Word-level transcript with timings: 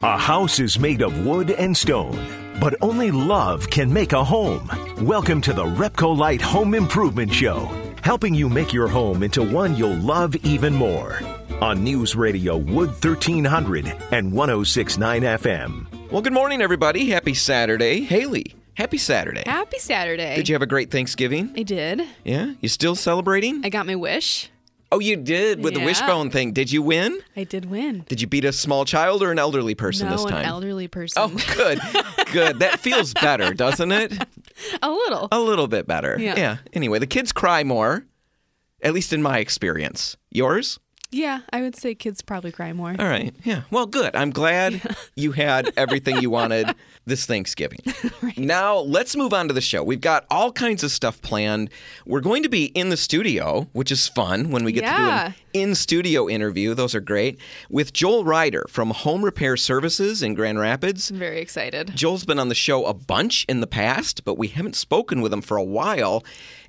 A 0.00 0.16
house 0.16 0.60
is 0.60 0.78
made 0.78 1.02
of 1.02 1.26
wood 1.26 1.50
and 1.50 1.76
stone, 1.76 2.54
but 2.60 2.76
only 2.80 3.10
love 3.10 3.68
can 3.68 3.92
make 3.92 4.12
a 4.12 4.22
home. 4.22 4.70
Welcome 5.04 5.40
to 5.40 5.52
the 5.52 5.64
Repcolite 5.64 6.40
Home 6.40 6.74
Improvement 6.74 7.34
Show, 7.34 7.68
helping 8.04 8.32
you 8.32 8.48
make 8.48 8.72
your 8.72 8.86
home 8.86 9.24
into 9.24 9.42
one 9.42 9.74
you'll 9.74 9.96
love 9.96 10.36
even 10.44 10.72
more. 10.72 11.18
On 11.60 11.82
News 11.82 12.14
Radio 12.14 12.56
Wood 12.56 12.90
1300 12.90 13.86
and 14.12 14.32
1069 14.32 15.22
FM. 15.22 16.10
Well, 16.12 16.22
good 16.22 16.32
morning, 16.32 16.62
everybody. 16.62 17.10
Happy 17.10 17.34
Saturday. 17.34 18.02
Haley, 18.02 18.54
happy 18.74 18.98
Saturday. 18.98 19.42
Happy 19.46 19.80
Saturday. 19.80 20.36
Did 20.36 20.48
you 20.48 20.54
have 20.54 20.62
a 20.62 20.66
great 20.66 20.92
Thanksgiving? 20.92 21.52
I 21.56 21.64
did. 21.64 22.02
Yeah? 22.22 22.52
You 22.60 22.68
still 22.68 22.94
celebrating? 22.94 23.62
I 23.64 23.68
got 23.68 23.84
my 23.84 23.96
wish. 23.96 24.48
Oh, 24.90 25.00
you 25.00 25.16
did 25.16 25.62
with 25.62 25.74
the 25.74 25.84
wishbone 25.84 26.30
thing. 26.30 26.52
Did 26.52 26.72
you 26.72 26.80
win? 26.80 27.20
I 27.36 27.44
did 27.44 27.66
win. 27.66 28.04
Did 28.08 28.22
you 28.22 28.26
beat 28.26 28.46
a 28.46 28.52
small 28.52 28.86
child 28.86 29.22
or 29.22 29.30
an 29.30 29.38
elderly 29.38 29.74
person 29.74 30.08
no, 30.08 30.16
this 30.16 30.24
time? 30.24 30.40
an 30.40 30.44
elderly 30.46 30.88
person. 30.88 31.22
Oh, 31.22 31.54
good. 31.56 31.78
good. 32.32 32.58
That 32.60 32.80
feels 32.80 33.12
better, 33.12 33.52
doesn't 33.54 33.92
it? 33.92 34.12
a 34.82 34.90
little. 34.90 35.28
A 35.30 35.40
little 35.40 35.68
bit 35.68 35.86
better. 35.86 36.16
Yeah. 36.18 36.58
Anyway, 36.72 36.98
the 36.98 37.06
kids 37.06 37.32
cry 37.32 37.64
more, 37.64 38.06
at 38.80 38.94
least 38.94 39.12
in 39.12 39.22
my 39.22 39.38
experience. 39.38 40.16
Yours? 40.30 40.78
Yeah, 41.10 41.40
I 41.54 41.62
would 41.62 41.74
say 41.74 41.94
kids 41.94 42.20
probably 42.20 42.52
cry 42.52 42.72
more. 42.74 42.94
All 42.98 43.06
right. 43.08 43.34
Yeah. 43.42 43.62
Well, 43.70 43.86
good. 43.86 44.14
I'm 44.14 44.30
glad 44.30 44.82
you 45.16 45.32
had 45.32 45.72
everything 45.76 46.18
you 46.20 46.28
wanted 46.28 46.68
this 47.06 47.24
Thanksgiving. 47.26 47.80
Now, 48.36 48.76
let's 48.78 49.16
move 49.16 49.32
on 49.32 49.48
to 49.48 49.54
the 49.54 49.60
show. 49.60 49.82
We've 49.82 50.00
got 50.00 50.24
all 50.30 50.52
kinds 50.52 50.84
of 50.84 50.90
stuff 50.92 51.20
planned. 51.22 51.70
We're 52.06 52.20
going 52.20 52.44
to 52.44 52.48
be 52.48 52.66
in 52.66 52.88
the 52.90 52.96
studio, 52.96 53.66
which 53.72 53.90
is 53.90 54.06
fun 54.06 54.50
when 54.50 54.62
we 54.64 54.70
get 54.70 54.82
to 54.82 54.86
do 54.86 54.92
Yeah. 55.02 55.26
an 55.26 55.34
in 55.54 55.74
studio 55.74 56.28
interview. 56.28 56.74
Those 56.74 56.94
are 56.94 57.00
great. 57.00 57.40
With 57.68 57.92
Joel 57.92 58.24
Ryder 58.24 58.66
from 58.68 58.90
Home 58.90 59.24
Repair 59.24 59.56
Services 59.56 60.22
in 60.22 60.34
Grand 60.34 60.60
Rapids. 60.60 61.10
I'm 61.10 61.18
very 61.18 61.40
excited. 61.40 61.96
Joel's 61.96 62.24
been 62.24 62.38
on 62.38 62.48
the 62.48 62.54
show 62.54 62.84
a 62.84 62.94
bunch 62.94 63.44
in 63.48 63.60
the 63.60 63.66
past, 63.66 64.24
but 64.24 64.38
we 64.38 64.48
haven't 64.48 64.76
spoken 64.76 65.20
with 65.20 65.32
him 65.32 65.40
for 65.42 65.56
a 65.56 65.64
while. 65.64 66.24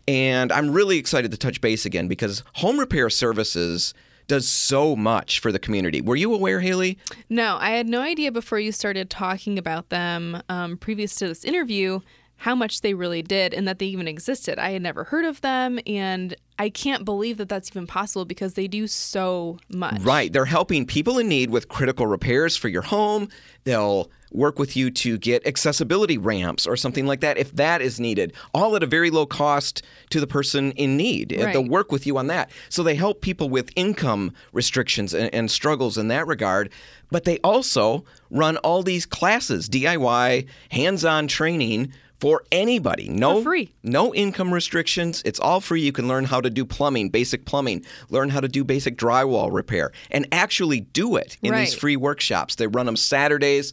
And 0.07 0.51
I'm 0.51 0.71
really 0.71 0.97
excited 0.97 1.29
to 1.31 1.37
touch 1.37 1.61
base 1.61 1.85
again 1.85 2.07
because 2.07 2.43
Home 2.55 2.79
Repair 2.79 3.09
Services 3.11 3.93
does 4.29 4.47
so 4.47 4.95
much 4.95 5.39
for 5.39 5.51
the 5.51 5.59
community. 5.59 5.99
Were 5.99 6.15
you 6.15 6.33
aware, 6.33 6.61
Haley? 6.61 6.97
No, 7.29 7.57
I 7.59 7.71
had 7.71 7.89
no 7.89 7.99
idea 7.99 8.31
before 8.31 8.59
you 8.59 8.71
started 8.71 9.09
talking 9.09 9.57
about 9.57 9.89
them 9.89 10.41
um, 10.47 10.77
previous 10.77 11.15
to 11.15 11.27
this 11.27 11.43
interview 11.43 11.99
how 12.39 12.55
much 12.55 12.79
they 12.81 12.93
really 12.93 13.21
did 13.21 13.53
and 13.53 13.67
that 13.67 13.79
they 13.79 13.85
even 13.85 14.07
existed. 14.07 14.57
I 14.57 14.71
had 14.71 14.81
never 14.81 15.03
heard 15.03 15.25
of 15.25 15.41
them, 15.41 15.77
and 15.85 16.33
I 16.57 16.69
can't 16.69 17.03
believe 17.03 17.37
that 17.37 17.49
that's 17.49 17.69
even 17.69 17.85
possible 17.85 18.23
because 18.23 18.53
they 18.53 18.65
do 18.67 18.87
so 18.87 19.59
much. 19.67 20.01
Right. 20.01 20.31
They're 20.31 20.45
helping 20.45 20.85
people 20.85 21.19
in 21.19 21.27
need 21.27 21.49
with 21.49 21.67
critical 21.67 22.07
repairs 22.07 22.55
for 22.55 22.69
your 22.69 22.81
home. 22.81 23.27
They'll 23.65 24.09
work 24.31 24.57
with 24.57 24.77
you 24.77 24.89
to 24.91 25.17
get 25.17 25.45
accessibility 25.45 26.17
ramps 26.17 26.65
or 26.65 26.77
something 26.77 27.05
like 27.05 27.19
that 27.19 27.37
if 27.37 27.51
that 27.55 27.81
is 27.81 27.99
needed, 27.99 28.31
all 28.53 28.75
at 28.75 28.83
a 28.83 28.87
very 28.87 29.09
low 29.09 29.25
cost 29.25 29.81
to 30.11 30.21
the 30.21 30.27
person 30.27 30.71
in 30.73 30.95
need. 30.95 31.33
Uh, 31.33 31.51
They'll 31.51 31.67
work 31.67 31.91
with 31.91 32.07
you 32.07 32.17
on 32.17 32.27
that. 32.27 32.51
So 32.69 32.83
they 32.83 32.95
help 32.95 33.19
people 33.21 33.49
with 33.49 33.69
income 33.75 34.33
restrictions 34.53 35.13
and, 35.13 35.33
and 35.33 35.51
struggles 35.51 35.97
in 35.97 36.07
that 36.07 36.25
regard. 36.25 36.69
But 37.11 37.25
they 37.25 37.39
also 37.39 38.05
run 38.29 38.55
all 38.57 38.83
these 38.83 39.05
classes, 39.05 39.67
DIY, 39.67 40.47
hands 40.69 41.03
on 41.03 41.27
training 41.27 41.91
for 42.19 42.43
anybody. 42.51 43.07
No 43.09 43.37
For 43.37 43.43
free. 43.51 43.73
no 43.83 44.13
income 44.13 44.53
restrictions. 44.53 45.21
It's 45.25 45.39
all 45.39 45.61
free. 45.61 45.81
You 45.81 45.91
can 45.91 46.07
learn 46.07 46.25
how 46.25 46.41
to 46.41 46.49
do 46.49 46.65
plumbing, 46.65 47.09
basic 47.09 47.45
plumbing, 47.45 47.85
learn 48.09 48.29
how 48.29 48.39
to 48.41 48.47
do 48.47 48.63
basic 48.63 48.97
drywall 48.97 49.51
repair, 49.53 49.91
and 50.11 50.27
actually 50.31 50.81
do 50.81 51.15
it 51.15 51.37
in 51.41 51.53
these 51.55 51.73
free 51.73 51.95
workshops. 51.95 52.55
They 52.55 52.67
run 52.67 52.85
them 52.85 52.95
Saturdays, 52.97 53.71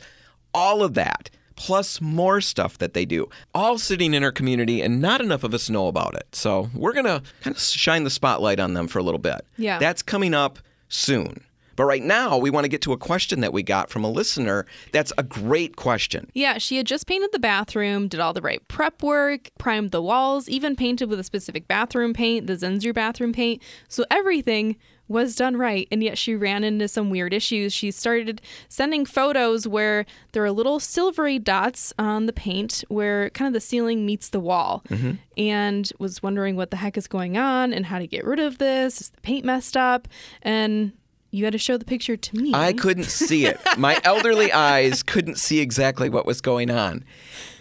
all 0.54 0.82
of 0.82 0.94
that, 0.94 1.28
plus 1.56 2.00
more 2.00 2.40
stuff 2.40 2.78
that 2.78 2.94
they 2.94 3.04
do, 3.04 3.28
all 3.54 3.78
sitting 3.78 4.14
in 4.14 4.22
our 4.22 4.32
community, 4.32 4.80
and 4.82 5.00
not 5.00 5.20
enough 5.20 5.42
of 5.42 5.52
us 5.54 5.68
know 5.70 5.88
about 5.88 6.14
it. 6.14 6.26
So 6.32 6.70
we're 6.74 6.92
going 6.92 7.06
to 7.06 7.22
kind 7.40 7.56
of 7.56 7.60
shine 7.62 8.04
the 8.04 8.10
spotlight 8.10 8.60
on 8.60 8.74
them 8.74 8.88
for 8.88 8.98
a 8.98 9.02
little 9.02 9.18
bit. 9.18 9.40
Yeah. 9.56 9.78
That's 9.78 10.02
coming 10.02 10.34
up 10.34 10.58
soon. 10.88 11.42
But 11.76 11.84
right 11.84 12.02
now, 12.02 12.38
we 12.38 12.50
want 12.50 12.64
to 12.64 12.68
get 12.68 12.82
to 12.82 12.92
a 12.92 12.96
question 12.98 13.40
that 13.40 13.52
we 13.52 13.62
got 13.62 13.90
from 13.90 14.02
a 14.02 14.10
listener. 14.10 14.66
That's 14.92 15.12
a 15.16 15.22
great 15.22 15.76
question. 15.76 16.30
Yeah, 16.34 16.58
she 16.58 16.78
had 16.78 16.86
just 16.86 17.06
painted 17.06 17.30
the 17.32 17.38
bathroom, 17.38 18.08
did 18.08 18.18
all 18.20 18.32
the 18.32 18.42
right 18.42 18.66
prep 18.68 19.02
work, 19.02 19.50
primed 19.58 19.90
the 19.90 20.02
walls, 20.02 20.48
even 20.48 20.74
painted 20.74 21.08
with 21.08 21.20
a 21.20 21.24
specific 21.24 21.68
bathroom 21.68 22.14
paint, 22.14 22.46
the 22.46 22.54
Zinsser 22.54 22.94
bathroom 22.94 23.32
paint. 23.32 23.62
So 23.88 24.04
everything 24.10 24.76
was 25.08 25.36
done 25.36 25.56
right, 25.56 25.86
and 25.92 26.02
yet 26.02 26.18
she 26.18 26.34
ran 26.34 26.64
into 26.64 26.88
some 26.88 27.10
weird 27.10 27.32
issues. 27.32 27.72
She 27.72 27.92
started 27.92 28.40
sending 28.68 29.06
photos 29.06 29.68
where 29.68 30.04
there 30.32 30.44
are 30.44 30.50
little 30.50 30.80
silvery 30.80 31.38
dots 31.38 31.92
on 31.96 32.26
the 32.26 32.32
paint 32.32 32.82
where 32.88 33.30
kind 33.30 33.46
of 33.46 33.52
the 33.52 33.60
ceiling 33.60 34.04
meets 34.04 34.30
the 34.30 34.40
wall, 34.40 34.82
mm-hmm. 34.88 35.12
and 35.36 35.92
was 36.00 36.24
wondering 36.24 36.56
what 36.56 36.72
the 36.72 36.76
heck 36.76 36.96
is 36.96 37.06
going 37.06 37.36
on 37.38 37.72
and 37.72 37.86
how 37.86 38.00
to 38.00 38.06
get 38.08 38.24
rid 38.24 38.40
of 38.40 38.58
this. 38.58 39.00
Is 39.00 39.10
the 39.10 39.20
paint 39.20 39.44
messed 39.44 39.76
up? 39.76 40.08
And 40.42 40.92
you 41.36 41.44
had 41.44 41.52
to 41.52 41.58
show 41.58 41.76
the 41.76 41.84
picture 41.84 42.16
to 42.16 42.36
me. 42.36 42.52
I 42.54 42.72
couldn't 42.72 43.04
see 43.04 43.46
it. 43.46 43.60
My 43.76 44.00
elderly 44.04 44.50
eyes 44.52 45.02
couldn't 45.02 45.36
see 45.36 45.60
exactly 45.60 46.08
what 46.08 46.24
was 46.24 46.40
going 46.40 46.70
on. 46.70 47.04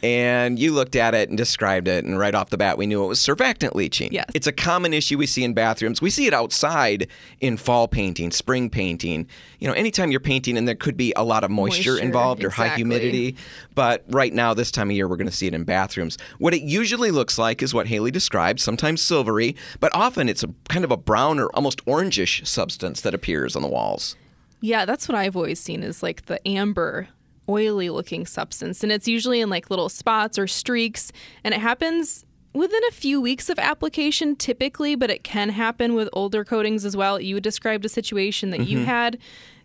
And 0.05 0.59
you 0.59 0.71
looked 0.71 0.95
at 0.95 1.15
it 1.15 1.29
and 1.29 1.37
described 1.37 1.87
it, 1.87 2.05
and 2.05 2.19
right 2.19 2.35
off 2.35 2.51
the 2.51 2.59
bat, 2.59 2.77
we 2.77 2.85
knew 2.85 3.03
it 3.03 3.07
was 3.07 3.19
surfactant 3.19 3.73
leaching. 3.73 4.13
Yes. 4.13 4.27
It's 4.35 4.45
a 4.45 4.51
common 4.51 4.93
issue 4.93 5.17
we 5.17 5.25
see 5.25 5.43
in 5.43 5.55
bathrooms. 5.55 5.99
We 5.99 6.11
see 6.11 6.27
it 6.27 6.33
outside 6.33 7.07
in 7.41 7.57
fall 7.57 7.87
painting, 7.87 8.29
spring 8.29 8.69
painting. 8.69 9.27
You 9.57 9.67
know, 9.67 9.73
anytime 9.73 10.11
you're 10.11 10.19
painting 10.19 10.59
and 10.59 10.67
there 10.67 10.75
could 10.75 10.95
be 10.95 11.11
a 11.15 11.23
lot 11.23 11.43
of 11.43 11.49
moisture, 11.49 11.93
Moisture, 11.93 12.05
involved 12.05 12.43
or 12.43 12.51
high 12.51 12.65
exactly. 12.65 12.81
humidity. 12.81 13.35
But 13.73 14.05
right 14.07 14.31
now, 14.31 14.53
this 14.53 14.69
time 14.69 14.91
of 14.91 14.95
year, 14.95 15.07
we're 15.07 15.17
going 15.17 15.25
to 15.25 15.35
see 15.35 15.47
it 15.47 15.55
in 15.55 15.63
bathrooms. 15.63 16.19
What 16.37 16.53
it 16.53 16.61
usually 16.61 17.09
looks 17.09 17.39
like 17.39 17.63
is 17.63 17.73
what 17.73 17.87
Haley 17.87 18.11
described, 18.11 18.59
sometimes 18.59 19.01
silvery, 19.01 19.55
but 19.79 19.91
often 19.95 20.29
it's 20.29 20.43
a 20.43 20.49
kind 20.69 20.85
of 20.85 20.91
a 20.91 20.97
brown 20.97 21.39
or 21.39 21.47
almost 21.55 21.83
orangish 21.87 22.45
substance 22.45 23.01
that 23.01 23.15
appears 23.15 23.55
on 23.55 23.63
the 23.63 23.67
walls. 23.67 24.15
Yeah, 24.61 24.85
that's 24.85 25.07
what 25.07 25.17
I've 25.17 25.35
always 25.35 25.59
seen 25.59 25.81
is 25.81 26.03
like 26.03 26.27
the 26.27 26.47
amber, 26.47 27.07
oily 27.49 27.89
looking 27.89 28.25
substance. 28.25 28.83
And 28.83 28.91
it's 28.91 29.07
usually 29.07 29.41
in 29.41 29.49
like 29.49 29.69
little 29.69 29.89
spots 29.89 30.37
or 30.39 30.47
streaks. 30.47 31.11
And 31.43 31.53
it 31.53 31.59
happens 31.61 32.25
within 32.53 32.81
a 32.87 32.91
few 32.93 33.19
weeks 33.19 33.49
of 33.49 33.59
application 33.59 34.35
typically, 34.35 34.95
but 34.95 35.09
it 35.09 35.23
can 35.25 35.49
happen 35.49 35.93
with 35.93 36.07
older 36.13 36.45
coatings 36.45 36.85
as 36.85 36.95
well. 36.95 37.19
You 37.19 37.39
described 37.41 37.83
a 37.83 37.89
situation 37.89 38.49
that 38.51 38.61
you 38.67 38.85
had. 38.85 39.15
It 39.15 39.19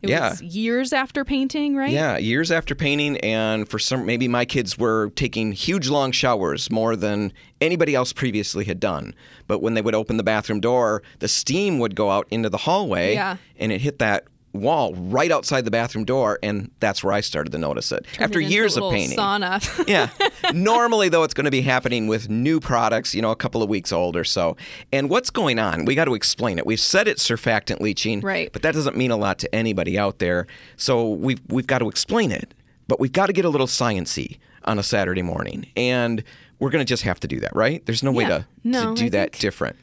Mm-hmm. 0.07 0.09
Yeah. 0.09 0.31
was 0.31 0.41
years 0.43 0.93
after 0.95 1.27
painting, 1.27 1.77
right? 1.77 1.91
Yeah, 1.93 2.17
years 2.17 2.51
after 2.51 2.75
painting, 2.75 3.19
and 3.19 3.69
for 3.69 3.79
some, 3.79 4.07
maybe 4.07 4.29
my 4.29 4.47
kids 4.47 4.79
were 4.79 5.11
taking 5.15 5.53
huge 5.53 5.91
long 5.91 6.11
showers 6.11 6.71
more 6.71 6.97
than 6.97 7.35
anybody 7.61 7.95
else 7.95 8.11
previously 8.15 8.65
had 8.65 8.81
done. 8.81 9.15
But 9.47 9.61
when 9.61 9.75
they 9.75 9.83
would 9.83 9.95
open 9.95 10.17
the 10.17 10.23
bathroom 10.23 10.59
door, 10.59 11.03
the 11.19 11.29
steam 11.29 11.79
would 11.81 11.95
go 11.95 12.11
out 12.11 12.27
into 12.31 12.49
the 12.49 12.57
hallway, 12.57 13.13
Yeah. 13.13 13.37
and 13.59 13.71
it 13.73 13.83
hit 13.83 13.99
that 13.99 14.25
wall 14.53 14.95
right 14.95 15.31
outside 15.31 15.65
the 15.65 15.71
bathroom 15.71 16.05
door, 16.05 16.39
and 16.43 16.71
that's 16.81 17.05
where 17.05 17.13
I 17.13 17.21
started 17.21 17.51
to 17.53 17.59
notice 17.59 17.93
it 17.93 18.05
Turned 18.13 18.25
after 18.25 18.41
it 18.41 18.51
years 18.51 18.77
of 18.77 18.91
painting. 18.93 19.17
Sauna. 19.19 19.61
yeah. 19.89 20.09
Normally, 20.53 21.09
though, 21.09 21.23
it's 21.23 21.35
going 21.35 21.45
to 21.45 21.51
be 21.51 21.61
happening 21.63 22.07
with 22.09 22.29
new 22.29 22.59
products, 22.61 23.15
you 23.15 23.23
know, 23.23 23.31
a 23.31 23.37
couple 23.37 23.63
of 23.63 23.69
weeks 23.69 23.93
old 23.93 24.17
or 24.17 24.25
so. 24.25 24.57
And 24.93 25.09
what's 25.09 25.31
going 25.31 25.59
on? 25.59 25.85
We 25.85 25.95
got 25.95 26.07
to 26.07 26.15
explain 26.15 26.59
it. 26.59 26.67
We've 26.67 26.81
said 26.81 27.07
it's 27.09 27.27
surfactant 27.29 27.81
leaching, 27.81 28.21
Right. 28.21 28.53
But 28.53 28.63
that 28.63 28.75
doesn't 28.75 28.97
mean 28.97 29.11
a 29.11 29.17
lot 29.17 29.39
to 29.41 29.55
anybody 29.55 29.99
out 29.99 30.19
there. 30.19 30.47
So 30.77 31.09
we've 31.09 31.41
we've 31.49 31.67
got 31.67 31.79
to 31.79 31.89
explain 31.89 32.33
it. 32.33 32.53
But 32.89 32.99
we've 32.99 33.13
got 33.13 33.27
to 33.27 33.33
get 33.33 33.45
a 33.45 33.49
little 33.49 33.69
sciency 33.69 34.39
on 34.65 34.79
a 34.79 34.83
Saturday 34.83 35.23
morning, 35.23 35.67
and 35.77 36.25
we're 36.59 36.71
going 36.71 36.85
to 36.85 36.89
just 36.89 37.05
have 37.05 37.21
to 37.21 37.29
do 37.29 37.39
that, 37.41 37.55
right? 37.55 37.87
There's 37.87 38.03
no 38.03 38.11
way 38.13 38.25
to, 38.27 38.47
No, 38.65 38.95
to 38.95 39.01
do 39.01 39.07
I 39.07 39.09
that 39.11 39.31
think- 39.33 39.41
different. 39.41 39.77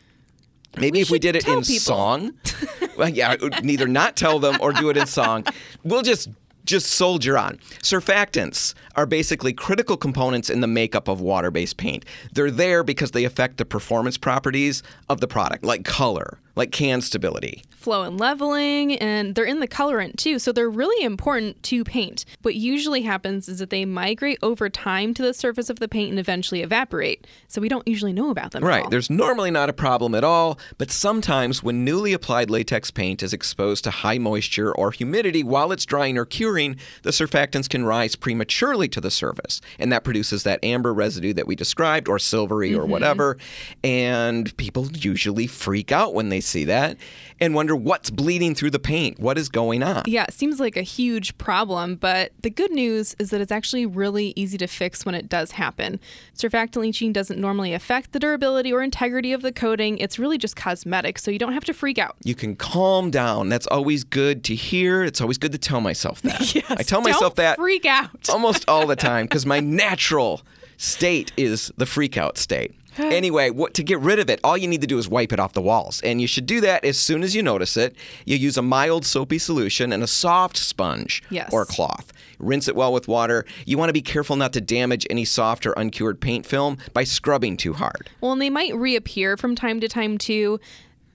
Maybe 0.80 1.00
We 1.00 1.02
if 1.02 1.10
we 1.10 1.20
did 1.20 1.36
it 1.36 1.48
in 1.48 1.62
people. 1.62 1.80
song. 1.80 2.34
well, 2.98 3.10
yeah, 3.10 3.36
neither 3.64 3.88
not 3.88 4.16
tell 4.16 4.40
them 4.40 4.58
or 4.62 4.74
do 4.74 4.90
it 4.90 4.98
in 4.98 5.08
song. 5.08 5.46
We'll 5.84 6.02
just 6.02 6.30
just 6.66 6.88
soldier 6.88 7.38
on. 7.38 7.58
Surfactants 7.82 8.74
are 8.96 9.06
basically 9.06 9.54
critical 9.54 9.96
components 9.96 10.50
in 10.50 10.60
the 10.60 10.68
makeup 10.68 11.08
of 11.08 11.22
water-based 11.22 11.78
paint. 11.78 12.04
They're 12.34 12.52
there 12.52 12.84
because 12.84 13.12
they 13.12 13.24
affect 13.24 13.56
the 13.56 13.64
performance 13.64 14.18
properties 14.18 14.84
of 15.08 15.22
the 15.22 15.28
product, 15.30 15.64
like 15.64 15.86
color, 15.86 16.38
like 16.58 16.72
can 16.72 17.02
stability. 17.02 17.64
flow 17.88 18.04
and 18.04 18.20
leveling, 18.20 18.98
and 18.98 19.34
they're 19.34 19.46
in 19.46 19.62
the 19.62 19.68
colorant 19.68 20.18
too. 20.18 20.40
So 20.40 20.52
they're 20.52 20.70
really 20.70 21.06
important 21.06 21.64
to 21.64 21.86
paint. 21.86 22.26
What 22.42 22.56
usually 22.56 23.04
happens 23.04 23.48
is 23.48 23.60
that 23.60 23.70
they 23.70 23.86
migrate 23.86 24.40
over 24.42 24.68
time 24.70 25.14
to 25.14 25.22
the 25.22 25.34
surface 25.34 25.70
of 25.70 25.80
the 25.80 25.88
paint 25.88 26.10
and 26.10 26.20
eventually 26.20 26.62
evaporate. 26.64 27.26
So 27.48 27.62
we 27.62 27.70
don't 27.70 27.88
usually 27.88 28.12
know 28.12 28.30
about 28.30 28.52
them. 28.52 28.64
at 28.64 28.68
Right. 28.68 28.90
There's 28.90 29.10
normally 29.10 29.52
not 29.52 29.70
a 29.70 29.74
problem 29.74 30.16
at 30.16 30.26
all, 30.26 30.60
but 30.78 30.92
sometimes 30.92 31.64
when 31.64 31.86
newly 31.86 32.12
applied 32.12 32.50
latex 32.50 32.92
paint 32.92 33.24
is 33.24 33.32
exposed 33.32 33.86
to 33.86 33.92
high 33.92 34.18
moisture 34.18 34.76
or 34.76 34.92
humidity 34.92 35.44
while 35.44 35.72
it's 35.72 35.86
drying 35.86 36.18
or 36.18 36.26
curing, 36.26 36.76
the 37.04 37.12
surfactants 37.12 37.70
can 37.70 37.86
rise 37.86 38.18
prematurely 38.18 38.90
to 38.90 39.00
the 39.00 39.12
surface. 39.12 39.62
And 39.80 39.94
that 39.94 40.04
produces 40.04 40.44
that 40.44 40.62
amber 40.62 40.94
residue 40.94 41.34
that 41.34 41.48
we 41.48 41.56
described, 41.56 42.10
or 42.10 42.20
silvery 42.20 42.74
or 42.74 42.82
mm-hmm. 42.82 42.92
whatever. 42.92 43.38
And 43.84 44.56
people 44.58 44.90
usually 44.94 45.48
freak 45.48 45.92
out 45.92 46.14
when 46.14 46.30
they 46.30 46.42
see 46.48 46.64
that 46.66 46.98
and 47.40 47.54
wonder 47.54 47.76
what's 47.76 48.10
bleeding 48.10 48.56
through 48.56 48.72
the 48.72 48.80
paint. 48.80 49.20
What 49.20 49.38
is 49.38 49.50
going 49.50 49.84
on? 49.84 50.04
Yeah, 50.08 50.24
it 50.24 50.34
seems 50.34 50.60
like 50.60 50.76
a 50.76 50.82
huge 50.82 51.38
problem, 51.38 51.96
but 51.96 52.32
the 52.42 52.50
good 52.50 52.72
news 52.72 53.16
is 53.20 53.30
that 53.30 53.42
it's 53.42 53.52
actually 53.52 53.86
really 53.86 54.34
easy 54.36 54.58
to 54.58 54.68
fix 54.68 55.06
when 55.06 55.14
it 55.14 55.30
does 55.30 55.52
happen. 55.52 56.00
Surfactant 56.36 56.78
leaching 56.78 57.14
doesn't 57.14 57.40
normally 57.40 57.74
affect 57.74 58.12
the 58.12 58.20
durability 58.20 58.74
or 58.74 58.82
integrity 58.82 59.34
of 59.34 59.42
the 59.42 59.52
coating, 59.52 59.98
it's 60.00 60.18
really 60.18 60.38
just 60.38 60.56
cosmetic, 60.56 61.20
so 61.20 61.30
you 61.30 61.40
don't 61.40 61.54
have 61.54 61.66
to 61.66 61.74
freak 61.74 61.98
out. 62.00 62.16
You 62.24 62.36
can 62.36 62.56
calm 62.56 63.12
down. 63.12 63.50
That's 63.50 63.68
always 63.68 64.04
good 64.04 64.44
to 64.46 64.56
hear. 64.56 65.04
It's 65.04 65.22
always 65.22 65.38
good 65.38 65.52
to 65.52 65.58
tell 65.58 65.82
myself 65.82 66.22
that. 66.24 66.38
Yes, 66.58 66.66
I 66.72 66.82
tell 66.82 67.02
myself 67.02 67.36
that 67.36 67.58
freak 67.58 67.86
out. 67.86 68.30
almost 68.30 68.66
all 68.68 68.88
the 68.88 68.96
time 68.96 69.26
because 69.26 69.46
my 69.46 69.60
natural 69.60 70.42
state 70.78 71.32
is 71.38 71.72
the 71.78 71.86
freak 71.86 72.18
out 72.18 72.38
state. 72.38 72.74
Anyway, 73.00 73.52
what, 73.52 73.76
to 73.76 73.84
get 73.84 74.00
rid 74.00 74.18
of 74.18 74.28
it, 74.28 74.40
all 74.44 74.58
you 74.58 74.68
need 74.68 74.82
to 74.82 74.88
do 74.88 74.98
is 74.98 75.08
wipe 75.08 75.32
it 75.32 75.40
off 75.40 75.54
the 75.54 75.62
walls. 75.62 76.02
And 76.02 76.20
you 76.20 76.26
should 76.26 76.48
do 76.48 76.60
that 76.62 76.84
as 76.84 76.98
soon 76.98 77.22
as 77.22 77.36
you 77.36 77.44
notice 77.44 77.78
it. 77.78 77.96
You 78.26 78.38
use 78.38 78.58
a 78.58 78.64
mild 78.64 79.06
soapy 79.06 79.38
solution 79.38 79.94
and 79.94 80.02
a 80.02 80.08
soft 80.08 80.58
sponge 80.58 81.22
Yes. 81.30 81.54
or 81.54 81.64
cloth. 81.64 82.12
Rinse 82.40 82.68
it 82.68 82.76
well 82.76 82.92
with 82.92 83.08
water. 83.08 83.46
You 83.68 83.78
want 83.78 83.90
to 83.90 83.94
be 83.94 84.02
careful 84.02 84.36
not 84.36 84.52
to 84.54 84.62
damage 84.62 85.06
any 85.12 85.26
soft 85.26 85.68
or 85.68 85.74
uncured 85.74 86.20
paint 86.20 86.48
film 86.48 86.80
by 86.94 87.04
scrubbing 87.04 87.56
too 87.56 87.74
hard. 87.74 88.10
Well, 88.20 88.32
and 88.32 88.42
they 88.42 88.50
might 88.50 88.76
reappear 88.76 89.38
from 89.38 89.54
time 89.54 89.80
to 89.82 89.88
time 89.88 90.18
too. 90.18 90.60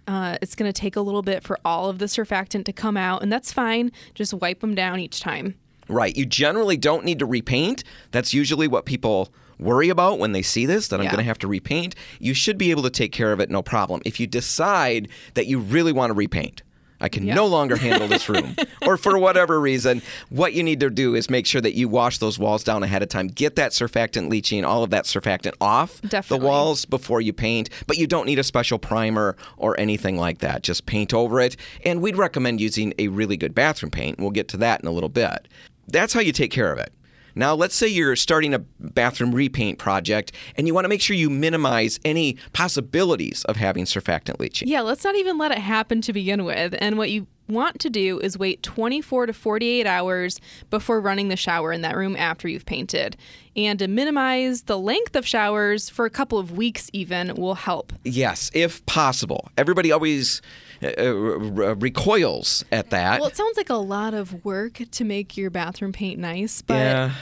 Uh, 0.06 0.36
it's 0.40 0.54
going 0.54 0.72
to 0.72 0.80
take 0.80 0.94
a 0.94 1.00
little 1.00 1.22
bit 1.22 1.42
for 1.42 1.58
all 1.64 1.90
of 1.90 1.98
the 1.98 2.06
surfactant 2.06 2.64
to 2.66 2.72
come 2.72 2.96
out, 2.96 3.22
and 3.24 3.32
that's 3.32 3.52
fine. 3.52 3.90
Just 4.14 4.34
wipe 4.34 4.60
them 4.60 4.76
down 4.76 5.00
each 5.00 5.18
time. 5.18 5.56
Right. 5.88 6.16
You 6.16 6.26
generally 6.26 6.76
don't 6.76 7.04
need 7.04 7.18
to 7.18 7.26
repaint. 7.26 7.82
That's 8.12 8.32
usually 8.32 8.68
what 8.68 8.84
people 8.84 9.32
worry 9.62 9.88
about 9.88 10.18
when 10.18 10.32
they 10.32 10.42
see 10.42 10.66
this 10.66 10.88
that 10.88 10.96
I'm 11.00 11.04
Yeah. 11.04 11.10
going 11.12 11.18
to 11.24 11.28
have 11.28 11.38
to 11.40 11.48
repaint. 11.48 11.94
You 12.18 12.34
should 12.34 12.58
be 12.58 12.70
able 12.70 12.82
to 12.82 12.90
take 12.90 13.12
care 13.12 13.32
of 13.32 13.40
it 13.40 13.50
no 13.50 13.62
problem. 13.62 14.00
If 14.04 14.18
you 14.20 14.26
decide 14.26 15.08
that 15.34 15.46
you 15.46 15.58
really 15.58 15.92
want 15.92 16.10
to 16.10 16.14
repaint, 16.14 16.62
I 17.00 17.08
can 17.08 17.24
no 17.26 17.46
longer 17.46 17.74
handle 17.74 18.06
this 18.06 18.28
room, 18.28 18.54
or 18.86 18.96
for 18.96 19.18
whatever 19.18 19.60
reason, 19.60 20.02
what 20.28 20.52
you 20.52 20.62
need 20.62 20.78
to 20.78 20.88
do 20.88 21.16
is 21.16 21.28
make 21.28 21.46
sure 21.46 21.60
that 21.60 21.74
you 21.74 21.88
wash 21.88 22.18
those 22.18 22.38
walls 22.38 22.62
down 22.62 22.84
ahead 22.84 23.02
of 23.02 23.08
time. 23.08 23.26
Get 23.26 23.56
that 23.56 23.72
surfactant 23.72 24.30
leaching, 24.30 24.64
all 24.64 24.84
of 24.84 24.90
that 24.90 25.06
surfactant 25.06 25.54
off 25.60 26.00
Definitely. 26.02 26.38
the 26.38 26.46
walls 26.46 26.84
before 26.84 27.20
you 27.20 27.32
paint, 27.32 27.70
but 27.88 27.98
you 27.98 28.06
don't 28.06 28.24
need 28.24 28.38
a 28.38 28.44
special 28.44 28.78
primer 28.78 29.36
or 29.56 29.78
anything 29.80 30.16
like 30.16 30.38
that. 30.38 30.62
Just 30.62 30.86
paint 30.86 31.12
over 31.12 31.40
it. 31.40 31.56
And 31.84 32.00
we'd 32.00 32.16
recommend 32.16 32.60
using 32.60 32.94
a 33.00 33.08
really 33.08 33.36
good 33.36 33.52
bathroom 33.52 33.90
paint. 33.90 34.20
We'll 34.20 34.30
get 34.30 34.46
to 34.48 34.56
that 34.58 34.80
in 34.80 34.86
a 34.86 34.92
little 34.92 35.08
bit. 35.08 35.48
That's 35.88 36.12
how 36.12 36.20
you 36.20 36.30
take 36.30 36.52
care 36.52 36.72
of 36.72 36.78
it. 36.78 36.92
Now, 37.34 37.55
let's 37.55 37.75
say 37.75 37.88
you're 37.88 38.17
starting 38.17 38.55
a 38.55 38.58
bathroom 38.58 39.34
repaint 39.34 39.79
project 39.79 40.32
and 40.56 40.67
you 40.67 40.75
want 40.75 40.84
to 40.84 40.88
make 40.88 41.00
sure 41.00 41.17
you 41.17 41.31
minimize 41.31 41.99
any 42.05 42.37
possibilities 42.52 43.44
of 43.44 43.56
having 43.56 43.84
surfactant 43.84 44.38
leaching. 44.40 44.69
Yeah, 44.69 44.81
let's 44.81 45.05
not 45.05 45.17
even 45.17 45.38
let 45.38 45.52
it 45.52 45.58
happen 45.58 46.00
to 46.02 46.12
begin 46.12 46.44
with. 46.44 46.75
And 46.79 46.99
what 46.99 47.11
you 47.11 47.26
want 47.49 47.79
to 47.81 47.90
do 47.90 48.19
is 48.20 48.38
wait 48.38 48.62
24 48.62 49.26
to 49.26 49.32
48 49.32 49.87
hours 49.87 50.40
before 50.70 51.00
running 51.00 51.29
the 51.29 51.37
shower 51.37 51.73
in 51.73 51.82
that 51.82 51.96
room 51.96 52.17
after 52.17 52.49
you've 52.49 52.67
painted. 52.67 53.17
And 53.55 53.79
to 53.79 53.88
minimize 53.88 54.62
the 54.62 54.79
length 54.79 55.14
of 55.14 55.26
showers 55.26 55.88
for 55.88 56.06
a 56.06 56.11
couple 56.11 56.38
of 56.38 56.52
weeks, 56.52 56.88
even, 56.93 57.34
will 57.34 57.55
help. 57.55 57.93
Yes, 58.05 58.50
if 58.55 58.84
possible. 58.87 59.50
Everybody 59.58 59.93
always 59.93 60.40
uh, 60.82 60.88
uh, 60.88 61.75
recoils 61.76 62.64
at 62.73 62.90
that. 62.90 63.20
Well, 63.20 63.29
it 63.29 63.37
sounds 63.37 63.56
like 63.56 63.70
a 63.70 63.75
lot 63.75 64.14
of 64.14 64.44
work 64.44 64.81
to 64.90 65.05
make 65.05 65.37
your 65.37 65.50
bathroom 65.50 65.93
paint 65.93 66.19
nice, 66.19 66.62
but 66.62 66.75
yeah. 66.75 67.12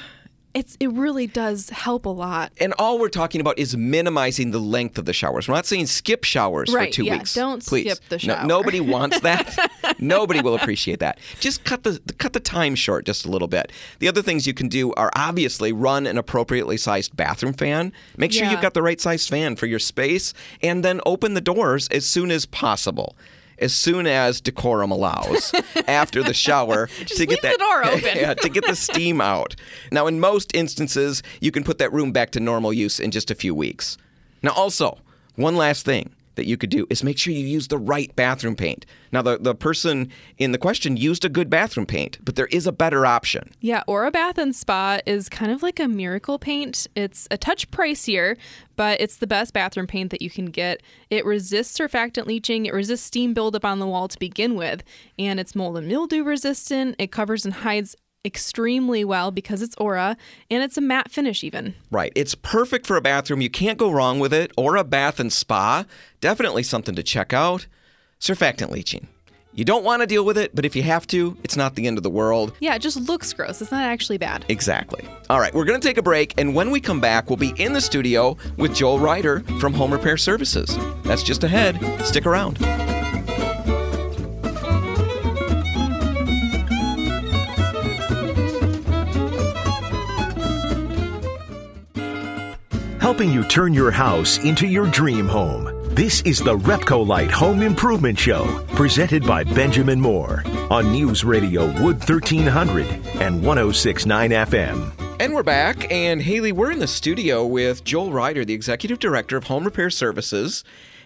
it's 0.55 0.77
it 0.81 0.89
really 0.93 1.27
does 1.27 1.71
help 1.71 2.07
a 2.07 2.11
lot. 2.11 2.53
And 2.59 2.73
all 2.79 2.99
we're 2.99 3.09
talking 3.09 3.41
about 3.41 3.59
is 3.59 3.77
minimizing 3.77 4.51
the 4.51 4.59
length 4.59 4.99
of 4.99 5.05
the 5.05 5.13
showers. 5.13 5.47
We're 5.49 5.55
not 5.55 5.67
saying 5.67 5.87
skip 5.87 6.25
showers 6.25 6.73
Right, 6.73 6.89
for 6.89 6.95
two 6.97 7.05
yeah, 7.05 7.19
weeks. 7.19 7.35
don't 7.35 7.65
Please. 7.65 7.93
skip 7.93 8.09
the 8.21 8.27
No- 8.27 8.45
nobody 8.47 8.81
wants 8.81 9.21
that. 9.21 9.57
nobody 9.99 10.41
will 10.41 10.55
appreciate 10.55 11.01
that. 11.01 11.19
Just 11.41 11.65
cut 11.65 11.83
the 11.85 12.01
cut 12.19 12.33
the 12.33 12.41
time 12.41 12.75
short 12.75 13.05
just 13.05 13.27
a 13.27 13.31
little 13.31 13.49
bit. 13.49 13.71
The 13.99 14.09
other 14.09 14.23
things 14.23 14.47
you 14.47 14.55
can 14.55 14.69
do 14.69 14.93
are 14.95 15.11
obviously 15.15 15.73
run 15.73 16.07
an 16.07 16.17
appropriately 16.19 16.77
sized 16.79 17.17
bathroom 17.17 17.53
fan. 17.53 17.93
Make 18.17 18.33
sure 18.33 18.45
Yeah. 18.45 18.53
you've 18.53 18.63
got 18.63 18.75
the 18.75 18.83
right 18.83 19.01
sized 19.01 19.29
fan 19.29 19.57
for 19.57 19.67
your 19.67 19.79
space, 19.79 20.33
and 20.63 20.85
then 20.85 21.01
open 21.07 21.35
the 21.35 21.41
doors 21.41 21.87
as 21.89 22.07
soon 22.07 22.31
as 22.31 22.47
possible. 22.47 23.17
As 23.61 23.75
soon 23.75 24.07
as 24.07 24.41
decorum 24.41 24.91
allows, 24.91 25.53
after 25.87 26.23
the 26.23 26.33
shower, 26.35 26.87
to 26.87 27.27
get 27.27 27.43
the 27.43 27.49
that 27.49 27.59
door 27.59 27.85
open. 27.95 28.17
yeah, 28.17 28.35
to 28.35 28.49
get 28.49 28.67
the 28.67 28.75
steam 28.75 29.21
out. 29.33 29.55
Now, 29.93 30.07
in 30.07 30.19
most 30.19 30.55
instances, 30.55 31.23
you 31.41 31.51
can 31.53 31.63
put 31.63 31.79
that 31.79 31.93
room 31.93 32.11
back 32.11 32.31
to 32.33 32.41
normal 32.41 32.73
use 32.73 32.99
in 32.99 33.11
just 33.11 33.31
a 33.31 33.35
few 33.35 33.55
weeks. 33.55 33.99
Now, 34.43 34.53
also, 34.53 34.99
one 35.37 35.57
last 35.57 35.85
thing 35.85 36.11
that 36.35 36.47
you 36.47 36.57
could 36.57 36.71
do 36.71 36.87
is 36.91 37.05
make 37.05 37.19
sure 37.19 37.33
you 37.33 37.47
use 37.47 37.69
the 37.69 37.79
right 37.79 38.15
bathroom 38.17 38.57
paint. 38.57 38.87
Now, 39.13 39.23
the, 39.23 39.39
the 39.39 39.55
person 39.55 40.11
in 40.39 40.53
the 40.53 40.59
question 40.59 40.97
used 40.97 41.25
a 41.25 41.29
good 41.29 41.51
bathroom 41.51 41.87
paint, 41.87 42.19
but 42.23 42.37
there 42.37 42.47
is 42.47 42.67
a 42.67 42.73
better 42.73 43.05
option. 43.05 43.51
Yeah, 43.61 43.83
Aura 43.87 44.11
Bath 44.11 44.39
and 44.39 44.55
Spa 44.55 45.01
is 45.07 45.29
kind 45.29 45.51
of 45.51 45.63
like 45.63 45.81
a 45.81 45.89
miracle 45.89 46.39
paint. 46.39 46.87
It's 46.95 47.27
a 47.31 47.37
touch 47.37 47.71
pricier, 47.71 48.37
but 48.77 49.01
it's 49.01 49.17
the 49.17 49.27
best 49.27 49.53
bathroom 49.53 49.87
paint 49.87 50.11
that 50.11 50.23
you 50.23 50.31
can 50.31 50.47
get. 50.47 50.83
It 51.11 51.25
resists 51.25 51.79
surfactant 51.79 52.27
leaching, 52.27 52.67
it 52.67 52.75
resists 52.75 53.03
steam 53.03 53.35
buildup 53.35 53.65
on 53.65 53.79
the 53.79 53.87
wall 53.87 54.09
to 54.09 54.19
begin 54.19 54.55
with, 54.55 54.83
and 55.19 55.41
it's 55.41 55.55
mold 55.55 55.77
and 55.79 55.89
mildew 55.89 56.23
resistant. 56.23 56.97
It 56.99 57.11
covers 57.13 57.45
and 57.45 57.55
hides 57.55 57.97
extremely 58.25 59.05
well 59.05 59.31
because 59.31 59.63
it's 59.63 59.75
Aura, 59.77 60.17
and 60.51 60.63
it's 60.63 60.77
a 60.77 60.81
matte 60.81 61.11
finish 61.11 61.43
even. 61.43 61.75
Right. 61.91 62.13
It's 62.15 62.35
perfect 62.35 62.87
for 62.87 62.97
a 62.97 63.01
bathroom. 63.01 63.41
You 63.41 63.51
can't 63.51 63.79
go 63.79 63.91
wrong 63.91 64.19
with 64.19 64.33
it. 64.33 64.53
Aura 64.57 64.85
Bath 64.85 65.21
and 65.21 65.33
Spa. 65.33 65.85
Definitely 66.21 66.63
something 66.63 66.95
to 66.95 67.03
check 67.03 67.33
out. 67.33 67.67
Surfactant 68.21 68.71
leaching. 68.71 69.09
You 69.53 69.65
don't 69.65 69.83
want 69.83 70.01
to 70.01 70.07
deal 70.07 70.25
with 70.25 70.39
it, 70.39 70.55
but 70.55 70.65
if 70.65 70.77
you 70.77 70.83
have 70.85 71.09
to, 71.09 71.37
it's 71.43 71.57
not 71.57 71.75
the 71.75 71.89
end 71.89 71.97
of 71.97 72.05
the 72.05 72.11
world. 72.11 72.53
Yeah, 72.61 72.77
it 72.77 72.83
just 72.83 72.97
looks 73.09 73.33
gross. 73.33 73.61
It's 73.61 73.73
not 73.73 73.83
actually 73.83 74.17
bad. 74.17 74.45
Exactly. 74.49 75.05
All 75.29 75.41
right, 75.41 75.53
we're 75.53 75.65
going 75.65 75.81
to 75.81 75.87
take 75.87 75.99
a 75.99 76.03
break, 76.03 76.35
and 76.39 76.55
when 76.55 76.71
we 76.71 76.81
come 76.81 77.01
back, 77.01 77.29
we'll 77.29 77.37
be 77.37 77.53
in 77.57 77.73
the 77.73 77.81
studio 77.81 78.37
with 78.59 78.77
Joel 78.77 79.01
Ryder 79.01 79.41
from 79.59 79.75
Home 79.75 79.93
Repair 79.93 80.17
Services. 80.17 80.79
That's 81.03 81.25
just 81.25 81.43
ahead. 81.43 81.81
Stick 82.05 82.27
around. 82.27 82.59
Helping 93.11 93.33
you 93.33 93.43
turn 93.43 93.75
your 93.75 93.91
house 93.91 94.39
into 94.39 94.69
your 94.69 94.87
dream 94.87 95.27
home. 95.27 95.69
This 95.97 96.21
is 96.21 96.39
the 96.39 96.57
Repcolite 96.57 97.33
Home 97.33 97.61
Improvement 97.61 98.17
Show, 98.17 98.65
presented 98.77 99.27
by 99.27 99.43
Benjamin 99.43 100.01
Moore 100.01 100.45
on 100.71 100.93
News 100.93 101.25
Radio 101.25 101.67
Wood 101.83 101.99
1300 102.09 102.87
and 103.21 103.45
1069 103.45 104.31
FM. 104.31 104.93
And 105.19 105.35
we're 105.35 105.43
back, 105.43 105.91
and 105.91 106.23
Haley, 106.23 106.53
we're 106.53 106.71
in 106.71 106.79
the 106.79 106.87
studio 106.87 107.45
with 107.45 107.83
Joel 107.83 108.13
Ryder, 108.13 108.45
the 108.45 108.55
Executive 108.55 109.01
Director 109.01 109.37
of 109.37 109.43
Home 109.49 109.65
Repair 109.65 109.91
Services. 109.91 110.63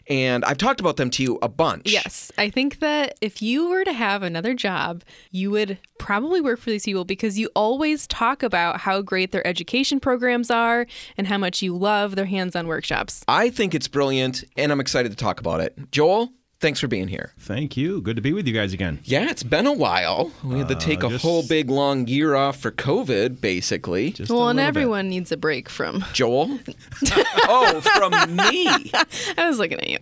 And 0.08 0.44
I've 0.44 0.58
talked 0.58 0.80
about 0.80 0.96
them 0.96 1.10
to 1.10 1.22
you 1.22 1.38
a 1.42 1.48
bunch. 1.48 1.90
Yes, 1.90 2.30
I 2.36 2.50
think 2.50 2.80
that 2.80 3.16
if 3.20 3.40
you 3.40 3.68
were 3.68 3.84
to 3.84 3.92
have 3.92 4.22
another 4.22 4.54
job, 4.54 5.02
you 5.30 5.50
would 5.50 5.78
probably 5.98 6.40
work 6.40 6.60
for 6.60 6.70
these 6.70 6.84
people 6.84 7.04
because 7.04 7.38
you 7.38 7.50
always 7.54 8.06
talk 8.06 8.42
about 8.42 8.80
how 8.80 9.00
great 9.00 9.32
their 9.32 9.46
education 9.46 10.00
programs 10.00 10.50
are 10.50 10.86
and 11.16 11.26
how 11.26 11.38
much 11.38 11.62
you 11.62 11.76
love 11.76 12.16
their 12.16 12.26
hands 12.26 12.54
on 12.54 12.66
workshops. 12.66 13.24
I 13.28 13.50
think 13.50 13.74
it's 13.74 13.88
brilliant, 13.88 14.44
and 14.56 14.70
I'm 14.72 14.80
excited 14.80 15.10
to 15.10 15.16
talk 15.16 15.40
about 15.40 15.60
it. 15.60 15.90
Joel, 15.90 16.30
thanks 16.64 16.80
for 16.80 16.88
being 16.88 17.08
here. 17.08 17.30
Thank 17.40 17.76
you. 17.76 18.00
Good 18.00 18.16
to 18.16 18.22
be 18.22 18.32
with 18.32 18.48
you 18.48 18.54
guys 18.54 18.72
again. 18.72 18.98
Yeah, 19.04 19.28
it's 19.28 19.42
been 19.42 19.66
a 19.66 19.72
while. 19.74 20.32
We 20.42 20.58
had 20.60 20.68
to 20.68 20.74
take 20.74 21.02
a 21.02 21.10
just- 21.10 21.22
whole 21.22 21.42
big 21.46 21.68
long 21.68 22.06
year 22.06 22.34
off 22.34 22.56
for 22.58 22.70
COVID, 22.70 23.38
basically. 23.38 24.12
Just 24.12 24.30
Well, 24.30 24.48
and 24.48 24.56
little 24.56 24.72
bit. 24.72 24.78
everyone 24.80 25.10
needs 25.10 25.30
a 25.30 25.36
break 25.36 25.68
from. 25.68 26.02
Joel? 26.14 26.58
oh, 27.44 27.82
from 27.82 28.34
me. 28.34 28.66
I 29.36 29.46
was 29.46 29.58
looking 29.58 29.78
at 29.78 29.90
you. 29.90 29.98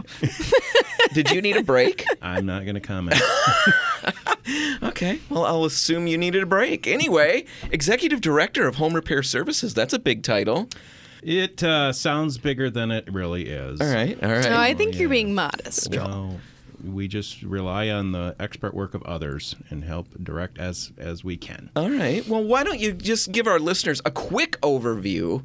Did 1.14 1.32
you 1.32 1.42
need 1.42 1.56
a 1.56 1.64
break? 1.64 2.04
I'm 2.22 2.46
not 2.46 2.62
going 2.62 2.76
to 2.76 2.80
comment. 2.80 3.20
Okay, 4.84 5.18
well, 5.30 5.44
I'll 5.44 5.64
assume 5.64 6.06
you 6.06 6.16
needed 6.16 6.44
a 6.44 6.46
break. 6.46 6.86
Anyway, 6.86 7.44
Executive 7.72 8.20
Director 8.20 8.68
of 8.68 8.76
Home 8.76 8.94
Repair 8.94 9.24
Services, 9.24 9.74
that's 9.74 9.92
a 9.92 9.98
big 9.98 10.22
title. 10.22 10.68
it 11.24 11.60
uh, 11.64 11.92
sounds 11.92 12.38
bigger 12.38 12.70
than 12.70 12.92
it 12.92 13.12
really 13.12 13.48
is. 13.48 13.80
All 13.80 13.92
right, 13.92 14.16
all 14.22 14.30
right. 14.30 14.44
No, 14.44 14.56
I 14.58 14.74
think 14.74 14.96
you're 15.00 15.08
being 15.08 15.34
modest. 15.34 15.90
Well, 15.90 16.40
we 16.84 17.08
just 17.08 17.42
rely 17.42 17.88
on 17.88 18.12
the 18.12 18.34
expert 18.38 18.74
work 18.74 18.94
of 18.94 19.02
others 19.04 19.54
and 19.70 19.84
help 19.84 20.08
direct 20.22 20.58
as 20.58 20.92
as 20.98 21.22
we 21.24 21.36
can. 21.36 21.70
All 21.76 21.90
right. 21.90 22.26
Well, 22.26 22.42
why 22.42 22.64
don't 22.64 22.80
you 22.80 22.92
just 22.92 23.32
give 23.32 23.46
our 23.46 23.58
listeners 23.58 24.00
a 24.04 24.10
quick 24.10 24.60
overview? 24.60 25.44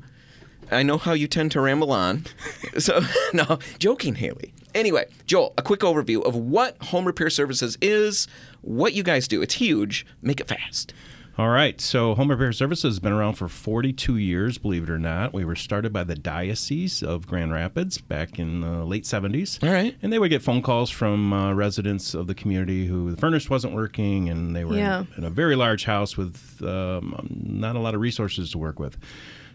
I 0.69 0.83
know 0.83 0.97
how 0.97 1.13
you 1.13 1.27
tend 1.27 1.51
to 1.53 1.61
ramble 1.61 1.91
on. 1.91 2.25
So, 2.79 2.99
no, 3.33 3.57
joking, 3.79 4.15
Haley. 4.15 4.53
Anyway, 4.75 5.07
Joel, 5.25 5.53
a 5.57 5.63
quick 5.63 5.79
overview 5.79 6.23
of 6.23 6.35
what 6.35 6.79
Home 6.83 7.05
Repair 7.05 7.31
Services 7.31 7.75
is, 7.81 8.27
what 8.61 8.93
you 8.93 9.01
guys 9.01 9.27
do. 9.27 9.41
It's 9.41 9.55
huge. 9.55 10.05
Make 10.21 10.39
it 10.39 10.47
fast. 10.47 10.93
All 11.37 11.49
right. 11.49 11.79
So, 11.79 12.15
Home 12.15 12.31
Repair 12.31 12.51
Services 12.51 12.95
has 12.95 12.99
been 12.99 13.11
around 13.11 13.33
for 13.33 13.47
42 13.47 14.17
years, 14.17 14.57
believe 14.57 14.81
it 14.83 14.89
or 14.89 14.97
not. 14.97 15.33
We 15.33 15.45
were 15.45 15.55
started 15.55 15.93
by 15.93 16.03
the 16.03 16.15
Diocese 16.15 17.03
of 17.03 17.27
Grand 17.27 17.53
Rapids 17.53 17.99
back 17.99 18.39
in 18.39 18.61
the 18.61 18.83
late 18.83 19.03
70s. 19.03 19.63
All 19.63 19.71
right. 19.71 19.95
And 20.01 20.11
they 20.11 20.17
would 20.17 20.29
get 20.31 20.41
phone 20.41 20.63
calls 20.63 20.89
from 20.89 21.31
uh, 21.33 21.53
residents 21.53 22.15
of 22.15 22.25
the 22.25 22.33
community 22.33 22.87
who 22.87 23.11
the 23.11 23.17
furnace 23.17 23.51
wasn't 23.51 23.75
working 23.75 24.29
and 24.29 24.55
they 24.55 24.65
were 24.65 24.77
Yeah. 24.77 25.01
in, 25.01 25.07
in 25.19 25.23
a 25.25 25.29
very 25.29 25.55
large 25.55 25.85
house 25.85 26.17
with 26.17 26.59
um, 26.63 27.27
not 27.29 27.75
a 27.75 27.79
lot 27.79 27.93
of 27.93 28.01
resources 28.01 28.49
to 28.51 28.57
work 28.57 28.79
with. 28.79 28.97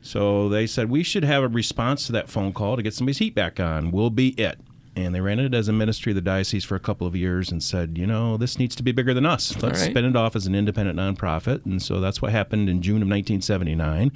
So 0.02 0.48
they 0.48 0.68
said 0.68 0.88
we 0.88 1.02
should 1.02 1.24
have 1.24 1.42
a 1.42 1.48
response 1.48 2.06
to 2.06 2.12
that 2.12 2.28
phone 2.28 2.52
call 2.52 2.76
to 2.76 2.82
get 2.82 2.94
somebody's 2.94 3.18
heat 3.18 3.34
back 3.34 3.58
on. 3.58 3.90
We'll 3.90 4.10
be 4.10 4.28
it. 4.40 4.60
And 4.94 5.14
they 5.14 5.20
ran 5.20 5.38
it 5.38 5.54
as 5.54 5.68
a 5.68 5.72
ministry 5.72 6.12
of 6.12 6.16
the 6.16 6.22
diocese 6.22 6.64
for 6.64 6.76
a 6.76 6.80
couple 6.80 7.06
of 7.06 7.16
years 7.16 7.50
and 7.50 7.62
said, 7.62 7.96
you 7.96 8.06
know, 8.06 8.36
this 8.36 8.58
needs 8.58 8.76
to 8.76 8.82
be 8.82 8.92
bigger 8.92 9.14
than 9.14 9.24
us. 9.24 9.60
Let's 9.62 9.80
right. 9.80 9.90
spin 9.90 10.04
it 10.04 10.16
off 10.16 10.36
as 10.36 10.46
an 10.46 10.54
independent 10.54 10.98
nonprofit. 10.98 11.64
And 11.64 11.80
so 11.80 11.98
that's 11.98 12.20
what 12.20 12.30
happened 12.30 12.68
in 12.68 12.82
June 12.82 12.96
of 12.96 13.08
1979. 13.08 14.12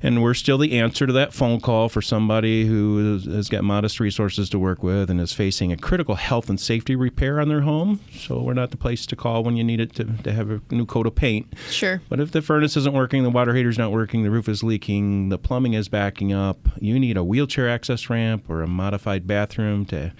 And 0.00 0.22
we're 0.22 0.34
still 0.34 0.58
the 0.58 0.78
answer 0.78 1.08
to 1.08 1.12
that 1.14 1.32
phone 1.32 1.60
call 1.60 1.88
for 1.88 2.00
somebody 2.00 2.66
who 2.66 3.18
has 3.32 3.48
got 3.48 3.64
modest 3.64 3.98
resources 3.98 4.48
to 4.50 4.60
work 4.60 4.84
with 4.84 5.10
and 5.10 5.20
is 5.20 5.32
facing 5.32 5.72
a 5.72 5.76
critical 5.76 6.14
health 6.14 6.48
and 6.48 6.60
safety 6.60 6.94
repair 6.94 7.40
on 7.40 7.48
their 7.48 7.62
home. 7.62 7.98
So 8.12 8.40
we're 8.40 8.54
not 8.54 8.70
the 8.70 8.76
place 8.76 9.06
to 9.06 9.16
call 9.16 9.42
when 9.42 9.56
you 9.56 9.64
need 9.64 9.80
it 9.80 9.92
to, 9.96 10.04
to 10.04 10.32
have 10.32 10.50
a 10.50 10.60
new 10.70 10.86
coat 10.86 11.08
of 11.08 11.16
paint. 11.16 11.52
Sure. 11.68 12.00
But 12.08 12.20
if 12.20 12.30
the 12.30 12.42
furnace 12.42 12.76
isn't 12.76 12.94
working, 12.94 13.24
the 13.24 13.30
water 13.30 13.54
heater's 13.54 13.78
not 13.78 13.90
working, 13.90 14.22
the 14.22 14.30
roof 14.30 14.48
is 14.48 14.62
leaking, 14.62 15.30
the 15.30 15.38
plumbing 15.38 15.74
is 15.74 15.88
backing 15.88 16.32
up, 16.32 16.68
you 16.78 17.00
need 17.00 17.16
a 17.16 17.24
wheelchair 17.24 17.68
access 17.68 18.08
ramp 18.08 18.48
or 18.48 18.62
a 18.62 18.68
modified 18.68 19.26
bathroom 19.26 19.84
to 19.86 20.11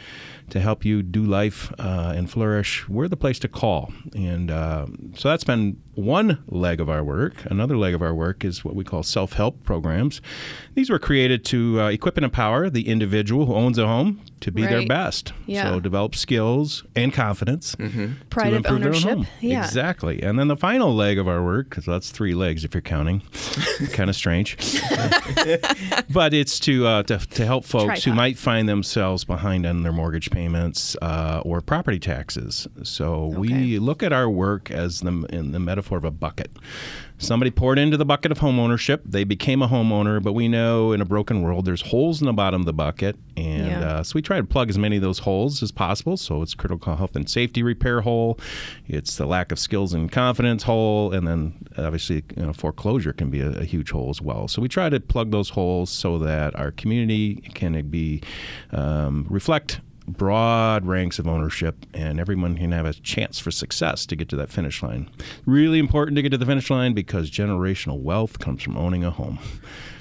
to 0.51 0.61
help 0.61 0.85
you 0.85 1.03
do 1.03 1.25
life 1.25 1.73
uh, 1.79 2.13
and 2.15 2.31
flourish, 2.31 2.89
we're 2.89 3.09
the 3.09 3.17
place 3.17 3.39
to 3.41 3.49
call. 3.49 3.93
And 4.15 4.51
uh, 4.51 4.87
so 5.17 5.29
that's 5.29 5.45
been 5.45 5.81
one 5.95 6.43
leg 6.47 6.81
of 6.81 6.91
our 6.91 7.03
work. 7.03 7.45
Another 7.47 7.77
leg 7.77 7.95
of 7.95 8.03
our 8.03 8.15
work 8.15 8.45
is 8.45 8.65
what 8.65 8.75
we 8.75 8.85
call 8.85 9.03
self 9.03 9.33
help 9.35 9.65
programs. 9.65 10.21
These 10.75 10.91
were 10.91 10.99
created 10.99 11.45
to 11.47 11.81
uh, 11.81 11.89
equip 11.89 12.17
and 12.17 12.25
empower 12.25 12.69
the 12.69 12.89
individual 12.89 13.47
who 13.47 13.55
owns 13.55 13.79
a 13.79 13.87
home 13.87 14.21
to 14.43 14.53
be 14.53 14.63
their 14.63 14.87
best. 14.87 15.33
Yeah. 15.47 15.71
So 15.71 15.81
develop 15.81 16.15
skills 16.15 16.85
and 16.95 17.13
confidence 17.13 17.75
Pride 17.77 18.51
to 18.51 18.57
of 18.57 18.67
improve 18.67 18.81
their 18.81 18.89
ownership. 18.91 19.11
home. 19.11 19.27
Yeah. 19.41 19.65
Exactly. 19.65 20.23
And 20.23 20.39
then 20.39 20.49
the 20.49 20.57
final 20.57 20.95
leg 20.95 21.19
of 21.19 21.27
our 21.27 21.43
work, 21.43 21.71
because 21.71 21.85
that's 21.87 22.11
three 22.11 22.35
legs 22.35 22.65
if 22.65 22.75
you're 22.75 22.81
counting, 22.83 23.21
kind 23.93 24.09
of 24.11 24.17
strange. 24.17 24.57
but 26.11 26.35
it's 26.35 26.59
to, 26.61 26.87
uh, 26.87 27.03
to 27.05 27.19
to 27.19 27.47
help 27.47 27.65
folks 27.65 28.05
who 28.05 28.13
might 28.13 28.37
find 28.39 28.69
themselves 28.69 29.25
behind 29.25 29.67
on 29.67 29.83
their 29.83 29.93
mortgage 29.93 30.31
payments 30.31 30.97
uh, 31.03 31.41
or 31.45 31.61
property 31.61 31.99
taxes. 31.99 32.67
So 32.83 33.13
Okay. 33.33 33.39
we 33.39 33.79
look 33.79 34.03
at 34.03 34.13
our 34.13 34.29
work 34.29 34.71
as 34.71 35.01
the 35.01 35.27
in 35.31 35.53
the 35.53 35.61
metaphor 35.61 35.99
of 35.99 36.05
a 36.05 36.11
bucket. 36.11 36.51
Somebody 37.19 37.51
poured 37.53 37.79
into 37.79 37.97
the 37.97 38.05
bucket 38.05 38.33
of 38.33 38.39
homeownership. 38.41 39.01
They 39.05 39.23
became 39.25 39.63
a 39.63 39.69
homeowner, 39.69 40.21
but 40.23 40.33
we 40.33 40.49
know 40.49 40.93
in 40.93 41.01
a 41.01 41.05
broken 41.05 41.41
world 41.43 41.65
there's 41.65 41.83
holes 41.83 42.21
in 42.21 42.27
the 42.27 42.33
bottom 42.33 42.63
of 42.63 42.67
the 42.67 42.73
bucket, 42.73 43.17
and 43.37 43.67
Yeah. 43.67 43.81
uh, 43.81 44.03
so 44.03 44.13
we 44.17 44.23
try 44.23 44.39
to 44.39 44.45
plug 44.45 44.69
as 44.71 44.77
many 44.79 44.97
of 44.97 45.03
those 45.03 45.21
holes 45.21 45.63
as 45.63 45.71
possible. 45.71 46.17
So 46.17 46.43
it's 46.43 46.55
critical 46.55 46.97
health 46.97 47.15
and 47.15 47.29
safety 47.31 47.63
repair 47.63 48.01
hole, 48.01 48.39
it's 48.89 49.17
the 49.17 49.27
lack 49.27 49.53
of 49.53 49.59
skills 49.59 49.93
and 49.95 50.11
confidence 50.11 50.65
hole, 50.65 51.13
and 51.13 51.27
then 51.29 51.55
obviously 51.79 52.25
you 52.37 52.43
know, 52.47 52.53
foreclosure 52.53 53.13
can 53.13 53.31
be 53.31 53.41
a, 53.41 53.51
a 53.61 53.65
huge 53.65 53.91
hole 53.93 54.11
as 54.11 54.21
well. 54.21 54.49
So 54.49 54.61
we 54.61 54.69
try 54.69 54.89
to 54.89 54.99
plug 54.99 55.31
those 55.31 55.51
holes 55.51 55.91
so 55.91 56.19
that 56.19 56.57
our 56.59 56.73
community 56.73 57.37
can 57.55 57.81
be 57.89 58.21
um, 58.73 59.27
reflect 59.31 59.81
broad 60.17 60.87
ranks 60.87 61.19
of 61.19 61.27
ownership 61.27 61.87
and 61.95 62.21
everyone 62.21 62.57
can 62.57 62.73
have 62.73 62.87
a 62.87 62.93
chance 62.95 63.39
for 63.39 63.51
success 63.51 64.07
to 64.07 64.17
get 64.17 64.29
to 64.31 64.37
that 64.37 64.51
finish 64.51 64.83
line. 64.83 65.09
Really 65.47 65.79
important 65.79 66.17
to 66.17 66.23
get 66.23 66.31
to 66.31 66.39
the 66.39 66.47
finish 66.47 66.71
line 66.71 66.93
because 66.95 67.31
generational 67.31 68.01
wealth 68.01 68.39
comes 68.39 68.63
from 68.63 68.77
owning 68.77 69.05
a 69.05 69.11
home. 69.11 69.39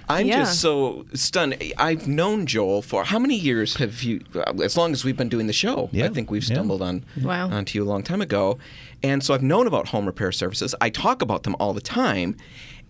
I'm 0.10 0.28
Yeah. 0.28 0.40
just 0.40 0.60
so 0.60 1.06
stunned. 1.14 1.56
I've 1.78 2.06
known 2.08 2.46
Joel 2.46 2.82
for 2.82 3.06
how 3.06 3.18
many 3.18 3.36
years 3.38 3.76
have 3.78 4.04
you? 4.04 4.22
As 4.62 4.76
long 4.76 4.92
as 4.92 5.06
we've 5.06 5.16
been 5.16 5.30
doing 5.30 5.48
the 5.48 5.54
show, 5.54 5.90
Yeah. 5.94 6.06
I 6.06 6.10
think 6.10 6.30
we've 6.30 6.44
Yeah. 6.44 6.56
stumbled 6.56 6.82
on 6.82 7.06
Wow. 7.22 7.50
onto 7.50 7.78
you 7.78 7.86
a 7.86 7.88
long 7.88 8.04
time 8.04 8.20
ago, 8.22 8.58
and 9.02 9.24
so 9.24 9.34
I've 9.34 9.44
known 9.44 9.68
about 9.68 9.90
home 9.90 10.06
repair 10.06 10.34
services. 10.34 10.76
I 10.82 10.90
talk 10.90 11.22
about 11.22 11.44
them 11.44 11.56
all 11.62 11.74
the 11.74 11.80
time, 11.82 12.36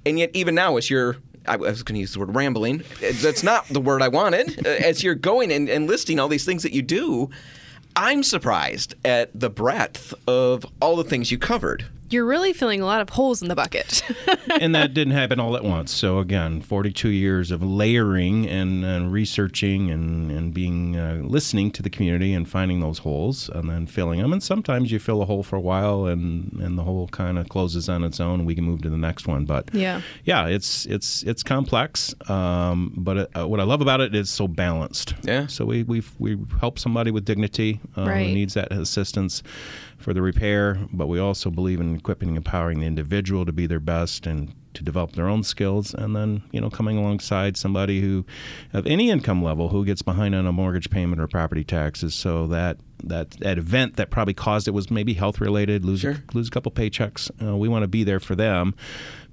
and 0.04 0.18
yet 0.18 0.32
even 0.34 0.56
now, 0.56 0.78
as 0.78 0.90
you're 0.90 1.18
I 1.48 1.56
was 1.58 1.84
going 1.84 1.96
to 1.96 2.00
use 2.02 2.14
the 2.14 2.20
word 2.20 2.36
rambling. 2.36 2.84
That's 3.02 3.44
not 3.44 3.68
the 3.68 3.82
word 3.82 4.02
I 4.02 4.08
wanted. 4.08 4.66
Uh, 4.66 4.70
As 4.70 5.04
you're 5.04 5.16
going 5.16 5.52
and, 5.52 5.70
and 5.70 5.88
listing 5.88 6.20
all 6.20 6.28
these 6.28 6.46
things 6.46 6.64
that 6.64 6.74
you 6.74 6.82
do, 6.82 7.30
I'm 7.96 8.24
surprised 8.24 8.96
at 9.04 9.32
the 9.38 9.50
breadth 9.50 10.14
of 10.28 10.66
all 10.82 10.96
the 10.96 11.04
things 11.04 11.32
you 11.32 11.38
covered. 11.38 11.86
You're 12.12 12.26
really 12.26 12.54
filling 12.54 12.82
a 12.82 12.86
lot 12.86 13.02
of 13.02 13.10
holes 13.10 13.42
in 13.42 13.48
the 13.48 13.56
bucket. 13.56 14.04
and 14.60 14.76
that 14.76 14.94
didn't 14.94 15.14
happen 15.14 15.40
all 15.40 15.56
at 15.56 15.64
once. 15.64 15.92
So 15.94 16.20
again, 16.20 16.62
42 16.62 17.10
years 17.10 17.52
of 17.52 17.64
layering 17.64 18.48
and, 18.48 18.84
and 18.84 19.12
researching 19.12 19.90
and, 19.90 20.32
and 20.32 20.54
being 20.54 20.98
uh, 20.98 21.22
listening 21.24 21.72
to 21.72 21.82
the 21.84 21.90
community 21.90 22.34
and 22.34 22.48
finding 22.50 22.80
those 22.82 23.00
holes 23.00 23.50
and 23.50 23.70
then 23.70 23.88
filling 23.88 24.22
them. 24.22 24.34
And 24.34 24.44
sometimes 24.44 24.92
you 24.92 25.00
fill 25.00 25.22
a 25.22 25.26
hole 25.26 25.44
for 25.44 25.56
a 25.56 25.62
while 25.62 26.06
and, 26.06 26.52
and 26.62 26.78
the 26.78 26.84
hole 26.84 27.08
kind 27.08 27.38
of 27.38 27.48
closes 27.50 27.88
on 27.90 28.04
its 28.04 28.20
own. 28.20 28.40
and 28.40 28.46
We 28.48 28.56
can 28.56 28.64
move 28.66 28.82
to 28.84 28.90
the 28.90 28.98
next 28.98 29.28
one. 29.28 29.46
But 29.46 29.70
Yeah. 29.74 30.02
yeah, 30.26 30.48
it's 30.48 30.86
it's 30.86 31.24
it's 31.24 31.44
complex. 31.44 32.14
Um, 32.30 32.94
but 32.98 33.30
uh, 33.38 33.48
what 33.48 33.60
I 33.60 33.64
love 33.64 33.82
about 33.82 34.02
it 34.02 34.14
is 34.16 34.30
so 34.30 34.48
balanced. 34.48 35.14
Yeah. 35.24 35.48
So 35.48 35.66
we 35.66 35.84
we 35.84 36.04
we 36.20 36.38
help 36.60 36.78
somebody 36.80 37.12
with 37.12 37.26
dignity 37.26 37.80
uh, 37.98 38.06
Right. 38.06 38.28
who 38.28 38.34
needs 38.34 38.54
that 38.56 38.72
assistance 38.72 39.44
for 40.02 40.14
the 40.14 40.22
repair, 40.22 40.78
but 40.92 41.08
we 41.08 41.20
also 41.20 41.50
believe 41.50 41.80
in 41.80 41.96
equipping 41.96 42.30
and 42.30 42.38
empowering 42.38 42.80
the 42.80 42.86
individual 42.88 43.46
to 43.46 43.52
be 43.52 43.68
their 43.68 43.80
best 43.80 44.26
and 44.28 44.54
to 44.74 44.84
develop 44.84 45.12
their 45.14 45.28
own 45.28 45.44
skills. 45.44 45.94
And 45.94 46.16
then 46.16 46.44
you 46.52 46.62
know 46.62 46.70
coming 46.70 46.98
alongside 46.98 47.58
somebody 47.58 48.02
who 48.02 48.26
of 48.74 48.88
any 48.88 49.10
income 49.10 49.44
level 49.44 49.70
who 49.70 49.84
gets 49.86 50.02
behind 50.02 50.34
on 50.36 50.48
a 50.48 50.52
mortgage 50.52 50.90
payment 50.90 51.22
or 51.22 51.28
property 51.28 51.64
taxes. 51.64 52.14
So 52.16 52.48
that 52.48 52.78
that 53.04 53.32
that 53.40 53.58
event 53.58 53.96
that 53.98 54.10
probably 54.10 54.34
caused 54.34 54.68
it 54.68 54.72
was 54.72 54.90
maybe 54.92 55.14
health 55.14 55.42
related 55.42 55.84
lose 55.84 56.02
Sure. 56.02 56.12
a, 56.12 56.36
lose 56.36 56.48
a 56.48 56.52
couple 56.52 56.72
paychecks. 56.72 57.30
Uh, 57.46 57.58
we 57.58 57.68
want 57.68 57.84
to 57.84 57.88
be 57.88 58.04
there 58.04 58.20
for 58.20 58.36
them 58.36 58.76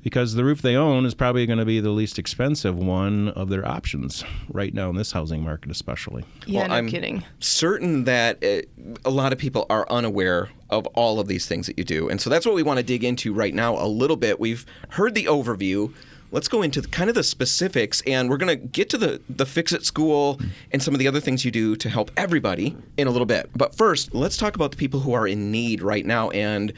because 0.02 0.34
the 0.34 0.44
roof 0.44 0.62
they 0.62 0.76
own 0.76 1.04
is 1.04 1.14
probably 1.14 1.44
going 1.46 1.58
to 1.58 1.64
be 1.64 1.80
the 1.80 1.90
least 1.90 2.18
expensive 2.18 2.76
one 2.76 3.28
of 3.30 3.48
their 3.48 3.66
options 3.66 4.24
right 4.48 4.72
now 4.72 4.90
in 4.90 4.96
this 4.96 5.12
housing 5.12 5.42
market 5.42 5.70
especially 5.70 6.24
yeah, 6.46 6.60
Well, 6.60 6.68
no 6.68 6.74
I'm 6.74 6.88
kidding. 6.88 7.24
certain 7.40 8.04
that 8.04 8.42
uh, 8.44 8.62
a 9.04 9.10
lot 9.10 9.32
of 9.32 9.38
people 9.38 9.66
are 9.68 9.86
unaware 9.90 10.48
of 10.70 10.86
all 10.88 11.18
of 11.20 11.28
these 11.28 11.46
things 11.46 11.66
that 11.66 11.78
you 11.78 11.84
do. 11.84 12.08
And 12.10 12.20
so 12.20 12.28
that's 12.30 12.44
what 12.44 12.54
we 12.54 12.62
want 12.62 12.76
to 12.78 12.82
dig 12.82 13.02
into 13.02 13.32
right 13.32 13.54
now 13.54 13.76
a 13.82 13.88
little 13.88 14.16
bit. 14.16 14.38
We've 14.38 14.66
heard 14.90 15.14
the 15.14 15.24
overview. 15.24 15.94
Let's 16.30 16.46
go 16.46 16.60
into 16.60 16.82
the, 16.82 16.88
kind 16.88 17.08
of 17.08 17.14
the 17.16 17.22
specifics, 17.22 18.02
and 18.06 18.28
we're 18.28 18.36
going 18.36 18.50
to 18.50 18.56
get 18.66 18.90
to 18.90 18.98
the, 18.98 19.18
the 19.30 19.46
Fix 19.46 19.72
It 19.72 19.86
School 19.86 20.38
and 20.70 20.82
some 20.82 20.92
of 20.94 20.98
the 21.00 21.08
other 21.08 21.20
things 21.20 21.42
you 21.42 21.50
do 21.50 21.74
to 21.76 21.88
help 21.88 22.10
everybody 22.18 22.76
in 22.98 23.06
a 23.06 23.10
little 23.10 23.24
bit. 23.24 23.48
But 23.56 23.74
first, 23.74 24.14
let's 24.14 24.36
talk 24.36 24.54
about 24.54 24.70
the 24.72 24.76
people 24.76 25.00
who 25.00 25.14
are 25.14 25.26
in 25.26 25.50
need 25.50 25.80
right 25.80 26.04
now. 26.04 26.28
And 26.30 26.74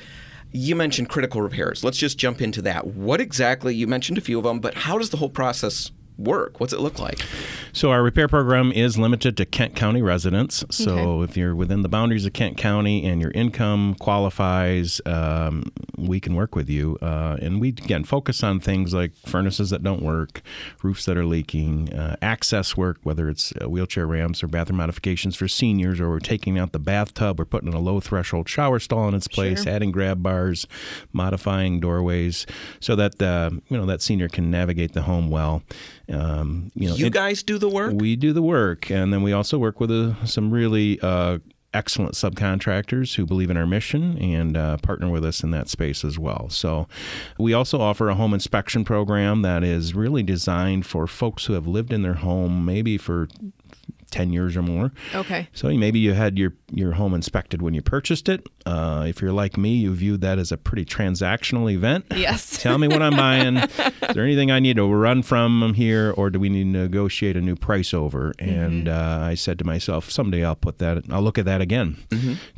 you 0.53 0.75
mentioned 0.75 1.09
critical 1.09 1.43
repairs. 1.43 1.85
Let's 1.85 1.99
just 1.99 2.19
jump 2.19 2.41
into 2.41 2.63
that. 2.63 2.87
What 2.87 3.21
exactly, 3.21 3.75
you 3.75 3.87
mentioned 3.87 4.19
a 4.19 4.23
few 4.23 4.39
of 4.39 4.45
them, 4.45 4.61
but 4.61 4.75
how 4.75 4.99
does 4.99 5.11
the 5.11 5.17
whole 5.17 5.31
process 5.31 5.91
work? 6.21 6.61
What's 6.61 6.73
it 6.73 6.81
look 6.81 6.99
like? 6.99 7.21
So 7.73 7.91
our 7.91 8.03
repair 8.03 8.29
program 8.29 8.73
is 8.73 8.99
limited 8.99 9.37
to 9.39 9.45
Kent 9.47 9.75
County 9.75 10.03
residents. 10.03 10.65
So 10.71 10.93
Okay. 10.99 11.31
if 11.31 11.37
you're 11.37 11.55
within 11.55 11.83
the 11.83 11.89
boundaries 11.89 12.27
of 12.27 12.33
Kent 12.33 12.57
County 12.57 13.05
and 13.05 13.21
your 13.21 13.31
income 13.33 13.95
qualifies, 13.99 15.01
um, 15.07 15.65
we 15.97 16.21
can 16.21 16.35
work 16.35 16.55
with 16.55 16.69
you. 16.69 16.99
Uh, 17.01 17.37
and 17.41 17.61
we 17.61 17.69
again 17.69 18.05
focus 18.05 18.43
on 18.43 18.61
things 18.61 18.93
like 18.93 19.13
furnaces 19.27 19.71
that 19.71 19.83
don't 19.83 20.03
work, 20.03 20.43
roofs 20.83 21.05
that 21.07 21.17
are 21.17 21.25
leaking, 21.25 21.93
uh, 21.93 22.17
access 22.21 22.77
work, 22.77 22.99
whether 23.03 23.29
it's 23.29 23.53
uh, 23.63 23.69
wheelchair 23.69 24.07
ramps 24.07 24.43
or 24.43 24.49
bathroom 24.49 24.79
modifications 24.79 25.37
for 25.37 25.49
seniors, 25.49 26.01
or 26.01 26.09
we're 26.11 26.19
taking 26.19 26.59
out 26.59 26.73
the 26.73 26.79
bathtub, 26.79 27.39
we're 27.39 27.45
putting 27.45 27.73
a 27.73 27.81
low 27.81 28.01
threshold 28.01 28.49
shower 28.49 28.79
stall 28.79 29.09
in 29.09 29.15
its 29.15 29.29
place, 29.29 29.63
Sure. 29.65 29.73
adding 29.73 29.91
grab 29.91 30.23
bars, 30.23 30.67
modifying 31.13 31.81
doorways, 31.81 32.47
so 32.81 32.97
that 32.97 33.21
uh, 33.23 33.51
you 33.69 33.77
know 33.77 33.87
that 33.87 34.03
senior 34.03 34.29
can 34.29 34.51
navigate 34.51 34.93
the 34.93 35.03
home 35.03 35.31
well. 35.31 35.63
Um, 36.13 36.71
you 36.75 36.89
know, 36.89 36.95
You 36.97 37.07
it- 37.07 37.13
guys 37.13 37.43
do 37.43 37.59
the 37.59 37.69
work? 37.69 37.93
we 37.97 38.17
do 38.17 38.33
the 38.33 38.43
work, 38.43 38.91
and 38.91 39.13
then 39.13 39.23
we 39.23 39.33
also 39.33 39.59
work 39.59 39.81
with 39.81 39.91
uh, 39.91 40.25
some 40.25 40.51
really 40.51 40.99
uh, 41.01 41.39
excellent 41.73 42.15
subcontractors 42.15 43.15
who 43.15 43.25
believe 43.25 43.49
in 43.49 43.57
our 43.57 43.67
mission 43.67 44.19
and 44.19 44.57
uh, 44.57 44.77
partner 44.79 45.09
with 45.09 45.25
us 45.25 45.45
in 45.45 45.53
that 45.53 45.69
space 45.69 46.05
as 46.05 46.19
well. 46.19 46.49
So, 46.51 46.89
we 47.39 47.53
also 47.53 47.81
offer 47.81 48.09
a 48.09 48.15
home 48.17 48.35
inspection 48.35 48.85
program 48.85 49.43
that 49.43 49.63
is 49.63 49.95
really 49.95 50.23
designed 50.25 50.85
for 50.85 51.07
folks 51.07 51.45
who 51.47 51.53
have 51.53 51.69
lived 51.69 51.93
in 51.93 52.03
their 52.03 52.15
home 52.15 52.65
maybe 52.65 52.99
for 52.99 53.29
10 54.11 54.33
years 54.33 54.57
or 54.57 54.63
more. 54.63 54.93
Okay. 55.15 55.49
So 55.53 55.69
maybe 55.69 55.99
you 55.99 56.13
had 56.13 56.39
your, 56.39 56.55
your 56.73 56.93
home 56.93 57.15
inspected 57.15 57.63
when 57.63 57.75
you 57.75 57.83
purchased 57.83 58.29
it. 58.29 58.47
Uh, 58.67 59.05
if 59.09 59.23
you're 59.23 59.33
like 59.33 59.57
me, 59.57 59.75
you 59.75 59.95
viewed 59.95 60.21
that 60.21 60.39
as 60.39 60.53
a 60.53 60.57
pretty 60.57 60.85
transactional 60.85 61.73
event. 61.73 62.05
Yes. 62.15 62.59
Tell 62.63 62.79
me 62.79 62.89
what 62.89 63.03
I'm 63.03 63.17
buying. 63.17 63.57
Is 63.57 64.15
there 64.15 64.25
anything 64.25 64.51
I 64.51 64.59
need 64.61 64.77
to 64.77 64.85
run 64.87 65.23
from 65.23 65.75
here, 65.75 66.13
or 66.17 66.31
do 66.31 66.39
we 66.39 66.49
need 66.49 66.73
to 66.73 66.79
negotiate 66.81 67.37
a 67.37 67.41
new 67.41 67.57
price 67.57 67.95
over? 67.95 68.33
And 68.39 68.89
uh, 68.89 69.21
I 69.23 69.35
said 69.35 69.59
to 69.61 69.65
myself, 69.65 70.11
someday 70.11 70.45
I'll 70.45 70.57
put 70.57 70.79
that, 70.79 71.05
I'll 71.11 71.23
look 71.23 71.39
at 71.39 71.45
that 71.47 71.61
again. 71.61 71.97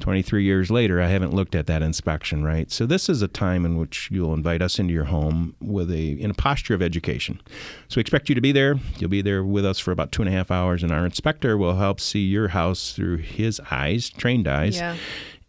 23 0.00 0.44
years 0.44 0.70
later, 0.70 1.00
I 1.00 1.08
haven't 1.08 1.32
looked 1.34 1.54
at 1.54 1.66
that 1.66 1.82
inspection, 1.82 2.42
right? 2.44 2.70
So 2.70 2.86
this 2.86 3.08
is 3.08 3.22
a 3.22 3.28
time 3.28 3.64
in 3.64 3.76
which 3.76 4.08
you'll 4.10 4.34
invite 4.34 4.62
us 4.62 4.78
into 4.78 4.92
your 4.92 5.04
home 5.04 5.54
with 5.60 5.90
a 5.90 6.12
in 6.12 6.30
a 6.30 6.34
posture 6.34 6.74
of 6.74 6.82
education. 6.82 7.40
So 7.88 7.96
we 7.96 8.00
expect 8.00 8.28
you 8.28 8.34
to 8.34 8.40
be 8.40 8.52
there. 8.52 8.78
You'll 8.98 9.10
be 9.10 9.22
there 9.22 9.44
with 9.44 9.64
us 9.64 9.78
for 9.78 9.92
about 9.92 10.12
two 10.12 10.22
and 10.22 10.28
a 10.28 10.32
half 10.32 10.50
hours, 10.50 10.82
and 10.82 10.92
our 10.92 11.04
inspector 11.04 11.41
will 11.56 11.76
help 11.76 12.00
see 12.00 12.20
your 12.20 12.48
house 12.48 12.92
through 12.92 13.18
his 13.18 13.60
eyes, 13.70 14.08
trained 14.10 14.48
eyes. 14.48 14.76
Yeah. 14.76 14.96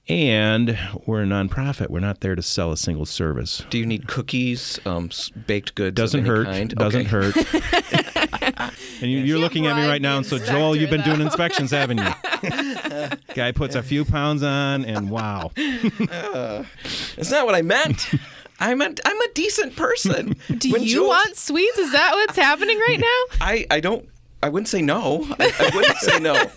And 0.09 0.77
we're 1.05 1.21
a 1.23 1.25
nonprofit. 1.25 1.89
We're 1.89 2.01
not 2.01 2.19
there 2.19 2.35
to 2.35 2.41
sell 2.41 2.73
a 2.73 2.77
single 2.77 3.05
service. 3.05 3.63
Do 3.69 3.77
you 3.77 3.85
need 3.85 4.05
cookies, 4.07 4.77
um, 4.85 5.09
baked 5.47 5.75
goods? 5.75 5.95
Doesn't 5.95 6.19
of 6.19 6.25
any 6.25 6.35
hurt. 6.35 6.45
Kind? 6.47 6.69
Doesn't 6.75 7.01
Okay. 7.13 7.31
hurt. 7.31 7.37
and 9.01 9.09
you, 9.09 9.19
you're 9.19 9.39
looking 9.39 9.65
at 9.67 9.77
me 9.77 9.87
right 9.87 10.01
now, 10.01 10.17
and 10.17 10.25
so 10.25 10.39
Joel, 10.39 10.75
you've 10.75 10.89
been 10.89 10.99
inspector, 10.99 11.15
doing 11.15 11.21
inspections, 11.27 11.71
haven't 11.71 11.99
you? 11.99 13.17
Guy 13.33 13.53
puts 13.53 13.75
a 13.75 13.81
few 13.83 14.03
pounds 14.03 14.43
on, 14.43 14.83
and 14.83 15.09
wow. 15.09 15.51
That's 15.55 17.31
not 17.31 17.45
what 17.45 17.55
I 17.55 17.61
meant. 17.61 18.09
I 18.59 18.75
meant 18.75 18.99
I'm 19.05 19.19
a 19.19 19.27
decent 19.33 19.75
person. 19.75 20.35
Do 20.57 20.71
When 20.71 20.83
you 20.83 20.95
Joel- 20.95 21.07
want 21.07 21.35
sweets? 21.37 21.77
Is 21.77 21.91
that 21.93 22.11
what's 22.13 22.35
happening 22.37 22.77
right 22.77 22.99
now? 22.99 23.37
I, 23.41 23.65
I 23.71 23.79
don't. 23.79 24.07
I 24.43 24.49
wouldn't 24.49 24.67
say 24.67 24.81
no. 24.81 25.25
I, 25.39 25.53
I 25.59 25.75
wouldn't 25.75 25.97
say 25.97 26.19
no. 26.19 26.35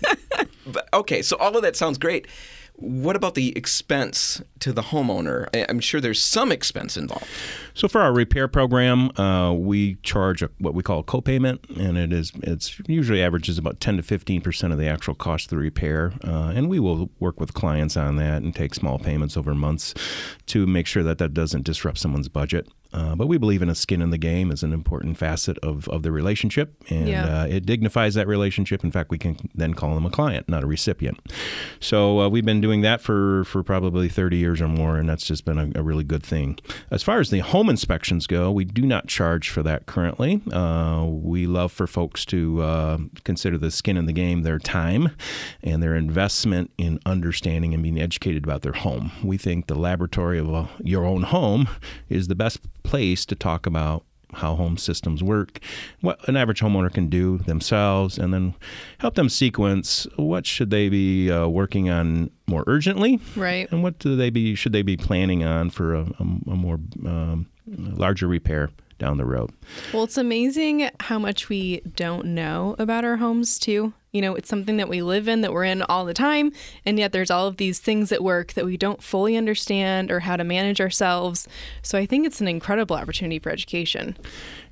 But 0.66 0.88
okay, 0.92 1.22
so 1.22 1.36
all 1.36 1.56
of 1.56 1.62
that 1.62 1.76
sounds 1.76 1.96
great. 1.96 2.26
What 2.74 3.14
about 3.16 3.36
the 3.36 3.56
expense 3.56 4.42
to 4.58 4.72
the 4.72 4.82
homeowner? 4.82 5.48
I, 5.54 5.64
I'm 5.68 5.78
sure 5.80 6.00
there's 6.00 6.20
some 6.20 6.50
expense 6.52 6.96
involved. 6.96 7.26
So 7.72 7.86
for 7.88 8.00
our 8.00 8.12
repair 8.12 8.48
program, 8.48 9.16
uh, 9.18 9.52
we 9.52 9.94
charge 10.02 10.42
a, 10.42 10.50
what 10.58 10.74
we 10.74 10.82
call 10.82 10.98
a 10.98 11.04
copayment, 11.04 11.60
and 11.78 11.96
it 11.96 12.12
is 12.12 12.32
it's 12.42 12.80
usually 12.88 13.22
averages 13.22 13.58
about 13.58 13.80
10 13.80 13.98
to 13.98 14.02
15 14.02 14.40
percent 14.42 14.72
of 14.72 14.78
the 14.78 14.88
actual 14.88 15.14
cost 15.14 15.46
of 15.46 15.50
the 15.50 15.56
repair. 15.58 16.12
Uh, 16.22 16.52
and 16.54 16.68
we 16.68 16.80
will 16.80 17.10
work 17.20 17.40
with 17.40 17.54
clients 17.54 17.96
on 17.96 18.16
that 18.16 18.42
and 18.42 18.54
take 18.54 18.74
small 18.74 18.98
payments 18.98 19.36
over 19.36 19.54
months 19.54 19.94
to 20.46 20.66
make 20.66 20.86
sure 20.88 21.04
that 21.04 21.18
that 21.18 21.32
doesn't 21.32 21.62
disrupt 21.62 21.98
someone's 21.98 22.28
budget. 22.28 22.66
Uh, 22.96 23.14
but 23.14 23.26
we 23.26 23.36
believe 23.38 23.60
in 23.62 23.68
a 23.68 23.74
skin 23.74 24.00
in 24.00 24.10
the 24.10 24.18
game 24.18 24.50
as 24.50 24.62
an 24.62 24.72
important 24.72 25.18
facet 25.18 25.58
of, 25.58 25.86
of 25.90 26.02
the 26.02 26.10
relationship, 26.10 26.74
and 26.88 27.08
Yeah. 27.08 27.42
uh, 27.42 27.46
it 27.46 27.66
dignifies 27.66 28.14
that 28.14 28.26
relationship. 28.26 28.82
In 28.82 28.90
fact, 28.90 29.10
we 29.10 29.18
can 29.18 29.36
then 29.54 29.74
call 29.74 29.94
them 29.94 30.06
a 30.06 30.10
client, 30.10 30.48
not 30.48 30.62
a 30.64 30.66
recipient. 30.66 31.18
So 31.78 32.20
uh, 32.22 32.28
we've 32.30 32.44
been 32.44 32.60
doing 32.62 32.80
that 32.80 33.00
for, 33.02 33.44
for 33.44 33.62
probably 33.62 34.08
30 34.08 34.38
years 34.38 34.60
or 34.62 34.68
more, 34.68 34.96
and 34.96 35.08
that's 35.08 35.26
just 35.26 35.44
been 35.44 35.58
a, 35.58 35.78
a 35.78 35.82
really 35.82 36.04
good 36.04 36.22
thing. 36.22 36.58
As 36.90 37.02
far 37.02 37.20
as 37.20 37.30
the 37.30 37.40
home 37.40 37.68
inspections 37.68 38.26
go, 38.26 38.50
we 38.50 38.64
do 38.64 38.82
not 38.82 39.06
charge 39.08 39.50
for 39.50 39.62
that 39.62 39.84
currently. 39.86 40.40
Uh, 40.50 41.04
we 41.06 41.46
love 41.46 41.72
for 41.72 41.86
folks 41.86 42.24
to 42.26 42.62
uh, 42.62 42.98
consider 43.24 43.58
the 43.58 43.70
skin 43.70 43.96
in 43.98 44.06
the 44.06 44.12
game 44.12 44.42
their 44.42 44.58
time 44.58 45.10
and 45.62 45.82
their 45.82 45.94
investment 45.94 46.70
in 46.78 46.98
understanding 47.04 47.74
and 47.74 47.82
being 47.82 48.00
educated 48.00 48.44
about 48.44 48.62
their 48.62 48.72
home. 48.72 49.12
We 49.22 49.36
think 49.36 49.66
the 49.66 49.74
laboratory 49.74 50.38
of 50.38 50.52
uh, 50.54 50.66
your 50.82 51.04
own 51.04 51.24
home 51.24 51.68
is 52.08 52.28
the 52.28 52.34
best 52.34 52.60
place 52.86 53.26
to 53.26 53.34
talk 53.34 53.66
about 53.66 54.04
how 54.34 54.54
home 54.56 54.76
systems 54.76 55.22
work, 55.22 55.60
what 56.00 56.18
an 56.28 56.36
average 56.36 56.60
homeowner 56.60 56.92
can 56.92 57.08
do 57.08 57.38
themselves, 57.38 58.18
and 58.18 58.34
then 58.34 58.54
help 58.98 59.14
them 59.14 59.28
sequence 59.28 60.06
what 60.16 60.44
should 60.46 60.70
they 60.70 60.88
be 60.88 61.30
uh, 61.30 61.46
working 61.46 61.88
on 61.88 62.30
more 62.46 62.64
urgently, 62.66 63.18
Right. 63.36 63.70
and 63.70 63.82
what 63.82 63.98
do 63.98 64.14
they 64.16 64.30
be 64.30 64.54
should 64.54 64.72
they 64.72 64.82
be 64.82 64.96
planning 64.96 65.42
on 65.44 65.70
for 65.70 65.94
a, 65.94 66.00
a, 66.00 66.22
a 66.22 66.56
more 66.56 66.78
um, 67.06 67.46
larger 67.66 68.26
repair 68.28 68.70
down 68.98 69.18
the 69.18 69.24
road. 69.24 69.50
Well, 69.92 70.04
it's 70.04 70.16
amazing 70.16 70.90
how 71.00 71.18
much 71.18 71.48
we 71.48 71.80
don't 71.80 72.26
know 72.26 72.76
about 72.78 73.04
our 73.04 73.16
homes, 73.16 73.58
too. 73.58 73.92
You 74.12 74.22
know, 74.22 74.34
it's 74.34 74.48
something 74.48 74.78
that 74.78 74.88
we 74.88 75.02
live 75.02 75.28
in, 75.28 75.42
that 75.42 75.52
we're 75.52 75.64
in 75.64 75.82
all 75.82 76.06
the 76.06 76.14
time, 76.14 76.52
and 76.86 76.98
yet 76.98 77.12
there's 77.12 77.30
all 77.30 77.46
of 77.46 77.58
these 77.58 77.80
things 77.80 78.10
at 78.12 78.24
work 78.24 78.54
that 78.54 78.64
we 78.64 78.78
don't 78.78 79.02
fully 79.02 79.36
understand 79.36 80.10
or 80.10 80.20
how 80.20 80.36
to 80.36 80.44
manage 80.44 80.80
ourselves. 80.80 81.46
So 81.82 81.98
I 81.98 82.06
think 82.06 82.26
it's 82.26 82.40
an 82.40 82.48
incredible 82.48 82.96
opportunity 82.96 83.38
for 83.38 83.50
education. 83.50 84.16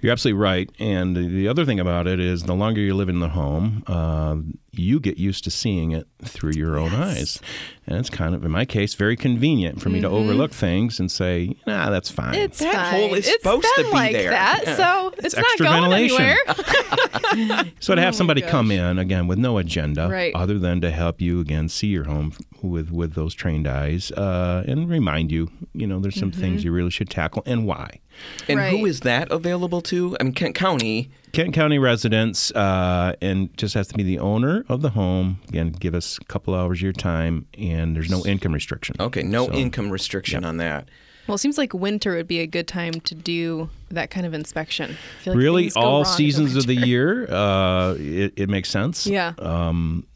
You're 0.05 0.13
absolutely 0.13 0.39
right. 0.41 0.71
And 0.79 1.17
the 1.17 1.49
other 1.49 1.65
thing 1.65 1.81
about 1.81 2.07
it 2.07 2.21
is 2.21 2.43
the 2.43 2.55
longer 2.55 2.81
you 2.81 2.95
live 2.95 3.09
in 3.09 3.21
the 3.21 3.31
home, 3.31 3.83
uh, 3.87 4.37
you 4.71 5.01
get 5.01 5.17
used 5.17 5.45
to 5.45 5.51
seeing 5.51 5.93
it 5.93 6.07
through 6.23 6.53
your 6.57 6.77
own 6.77 6.93
eyes. 6.93 7.41
And 7.87 7.97
it's 7.99 8.11
kind 8.11 8.35
of, 8.35 8.45
in 8.45 8.51
my 8.51 8.65
case, 8.67 8.93
very 8.95 9.17
convenient 9.17 9.81
for 9.81 9.89
me 9.89 10.01
to 10.03 10.09
overlook 10.09 10.53
things 10.53 11.01
and 11.01 11.11
say, 11.11 11.57
nah, 11.67 11.89
that's 11.91 12.11
fine. 12.11 12.35
Mm-hmm. 12.35 12.43
It's 12.43 12.59
That 12.59 12.75
fine. 12.75 12.95
hole 13.01 13.15
is 13.15 13.29
It's 13.29 13.43
supposed 13.43 13.67
to 13.77 13.85
be 13.85 13.91
like 13.93 14.13
there. 14.13 14.31
that, 14.31 14.63
Yeah. 14.67 14.77
so 14.77 15.15
it's, 15.19 15.35
not 15.37 15.45
extra 15.45 15.67
going 15.67 15.81
ventilation. 15.83 16.21
anywhere. 16.21 17.65
So 17.81 17.95
to 17.95 18.01
have 18.01 18.15
Oh 18.15 18.17
somebody 18.19 18.43
my 18.43 18.49
come 18.49 18.71
in 18.71 18.99
again 18.99 19.27
with 19.27 19.39
no 19.39 19.59
agenda, 19.59 20.09
Right. 20.09 20.35
other 20.35 20.59
than 20.59 20.81
to 20.83 20.91
help 20.91 21.21
you 21.21 21.41
again 21.41 21.69
see 21.69 21.89
your 21.89 22.05
home 22.05 22.33
with 22.63 22.91
with 22.91 23.15
those 23.15 23.35
trained 23.35 23.67
eyes 23.67 24.11
uh, 24.13 24.65
and 24.67 24.89
remind 24.89 25.31
you, 25.33 25.51
you 25.75 25.87
know, 25.87 25.99
there's 26.01 26.19
some 26.19 26.31
things 26.33 26.65
you 26.65 26.73
really 26.73 26.91
should 26.91 27.11
tackle 27.11 27.43
and 27.47 27.67
why. 27.67 28.01
And 28.49 28.59
who 28.61 28.77
Right. 28.79 28.87
is 28.87 29.01
that 29.01 29.31
available 29.31 29.81
to? 29.83 29.94
I 30.21 30.25
mean, 30.25 30.33
Kent 30.35 30.55
County. 30.55 31.11
Kent 31.33 31.53
County 31.55 31.79
residents, 31.79 32.51
uh, 32.53 33.15
and 33.21 33.57
just 33.57 33.75
has 33.75 33.89
to 33.89 33.95
be 33.95 34.03
the 34.05 34.19
owner 34.21 34.65
of 34.69 34.83
the 34.83 34.91
home. 34.91 35.41
Again, 35.49 35.71
give 35.73 35.95
us 35.95 36.19
a 36.21 36.25
couple 36.27 36.55
hours 36.55 36.79
of 36.79 36.83
your 36.83 36.93
time, 36.93 37.47
and 37.59 37.97
there's 37.97 38.11
no 38.11 38.25
income 38.25 38.53
restriction. 38.53 38.95
Okay, 39.01 39.23
no 39.23 39.47
So- 39.47 39.53
income 39.55 39.91
restriction 39.91 40.45
on 40.45 40.59
that. 40.59 40.89
Well, 41.27 41.37
it 41.37 41.39
seems 41.39 41.57
like 41.57 41.73
winter 41.73 42.17
would 42.17 42.29
be 42.29 42.41
a 42.41 42.47
good 42.47 42.69
time 42.69 42.93
to 43.01 43.15
do 43.15 43.71
that 43.91 44.11
kind 44.11 44.27
of 44.27 44.35
inspection. 44.35 44.91
I 44.91 45.25
feel 45.25 45.33
like 45.33 45.43
really, 45.43 45.73
all 45.75 46.05
seasons 46.05 46.55
of 46.55 46.67
the 46.67 46.75
year, 46.75 47.27
uh, 47.33 47.95
it, 47.99 48.35
it 48.37 48.51
makes 48.51 48.69
sense. 48.69 49.07
Yeah. 49.07 49.33
Um, 49.39 50.07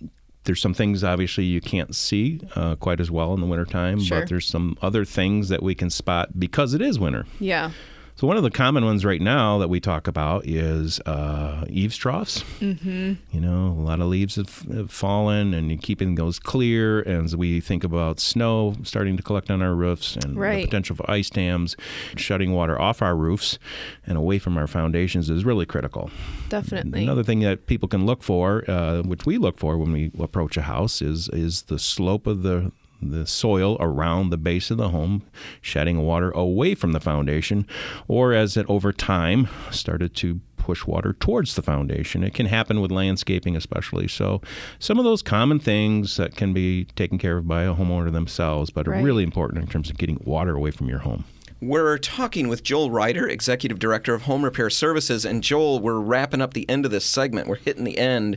there's 0.45 0.61
some 0.61 0.75
things 0.75 1.03
obviously 1.05 1.45
you 1.45 1.61
can't 1.63 1.95
see 1.97 2.41
uh, 2.55 2.75
quite 2.77 3.01
as 3.01 3.11
well 3.11 3.33
in 3.35 3.41
the 3.41 3.47
wintertime, 3.47 4.01
Sure. 4.01 4.21
but 4.21 4.29
there's 4.29 4.47
some 4.47 4.77
other 4.83 5.05
things 5.07 5.49
that 5.49 5.63
we 5.63 5.75
can 5.75 5.89
spot 5.91 6.39
because 6.39 6.75
it 6.75 6.83
is 6.83 6.99
winter. 6.99 7.25
Yeah. 7.41 7.71
So 8.19 8.27
one 8.27 8.37
of 8.37 8.43
the 8.43 8.51
common 8.51 8.85
ones 8.85 9.05
right 9.05 9.21
now 9.21 9.59
that 9.59 9.69
we 9.69 9.79
talk 9.79 10.09
about 10.09 10.45
is 10.45 10.99
uh, 11.07 11.65
eaves 11.69 11.97
troughs. 11.97 12.43
Mm-hmm. 12.59 13.13
You 13.31 13.41
know, 13.41 13.69
a 13.69 13.81
lot 13.81 14.01
of 14.01 14.09
leaves 14.09 14.35
have, 14.35 14.63
have 14.73 14.91
fallen, 14.91 15.55
and 15.55 15.81
keeping 15.81 16.17
those 16.17 16.41
clear. 16.41 16.99
And 16.99 17.27
as 17.27 17.37
we 17.37 17.61
think 17.61 17.85
about 17.85 18.19
snow 18.19 18.75
starting 18.83 19.17
to 19.19 19.23
collect 19.23 19.53
on 19.53 19.63
our 19.63 19.73
roofs 19.73 20.17
and 20.17 20.35
the 20.35 20.65
potential 20.65 20.97
for 20.97 21.09
ice 21.09 21.31
dams, 21.31 21.77
shutting 22.17 22.53
water 22.53 22.77
off 22.81 23.03
our 23.03 23.15
roofs 23.15 23.57
and 24.05 24.19
away 24.19 24.41
from 24.41 24.59
our 24.59 24.67
foundations 24.67 25.31
is 25.31 25.45
really 25.45 25.65
critical. 25.65 26.11
Definitely. 26.49 27.05
Another 27.05 27.23
thing 27.23 27.39
that 27.41 27.69
people 27.69 27.89
can 27.89 28.05
look 28.05 28.25
for, 28.25 28.69
uh, 28.69 29.03
which 29.03 29.27
we 29.27 29.39
look 29.39 29.61
for 29.61 29.79
when 29.79 29.93
we 29.93 30.11
approach 30.19 30.57
a 30.57 30.63
house, 30.63 31.01
is 31.01 31.29
is 31.29 31.63
the 31.63 31.79
slope 31.79 32.27
of 32.27 32.43
the 32.43 32.73
the 33.01 33.27
soil 33.27 33.77
around 33.81 34.31
the 34.31 34.37
base 34.37 34.71
of 34.71 34.77
the 34.77 34.89
home, 34.91 35.23
shedding 35.61 36.03
water 36.03 36.31
away 36.31 36.75
from 36.75 36.93
the 36.93 37.01
foundation, 37.01 37.67
or 38.07 38.33
as 38.33 38.57
it 38.57 38.67
over 38.69 38.93
time 38.93 39.49
started 39.71 40.15
to 40.17 40.41
push 40.57 40.87
water 40.87 41.15
towards 41.15 41.55
the 41.55 41.63
foundation. 41.63 42.23
It 42.23 42.35
can 42.35 42.47
happen 42.47 42.81
with 42.83 42.91
landscaping, 42.91 43.57
especially. 43.57 44.07
So, 44.07 44.43
some 44.79 44.99
of 44.99 45.05
those 45.05 45.23
common 45.23 45.59
things 45.59 46.17
that 46.19 46.37
can 46.37 46.53
be 46.53 46.85
taken 46.97 47.17
care 47.17 47.39
of 47.39 47.49
by 47.49 47.63
a 47.63 47.75
homeowner 47.75 48.13
themselves, 48.13 48.71
but 48.71 48.87
are 48.87 49.03
really 49.03 49.23
important 49.23 49.63
in 49.63 49.69
terms 49.69 49.89
of 49.89 49.97
getting 49.97 50.21
water 50.25 50.55
away 50.55 50.71
from 50.71 50.89
your 50.89 50.99
home. 50.99 51.25
We're 51.61 51.99
talking 51.99 52.49
with 52.49 52.63
Joel 52.63 52.91
Ryder, 52.91 53.27
Executive 53.27 53.81
Director 53.81 54.15
of 54.15 54.23
Home 54.23 54.45
Repair 54.45 54.71
Services. 54.71 55.25
And 55.25 55.43
Joel, 55.43 55.81
we're 55.81 55.99
wrapping 55.99 56.41
up 56.41 56.55
the 56.55 56.69
end 56.69 56.85
of 56.85 56.93
this 56.93 57.05
segment. 57.05 57.49
We're 57.49 57.57
hitting 57.57 57.83
the 57.83 57.99
end. 57.99 58.37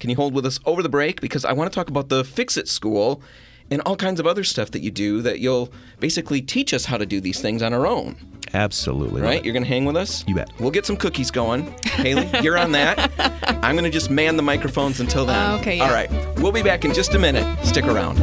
Can 0.00 0.08
you 0.08 0.16
hold 0.16 0.32
with 0.32 0.46
us 0.46 0.58
over 0.64 0.82
the 0.82 0.88
break? 0.88 1.20
Because 1.20 1.44
I 1.44 1.52
want 1.52 1.70
to 1.70 1.74
talk 1.74 1.90
about 1.90 2.08
the 2.08 2.24
Fix 2.24 2.56
It 2.56 2.68
School 2.68 3.22
and 3.70 3.80
all 3.82 3.96
kinds 3.96 4.20
of 4.20 4.26
other 4.26 4.44
stuff 4.44 4.70
that 4.72 4.80
you 4.80 4.90
do 4.90 5.22
that 5.22 5.40
you'll 5.40 5.72
basically 6.00 6.42
teach 6.42 6.74
us 6.74 6.86
how 6.86 6.96
to 6.96 7.06
do 7.06 7.20
these 7.20 7.40
things 7.40 7.62
on 7.62 7.72
our 7.72 7.86
own. 7.86 8.16
Absolutely. 8.54 9.22
Right? 9.22 9.44
You're 9.44 9.54
going 9.54 9.62
to 9.62 9.68
hang 9.68 9.84
with 9.84 9.96
us? 9.96 10.24
You 10.28 10.34
bet. 10.34 10.50
We'll 10.58 10.70
get 10.70 10.84
some 10.84 10.96
cookies 10.96 11.30
going. 11.30 11.72
Haley, 11.84 12.28
you're 12.42 12.58
on 12.58 12.72
that. 12.72 13.10
I'm 13.62 13.74
going 13.74 13.84
to 13.84 13.90
just 13.90 14.10
man 14.10 14.36
the 14.36 14.42
microphones 14.42 15.00
until 15.00 15.24
then. 15.24 15.50
Uh, 15.50 15.56
okay, 15.56 15.78
yeah. 15.78 15.84
All 15.84 15.92
right. 15.92 16.10
We'll 16.38 16.52
be 16.52 16.62
back 16.62 16.84
in 16.84 16.92
just 16.92 17.14
a 17.14 17.18
minute. 17.18 17.46
Stick 17.64 17.86
around. 17.86 18.18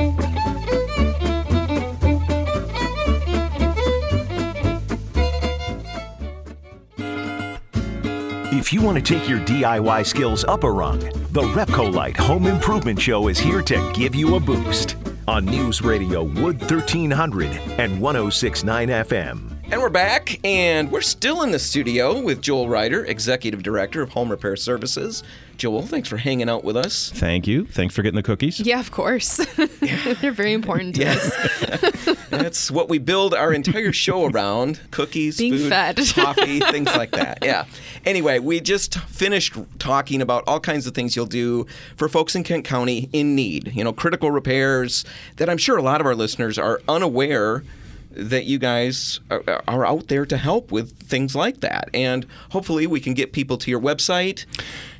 If 8.51 8.73
you 8.73 8.81
want 8.81 9.03
to 9.03 9.19
take 9.19 9.27
your 9.27 9.39
DIY 9.39 10.05
skills 10.05 10.43
up 10.43 10.63
a 10.63 10.69
rung, 10.69 10.99
the 11.31 11.41
Repcolite 11.41 12.17
Home 12.17 12.45
Improvement 12.45 13.01
Show 13.01 13.27
is 13.27 13.39
here 13.39 13.63
to 13.63 13.91
give 13.95 14.13
you 14.13 14.35
a 14.35 14.39
boost. 14.39 14.95
On 15.29 15.45
News 15.45 15.83
Radio 15.83 16.23
Wood 16.23 16.59
1300 16.59 17.51
and 17.77 18.01
1069 18.01 18.87
FM. 18.87 19.58
And 19.71 19.79
we're 19.79 19.89
back, 19.89 20.39
and 20.43 20.91
we're 20.91 21.01
still 21.01 21.43
in 21.43 21.51
the 21.51 21.59
studio 21.59 22.19
with 22.19 22.41
Joel 22.41 22.67
Ryder, 22.67 23.05
Executive 23.05 23.61
Director 23.61 24.01
of 24.01 24.09
Home 24.09 24.29
Repair 24.31 24.55
Services. 24.55 25.23
Joel, 25.57 25.83
thanks 25.83 26.09
for 26.09 26.17
hanging 26.17 26.49
out 26.49 26.63
with 26.63 26.75
us. 26.75 27.11
Thank 27.13 27.45
you. 27.45 27.67
Thanks 27.67 27.93
for 27.93 28.01
getting 28.01 28.15
the 28.15 28.23
cookies. 28.23 28.59
Yeah, 28.59 28.79
of 28.79 28.89
course. 28.89 29.37
They're 30.21 30.31
very 30.31 30.53
important 30.53 30.95
to 30.95 31.05
us. 31.05 32.25
That's 32.31 32.71
what 32.71 32.89
we 32.89 32.97
build 32.97 33.35
our 33.35 33.53
entire 33.53 33.91
show 33.91 34.25
around 34.25 34.79
cookies, 34.89 35.37
Being 35.37 35.53
food, 35.57 35.69
fed. 35.69 35.99
coffee, 36.15 36.61
things 36.61 36.87
like 36.87 37.11
that. 37.11 37.39
Yeah. 37.43 37.65
Anyway, 38.05 38.39
we 38.39 38.61
just 38.61 38.97
finished 39.01 39.53
talking 39.77 40.21
about 40.23 40.45
all 40.47 40.59
kinds 40.59 40.87
of 40.87 40.95
things 40.95 41.15
you'll 41.15 41.27
do 41.27 41.67
for 41.95 42.09
folks 42.09 42.35
in 42.35 42.43
Kent 42.43 42.65
County 42.65 43.07
in 43.13 43.35
need, 43.35 43.75
you 43.75 43.83
know, 43.83 43.93
critical 43.93 44.31
repairs 44.31 45.05
that 45.35 45.47
I'm 45.47 45.57
sure 45.59 45.77
a 45.77 45.83
lot 45.83 46.01
of 46.01 46.07
our 46.07 46.15
listeners 46.15 46.57
are 46.57 46.81
unaware 46.87 47.63
that 48.11 48.45
you 48.45 48.57
guys 48.57 49.19
are, 49.29 49.43
are 49.67 49.85
out 49.85 50.07
there 50.07 50.25
to 50.25 50.37
help 50.37 50.71
with 50.71 50.97
things 50.99 51.35
like 51.35 51.61
that. 51.61 51.89
And 51.93 52.25
hopefully 52.51 52.87
we 52.87 52.99
can 52.99 53.13
get 53.13 53.33
people 53.33 53.57
to 53.57 53.71
your 53.71 53.79
website 53.79 54.45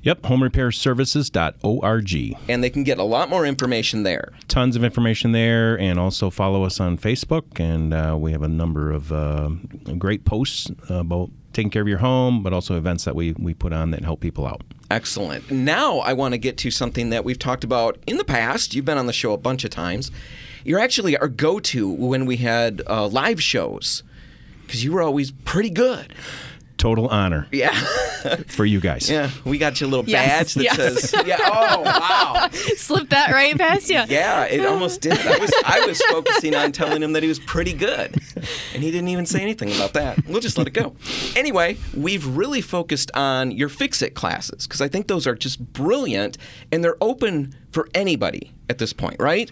Yep, 0.02 0.22
homerepairservices.org. 0.22 2.38
and 2.48 2.64
they 2.64 2.70
can 2.70 2.84
get 2.84 2.98
a 2.98 3.04
lot 3.04 3.30
more 3.30 3.46
information 3.46 4.04
there. 4.04 4.32
Tons 4.48 4.76
of 4.76 4.84
information 4.84 5.34
there, 5.34 5.78
and 5.80 6.00
also 6.00 6.30
follow 6.30 6.64
us 6.64 6.80
on 6.80 6.98
Facebook. 6.98 7.60
And 7.60 7.94
uh, 7.94 8.16
we 8.18 8.32
have 8.32 8.42
a 8.42 8.48
number 8.48 8.92
of 8.92 9.12
uh, 9.12 9.50
great 9.98 10.26
posts 10.26 10.72
about 10.88 11.30
taking 11.54 11.70
care 11.70 11.82
of 11.82 11.88
your 11.88 11.98
home, 11.98 12.44
but 12.44 12.54
also 12.54 12.78
events 12.78 13.06
that 13.06 13.16
we, 13.16 13.34
we 13.34 13.54
put 13.54 13.74
on 13.74 13.92
that 13.92 14.04
help 14.04 14.22
people 14.22 14.48
out. 14.48 14.62
Excellent. 14.92 15.52
Now 15.52 16.00
I 16.00 16.14
want 16.14 16.34
to 16.34 16.38
get 16.38 16.58
to 16.60 16.72
something 16.72 17.10
that 17.10 17.26
we've 17.26 17.40
talked 17.40 17.64
about 17.64 17.98
in 18.08 18.18
the 18.18 18.24
past. 18.24 18.74
You've 18.74 18.86
been 18.86 18.98
on 18.98 19.06
the 19.06 19.14
show 19.14 19.34
a 19.34 19.38
bunch 19.38 19.64
of 19.64 19.70
times. 19.70 20.12
You're 20.64 20.80
actually 20.80 21.18
our 21.18 21.28
go 21.28 21.60
to 21.60 21.90
when 21.90 22.26
we 22.26 22.38
had 22.38 22.82
uh, 22.88 23.08
live 23.08 23.42
shows 23.42 24.04
because 24.66 24.84
you 24.84 24.92
were 24.92 25.02
always 25.02 25.32
pretty 25.32 25.70
good. 25.70 26.14
Total 26.78 27.10
honor 27.10 27.46
Yeah. 27.52 27.74
for 28.48 28.64
you 28.64 28.80
guys. 28.80 29.10
yeah. 29.10 29.30
We 29.44 29.58
got 29.58 29.82
you 29.82 29.88
a 29.88 29.90
little 29.90 30.06
Yes, 30.06 30.54
badge 30.54 30.54
that 30.54 30.64
yes. 30.78 31.10
says, 31.10 31.24
yeah. 31.28 31.38
Oh, 31.42 31.82
wow. 31.82 32.50
Slip 32.78 33.10
that 33.10 33.32
right 33.32 33.58
past 33.58 33.90
you. 33.90 34.02
Yeah, 34.08 34.46
it 34.46 34.66
almost 34.66 35.02
did. 35.02 35.12
I 35.12 35.38
was 35.40 35.52
I 35.66 35.86
was 35.86 36.02
focusing 36.10 36.56
on 36.56 36.72
telling 36.72 37.04
him 37.04 37.12
that 37.14 37.22
he 37.24 37.28
was 37.28 37.40
pretty 37.40 37.74
good, 37.74 38.16
and 38.74 38.82
he 38.82 38.92
didn't 38.92 39.10
even 39.10 39.26
say 39.26 39.42
anything 39.42 39.74
about 39.76 39.92
that. 39.94 40.26
We'll 40.26 40.40
just 40.40 40.58
let 40.58 40.68
it 40.68 40.72
go. 40.72 40.96
Anyway, 41.36 41.76
we've 41.94 42.26
really 42.26 42.62
focused 42.62 43.12
on 43.14 43.52
your 43.52 43.68
fix 43.68 44.02
it 44.02 44.14
classes 44.16 44.66
because 44.66 44.80
I 44.80 44.88
think 44.88 45.08
those 45.08 45.28
are 45.28 45.36
just 45.36 45.60
brilliant, 45.74 46.38
and 46.72 46.82
they're 46.82 46.98
open 47.02 47.56
for 47.72 47.90
anybody 47.94 48.54
at 48.70 48.78
this 48.78 48.94
point, 48.94 49.16
right? 49.20 49.50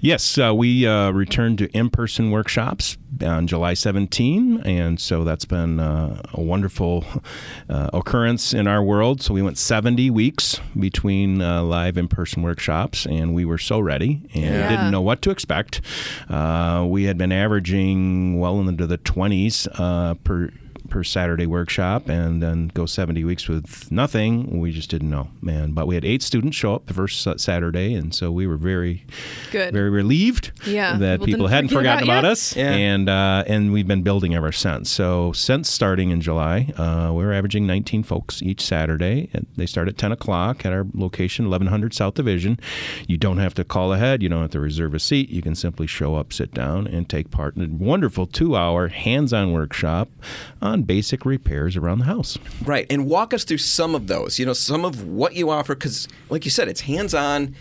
Yes, 0.00 0.36
uh, 0.36 0.52
we 0.54 0.86
uh, 0.86 1.10
returned 1.12 1.58
to 1.58 1.70
in 1.76 1.90
person 1.90 2.30
workshops 2.32 2.98
on 3.22 3.46
July 3.46 3.74
17, 3.74 4.62
and 4.64 5.00
so 5.00 5.24
that's 5.24 5.44
been 5.44 5.78
uh, 5.80 6.20
a 6.34 6.40
wonderful 6.40 7.04
uh, 7.68 7.90
occurrence 7.92 8.52
in 8.52 8.66
our 8.66 8.82
world. 8.82 9.22
So 9.22 9.32
we 9.32 9.42
went 9.42 9.58
70 9.58 10.10
weeks 10.10 10.60
between 10.78 11.40
uh, 11.40 11.62
live 11.62 11.96
in 11.96 12.08
person 12.08 12.42
workshops, 12.42 13.06
and 13.06 13.32
we 13.32 13.44
were 13.44 13.58
so 13.58 13.78
ready 13.78 14.22
and 14.34 14.44
Yeah. 14.44 14.68
didn't 14.68 14.90
know 14.90 15.02
what 15.02 15.22
to 15.22 15.30
expect. 15.30 15.80
Uh, 16.28 16.84
we 16.88 17.04
had 17.04 17.16
been 17.16 17.32
averaging 17.32 18.38
well 18.40 18.60
into 18.60 18.86
the 18.86 18.98
20s 18.98 19.68
uh, 19.78 20.14
per 20.14 20.50
per 20.88 21.04
Saturday 21.04 21.46
workshop 21.46 22.08
and 22.08 22.42
then 22.42 22.68
go 22.74 22.86
70 22.86 23.24
weeks 23.24 23.48
with 23.48 23.90
nothing. 23.90 24.58
We 24.60 24.72
just 24.72 24.90
didn't 24.90 25.10
know, 25.10 25.28
man. 25.40 25.72
But 25.72 25.86
we 25.86 25.94
had 25.94 26.04
eight 26.04 26.22
students 26.22 26.56
show 26.56 26.74
up 26.74 26.86
the 26.86 26.94
first 26.94 27.26
Saturday, 27.38 27.94
and 27.94 28.14
so 28.14 28.30
we 28.30 28.46
were 28.46 28.56
very, 28.56 29.04
Good. 29.50 29.72
very 29.72 29.90
relieved 29.90 30.52
Yeah, 30.66 30.96
that 30.98 31.20
people 31.20 31.26
people, 31.26 31.46
hadn't 31.48 31.68
forget 31.68 31.98
forgotten 32.00 32.04
about 32.08 32.18
about, 32.20 32.32
us. 32.32 32.56
Yeah. 32.56 32.72
And 32.72 33.08
uh, 33.08 33.44
and 33.46 33.72
we've 33.72 33.86
been 33.86 34.02
building 34.02 34.34
ever 34.34 34.52
since. 34.52 34.90
So 34.90 35.32
since 35.32 35.70
starting 35.70 36.10
in 36.10 36.20
July, 36.20 36.72
uh, 36.76 37.12
we're 37.12 37.32
averaging 37.32 37.66
19 37.66 38.02
folks 38.02 38.42
each 38.42 38.60
Saturday. 38.60 39.30
And 39.32 39.46
they 39.56 39.66
start 39.66 39.88
at 39.88 39.98
10 39.98 40.12
o'clock 40.12 40.64
at 40.66 40.72
our 40.72 40.86
location, 40.94 41.46
1100 41.46 41.94
South 41.94 42.14
Division. 42.14 42.58
You 43.06 43.16
don't 43.16 43.38
have 43.38 43.54
to 43.54 43.64
call 43.64 43.92
ahead. 43.92 44.22
You 44.22 44.28
don't 44.28 44.42
have 44.42 44.50
to 44.52 44.60
reserve 44.60 44.94
a 44.94 44.98
seat. 44.98 45.30
You 45.30 45.42
can 45.42 45.54
simply 45.54 45.86
show 45.86 46.14
up, 46.16 46.32
sit 46.32 46.52
down, 46.52 46.86
and 46.86 47.08
take 47.08 47.30
part 47.30 47.56
in 47.56 47.62
a 47.62 47.68
wonderful 47.68 48.26
two-hour 48.26 48.88
hands-on 48.88 49.52
workshop 49.52 50.08
on 50.60 50.77
basic 50.82 51.24
repairs 51.24 51.76
around 51.76 51.98
the 51.98 52.04
house. 52.04 52.38
Right. 52.64 52.86
And 52.90 53.06
walk 53.06 53.32
us 53.34 53.44
through 53.44 53.58
some 53.58 53.94
of 53.94 54.06
those, 54.06 54.38
you 54.38 54.46
know, 54.46 54.52
some 54.52 54.84
of 54.84 55.06
what 55.06 55.34
you 55.34 55.50
offer, 55.50 55.74
because, 55.74 56.08
like 56.30 56.44
you 56.44 56.50
said, 56.50 56.68
it's 56.68 56.82
hands 56.82 57.14
on. 57.14 57.54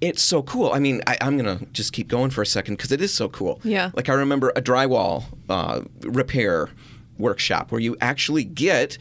It's 0.00 0.22
so 0.22 0.42
cool. 0.42 0.72
I 0.72 0.78
mean, 0.78 1.02
I, 1.06 1.18
I'm 1.20 1.36
going 1.36 1.58
to 1.58 1.64
just 1.72 1.92
keep 1.92 2.08
going 2.08 2.30
for 2.30 2.40
a 2.40 2.46
second 2.46 2.76
because 2.76 2.90
it 2.90 3.02
is 3.02 3.12
so 3.12 3.28
cool. 3.28 3.60
Yeah. 3.64 3.90
Like, 3.94 4.08
I 4.08 4.14
remember 4.14 4.50
a 4.56 4.62
drywall 4.62 5.24
uh, 5.48 5.82
repair 6.00 6.70
workshop 7.18 7.70
where 7.70 7.80
you 7.80 7.96
actually 8.00 8.44
get 8.44 8.96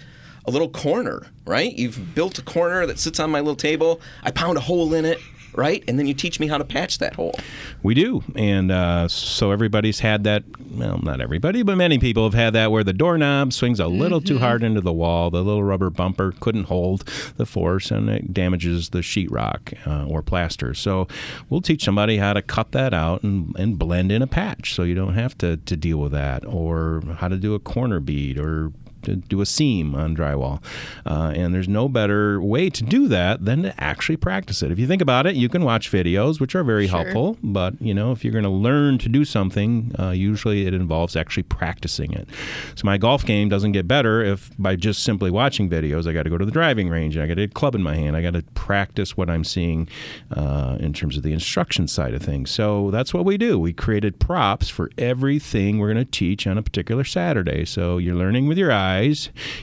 a 0.45 0.51
little 0.51 0.69
corner, 0.69 1.27
right? 1.45 1.71
You've 1.71 2.15
built 2.15 2.37
a 2.37 2.41
corner 2.41 2.85
that 2.85 2.99
sits 2.99 3.19
on 3.19 3.29
my 3.29 3.39
little 3.39 3.55
table. 3.55 4.01
I 4.23 4.31
pound 4.31 4.57
a 4.57 4.61
hole 4.61 4.93
in 4.93 5.05
it, 5.05 5.19
right? 5.53 5.83
And 5.87 5.97
then 5.97 6.07
you 6.07 6.13
teach 6.13 6.39
me 6.39 6.47
how 6.47 6.57
to 6.57 6.63
patch 6.63 6.97
that 6.99 7.15
hole. 7.15 7.35
We 7.83 7.93
do, 7.93 8.23
and 8.35 8.71
uh, 8.71 9.07
so 9.07 9.51
everybody's 9.51 9.99
had 9.99 10.23
that. 10.25 10.43
Well, 10.71 10.99
not 11.01 11.19
everybody, 11.19 11.63
but 11.63 11.75
many 11.77 11.97
people 11.97 12.23
have 12.23 12.33
had 12.33 12.53
that 12.53 12.71
where 12.71 12.83
the 12.83 12.93
doorknob 12.93 13.53
swings 13.53 13.79
a 13.79 13.87
little 13.87 14.21
too 14.21 14.37
hard 14.37 14.63
into 14.63 14.81
the 14.81 14.93
wall. 14.93 15.29
The 15.31 15.41
little 15.43 15.63
rubber 15.63 15.89
bumper 15.89 16.33
couldn't 16.39 16.65
hold 16.65 17.03
the 17.37 17.45
force, 17.45 17.91
and 17.91 18.09
it 18.09 18.33
damages 18.33 18.89
the 18.89 18.99
sheetrock 18.99 19.75
uh, 19.87 20.05
or 20.05 20.21
plaster. 20.21 20.73
So 20.73 21.07
we'll 21.49 21.61
teach 21.61 21.83
somebody 21.83 22.17
how 22.17 22.33
to 22.33 22.41
cut 22.41 22.71
that 22.73 22.93
out 22.93 23.23
and, 23.23 23.55
and 23.57 23.79
blend 23.79 24.11
in 24.11 24.21
a 24.21 24.27
patch, 24.27 24.75
so 24.75 24.83
you 24.83 24.95
don't 24.95 25.15
have 25.15 25.37
to, 25.39 25.57
to 25.57 25.75
deal 25.75 25.97
with 25.97 26.11
that, 26.11 26.45
or 26.45 27.01
how 27.17 27.27
to 27.27 27.37
do 27.37 27.55
a 27.55 27.59
corner 27.59 27.99
bead, 27.99 28.37
or 28.37 28.71
to 29.09 29.15
do 29.15 29.41
a 29.41 29.45
seam 29.45 29.95
on 29.95 30.15
drywall. 30.15 30.61
Uh, 31.05 31.31
and 31.35 31.53
there's 31.53 31.67
no 31.67 31.87
better 31.89 32.41
way 32.41 32.69
to 32.69 32.83
do 32.83 33.07
that 33.07 33.45
than 33.45 33.63
to 33.63 33.83
actually 33.83 34.17
practice 34.17 34.61
it. 34.63 34.71
If 34.71 34.79
you 34.79 34.87
think 34.87 35.01
about 35.01 35.25
it, 35.27 35.35
you 35.35 35.49
can 35.49 35.63
watch 35.63 35.91
videos, 35.91 36.39
which 36.39 36.55
are 36.55 36.63
very 36.63 36.87
Sure. 36.87 36.99
helpful, 37.03 37.37
but 37.43 37.73
you 37.81 37.93
know, 37.93 38.11
if 38.11 38.23
you're 38.23 38.33
going 38.33 38.43
to 38.43 38.49
learn 38.49 38.97
to 38.99 39.09
do 39.09 39.25
something, 39.25 39.93
uh, 39.99 40.09
usually 40.11 40.65
it 40.65 40.73
involves 40.73 41.15
actually 41.15 41.43
practicing 41.43 42.13
it. 42.13 42.27
So 42.75 42.83
my 42.85 42.97
golf 42.97 43.25
game 43.25 43.49
doesn't 43.49 43.71
get 43.73 43.87
better 43.87 44.21
if 44.23 44.49
by 44.57 44.75
just 44.75 45.03
simply 45.03 45.31
watching 45.31 45.69
videos. 45.69 46.07
I 46.07 46.13
got 46.13 46.23
to 46.23 46.29
go 46.29 46.37
to 46.37 46.45
the 46.45 46.51
driving 46.51 46.89
range. 46.89 47.17
I 47.17 47.27
got 47.27 47.35
to 47.35 47.43
a 47.43 47.47
club 47.47 47.75
in 47.75 47.81
my 47.83 47.95
hand. 47.95 48.15
I 48.15 48.21
got 48.21 48.33
to 48.33 48.43
practice 48.53 49.15
what 49.17 49.29
I'm 49.29 49.43
seeing 49.43 49.87
uh, 50.31 50.77
in 50.79 50.93
terms 50.93 51.17
of 51.17 51.23
the 51.23 51.33
instruction 51.33 51.87
side 51.87 52.13
of 52.13 52.21
things. 52.21 52.49
So 52.51 52.91
that's 52.91 53.13
what 53.13 53.25
we 53.25 53.37
do. 53.37 53.57
We 53.59 53.73
created 53.73 54.19
props 54.19 54.69
for 54.69 54.89
everything 54.97 55.79
we're 55.79 55.93
going 55.93 56.05
to 56.05 56.11
teach 56.11 56.45
on 56.47 56.57
a 56.57 56.61
particular 56.61 57.03
Saturday. 57.03 57.65
So 57.65 57.97
you're 57.97 58.15
learning 58.15 58.47
with 58.47 58.57
your 58.57 58.71
eyes, 58.71 58.98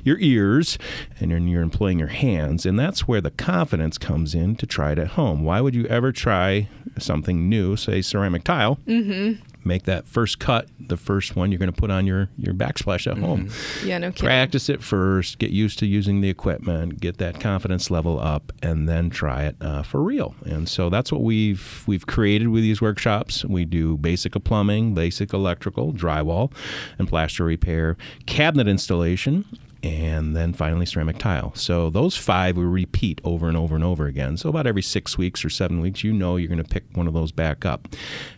your 0.05 0.19
ears, 0.19 0.79
and 1.21 1.51
you're 1.51 1.63
employing 1.63 1.99
your 1.99 2.09
hands. 2.09 2.67
And 2.67 2.79
that's 2.79 3.07
where 3.07 3.21
the 3.21 3.31
confidence 3.31 3.99
comes 3.99 4.35
in 4.35 4.57
to 4.57 4.67
try 4.67 4.93
it 4.93 4.99
at 4.99 5.09
home. 5.09 5.45
Why 5.45 5.61
would 5.61 5.75
you 5.75 5.87
ever 5.87 6.13
try 6.13 6.69
something 6.99 7.49
new, 7.49 7.77
say 7.77 8.03
ceramic 8.03 8.45
tile? 8.45 8.79
Mm-hmm. 8.87 9.43
Make 9.67 9.83
that 9.83 10.07
first 10.07 10.39
cut, 10.39 10.69
the 10.79 10.97
first 10.97 11.35
one 11.35 11.51
you're 11.51 11.59
going 11.59 11.73
to 11.73 11.79
put 11.79 11.91
on 11.91 12.07
your, 12.07 12.29
your 12.39 12.55
backsplash 12.55 13.11
at 13.11 13.19
home. 13.19 13.51
Yeah, 13.85 13.99
no 13.99 14.13
kidding. 14.13 14.27
Practice 14.27 14.69
it 14.69 14.81
first, 14.81 15.39
get 15.39 15.51
used 15.51 15.81
to 15.81 15.87
using 15.87 16.21
the 16.21 16.31
equipment, 16.31 17.01
get 17.01 17.19
that 17.19 17.41
confidence 17.41 17.91
level 17.91 18.21
up, 18.21 18.53
and 18.63 18.89
then 18.89 19.11
try 19.11 19.43
it 19.43 19.57
uh, 19.61 19.83
for 19.83 20.03
real. 20.03 20.37
And 20.45 20.69
so 20.69 20.89
that's 20.89 21.11
what 21.11 21.23
we've 21.23 21.83
we've 21.87 22.07
created 22.07 22.49
with 22.49 22.63
these 22.63 22.81
workshops. 22.81 23.45
We 23.45 23.65
do 23.65 23.97
basic 23.97 24.33
plumbing, 24.45 24.95
basic 24.95 25.33
electrical, 25.33 25.93
drywall, 25.93 26.53
and 26.99 27.09
plaster 27.09 27.43
repair, 27.45 27.97
cabinet 28.27 28.69
installation. 28.69 29.45
And 29.83 30.35
then 30.35 30.53
finally 30.53 30.87
ceramic 30.87 31.19
tile. 31.19 31.55
So 31.55 31.91
those 31.91 32.17
five 32.17 32.57
we 32.57 32.65
repeat 32.65 33.21
over 33.23 33.47
and 33.47 33.57
over 33.57 33.75
and 33.75 33.85
over 33.85 34.07
again. 34.07 34.37
So 34.37 34.49
about 34.49 34.67
every 34.67 34.83
six 34.83 35.17
weeks 35.17 35.45
or 35.45 35.51
seven 35.51 35.81
weeks, 35.81 36.03
you 36.03 36.13
know 36.13 36.37
you're 36.37 36.49
going 36.49 36.63
to 36.63 36.69
pick 36.69 36.85
one 36.95 37.07
of 37.07 37.15
those 37.15 37.31
back 37.31 37.65
up. 37.65 37.87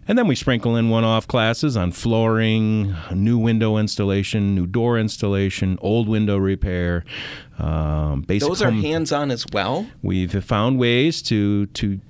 And 0.07 0.19
then 0.19 0.27
we 0.27 0.35
sprinkle 0.35 0.77
in 0.77 0.91
one-off 0.91 1.27
classes 1.27 1.77
on 1.77 1.93
flooring, 1.93 2.95
new 3.15 3.39
window 3.39 3.79
installation, 3.79 4.55
new 4.55 4.67
door 4.67 4.99
installation, 4.99 5.79
old 5.81 6.09
window 6.09 6.37
repair, 6.37 7.05
um, 7.59 8.23
basic. 8.23 8.49
Those 8.49 8.61
are 8.61 8.71
hands 8.71 9.11
on 9.13 9.31
as 9.31 9.47
well. 9.53 9.87
We've 10.03 10.45
found 10.45 10.79
ways 10.79 11.23
to 11.23 11.67
to 11.67 12.01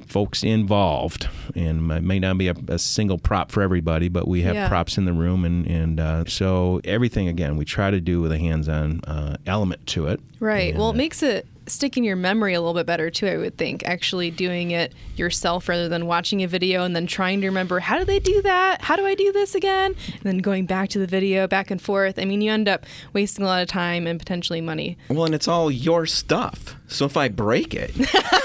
get 0.00 0.04
folks 0.10 0.42
involved, 0.42 1.28
and 1.54 1.90
it 1.92 2.02
may 2.02 2.18
not 2.18 2.36
be 2.36 2.48
a, 2.48 2.54
a 2.68 2.78
single 2.78 3.16
prop 3.18 3.50
for 3.52 3.62
everybody, 3.62 4.08
but 4.08 4.26
we 4.26 4.42
have 4.42 4.54
Yeah. 4.54 4.68
props 4.68 4.98
in 4.98 5.04
the 5.04 5.12
room, 5.12 5.44
and 5.44 5.66
and 5.66 6.00
uh, 6.00 6.24
so 6.26 6.80
everything 6.84 7.28
again 7.28 7.56
we 7.56 7.64
try 7.64 7.90
to 7.90 8.00
do 8.00 8.20
with 8.20 8.32
a 8.32 8.38
hands-on 8.38 9.00
uh, 9.04 9.36
element 9.46 9.86
to 9.88 10.06
it. 10.08 10.20
Right. 10.40 10.76
Well, 10.76 10.90
it 10.90 10.96
makes 10.96 11.22
it 11.22 11.46
stick 11.66 11.96
in 11.96 12.04
your 12.04 12.16
memory 12.16 12.54
a 12.54 12.60
little 12.60 12.74
bit 12.74 12.86
better 12.86 13.10
too. 13.10 13.26
I 13.26 13.36
would 13.36 13.56
think 13.56 13.84
actually 13.84 14.30
doing 14.30 14.70
it 14.70 14.92
yourself 15.16 15.68
rather 15.68 15.88
than 15.88 16.06
watching 16.06 16.42
a 16.42 16.48
video 16.48 16.84
and 16.84 16.94
then 16.94 17.06
trying 17.06 17.40
to 17.40 17.46
remember 17.46 17.80
how 17.80 17.98
do 17.98 18.04
they 18.04 18.18
do 18.18 18.42
that? 18.42 18.82
How 18.82 18.96
do 18.96 19.06
I 19.06 19.14
do 19.14 19.32
this 19.32 19.54
again? 19.54 19.94
And 20.12 20.22
then 20.22 20.38
going 20.38 20.66
back 20.66 20.88
to 20.90 20.98
the 20.98 21.06
video, 21.06 21.46
back 21.46 21.70
and 21.70 21.80
forth. 21.80 22.18
I 22.18 22.24
mean, 22.24 22.40
you 22.40 22.50
end 22.50 22.68
up 22.68 22.84
wasting 23.12 23.44
a 23.44 23.48
lot 23.48 23.62
of 23.62 23.68
time 23.68 24.06
and 24.06 24.18
potentially 24.18 24.60
money. 24.60 24.96
Well, 25.08 25.24
and 25.24 25.34
it's 25.34 25.48
all 25.48 25.70
your 25.70 26.06
stuff. 26.06 26.76
So 26.86 27.06
if 27.06 27.16
I 27.16 27.28
break 27.28 27.74
it, 27.74 27.92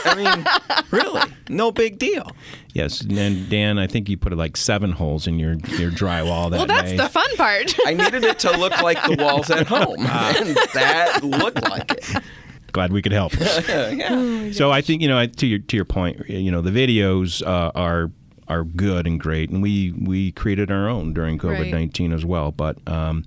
I 0.06 0.16
mean, 0.16 0.86
really, 0.92 1.22
no 1.50 1.72
big 1.72 2.00
deal. 2.00 2.32
Yes, 2.74 3.02
and 3.02 3.50
Dan, 3.50 3.78
I 3.78 3.88
think 3.88 4.10
you 4.10 4.18
put 4.18 4.36
like 4.38 4.56
seven 4.56 4.92
holes 4.92 5.28
in 5.28 5.40
your 5.40 5.54
your 5.78 5.92
drywall 5.92 6.50
that 6.52 6.58
Well, 6.58 6.66
that's 6.68 6.92
day. 6.92 6.98
the 6.98 7.10
fun 7.10 7.36
part. 7.36 7.76
I 7.86 7.94
needed 7.94 8.24
it 8.24 8.40
to 8.40 8.58
look 8.58 8.80
like 8.82 9.04
the 9.04 9.16
walls 9.20 9.50
at 9.50 9.68
home, 9.68 9.98
ah. 10.00 10.36
and 10.40 10.56
that 10.74 11.24
looked 11.24 11.68
like 11.70 11.92
it. 11.92 12.24
Glad 12.72 12.92
we 12.94 13.02
could 13.02 13.12
help. 13.12 13.34
So 14.54 14.72
I 14.72 14.82
think 14.82 15.02
you 15.02 15.08
know 15.08 15.26
to 15.26 15.48
your 15.48 15.60
to 15.60 15.76
your 15.76 15.86
point, 15.86 16.28
you 16.28 16.52
know 16.52 16.62
the 16.62 16.72
videos 16.72 17.46
uh, 17.46 17.72
are 17.76 18.10
are 18.48 18.64
good 18.64 19.06
and 19.06 19.20
great, 19.20 19.50
and 19.50 19.62
we 19.62 19.92
we 19.92 20.32
created 20.32 20.72
our 20.72 20.88
own 20.90 21.14
during 21.14 21.38
COVID 21.38 21.72
nineteen 21.72 22.12
as 22.12 22.26
well. 22.26 22.52
But 22.52 22.78
um, 22.88 23.26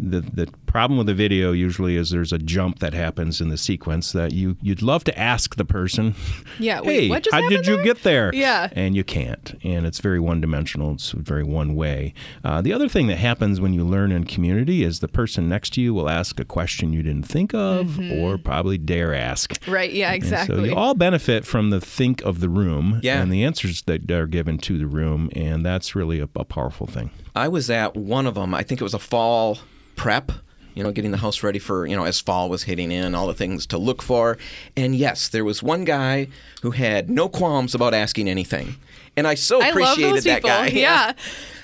the 0.00 0.20
the 0.22 0.48
problem 0.66 0.96
with 0.98 1.06
the 1.08 1.14
video 1.14 1.52
usually 1.52 1.96
is 1.96 2.10
there's 2.10 2.32
a 2.32 2.38
jump 2.38 2.78
that 2.78 2.94
happens 2.94 3.40
in 3.40 3.48
the 3.48 3.56
sequence 3.58 4.12
that 4.12 4.32
you 4.32 4.56
you'd 4.62 4.82
love 4.82 5.04
to 5.04 5.18
ask 5.18 5.56
the 5.56 5.64
person. 5.64 6.14
Yeah, 6.58 6.80
wait, 6.80 7.00
hey, 7.02 7.08
what 7.08 7.22
just 7.22 7.34
how 7.34 7.40
did 7.42 7.50
happened 7.52 7.66
you 7.68 7.82
get 7.84 8.02
there? 8.02 8.30
Yeah. 8.34 8.68
and 8.72 8.94
you 8.94 9.02
can't, 9.04 9.54
and 9.62 9.86
it's 9.86 9.98
very 10.00 10.20
one 10.20 10.40
dimensional. 10.40 10.92
It's 10.92 11.12
very 11.12 11.42
one 11.44 11.74
way. 11.74 12.12
Uh, 12.44 12.60
the 12.60 12.72
other 12.72 12.88
thing 12.88 13.06
that 13.06 13.16
happens 13.18 13.60
when 13.60 13.72
you 13.72 13.84
learn 13.84 14.12
in 14.12 14.24
community 14.24 14.82
is 14.82 15.00
the 15.00 15.08
person 15.08 15.48
next 15.48 15.70
to 15.74 15.80
you 15.80 15.94
will 15.94 16.10
ask 16.10 16.38
a 16.40 16.44
question 16.44 16.92
you 16.92 17.02
didn't 17.02 17.26
think 17.26 17.54
of, 17.54 17.98
or 18.12 18.36
probably 18.36 18.76
dare 18.78 19.14
ask. 19.14 19.56
right? 19.68 19.90
Yeah, 19.92 20.12
And 20.12 20.24
so 20.46 20.64
you 20.64 20.74
all 20.74 20.94
benefit 20.94 21.44
from 21.46 21.70
the 21.70 21.80
think 21.80 22.20
of 22.22 22.40
the 22.40 22.48
room 22.48 23.00
Yeah. 23.02 23.22
and 23.22 23.32
the 23.32 23.42
answers 23.44 23.82
that 23.82 24.10
are 24.10 24.26
given 24.26 24.58
to 24.58 24.76
the 24.78 24.86
room, 24.86 25.30
and 25.34 25.64
that's 25.64 25.94
really 25.94 26.20
a, 26.20 26.28
a 26.36 26.44
powerful 26.44 26.86
thing. 26.86 27.10
I 27.34 27.48
was 27.48 27.70
at 27.70 27.96
one 27.96 28.26
of 28.26 28.34
them. 28.34 28.54
I 28.54 28.62
think 28.62 28.80
it 28.80 28.84
was 28.84 28.94
a 28.94 28.98
fall 28.98 29.58
prep. 29.96 30.32
You 30.74 30.84
know, 30.84 30.92
getting 30.92 31.10
the 31.10 31.18
house 31.18 31.42
ready 31.42 31.58
for 31.58 31.84
you 31.84 31.96
know 31.96 32.04
as 32.04 32.20
fall 32.20 32.48
was 32.48 32.62
hitting 32.62 32.92
in, 32.92 33.14
all 33.14 33.26
the 33.26 33.34
things 33.34 33.66
to 33.66 33.78
look 33.78 34.02
for. 34.02 34.38
And 34.76 34.94
yes, 34.94 35.28
there 35.28 35.44
was 35.44 35.62
one 35.62 35.84
guy 35.84 36.28
who 36.62 36.70
had 36.70 37.10
no 37.10 37.28
qualms 37.28 37.74
about 37.74 37.92
asking 37.92 38.28
anything, 38.28 38.76
and 39.16 39.26
I 39.26 39.34
so 39.34 39.60
I 39.60 39.68
appreciated 39.68 40.14
those 40.14 40.24
that 40.24 40.36
people. 40.36 40.50
guy. 40.50 40.68
Yeah. 40.72 41.12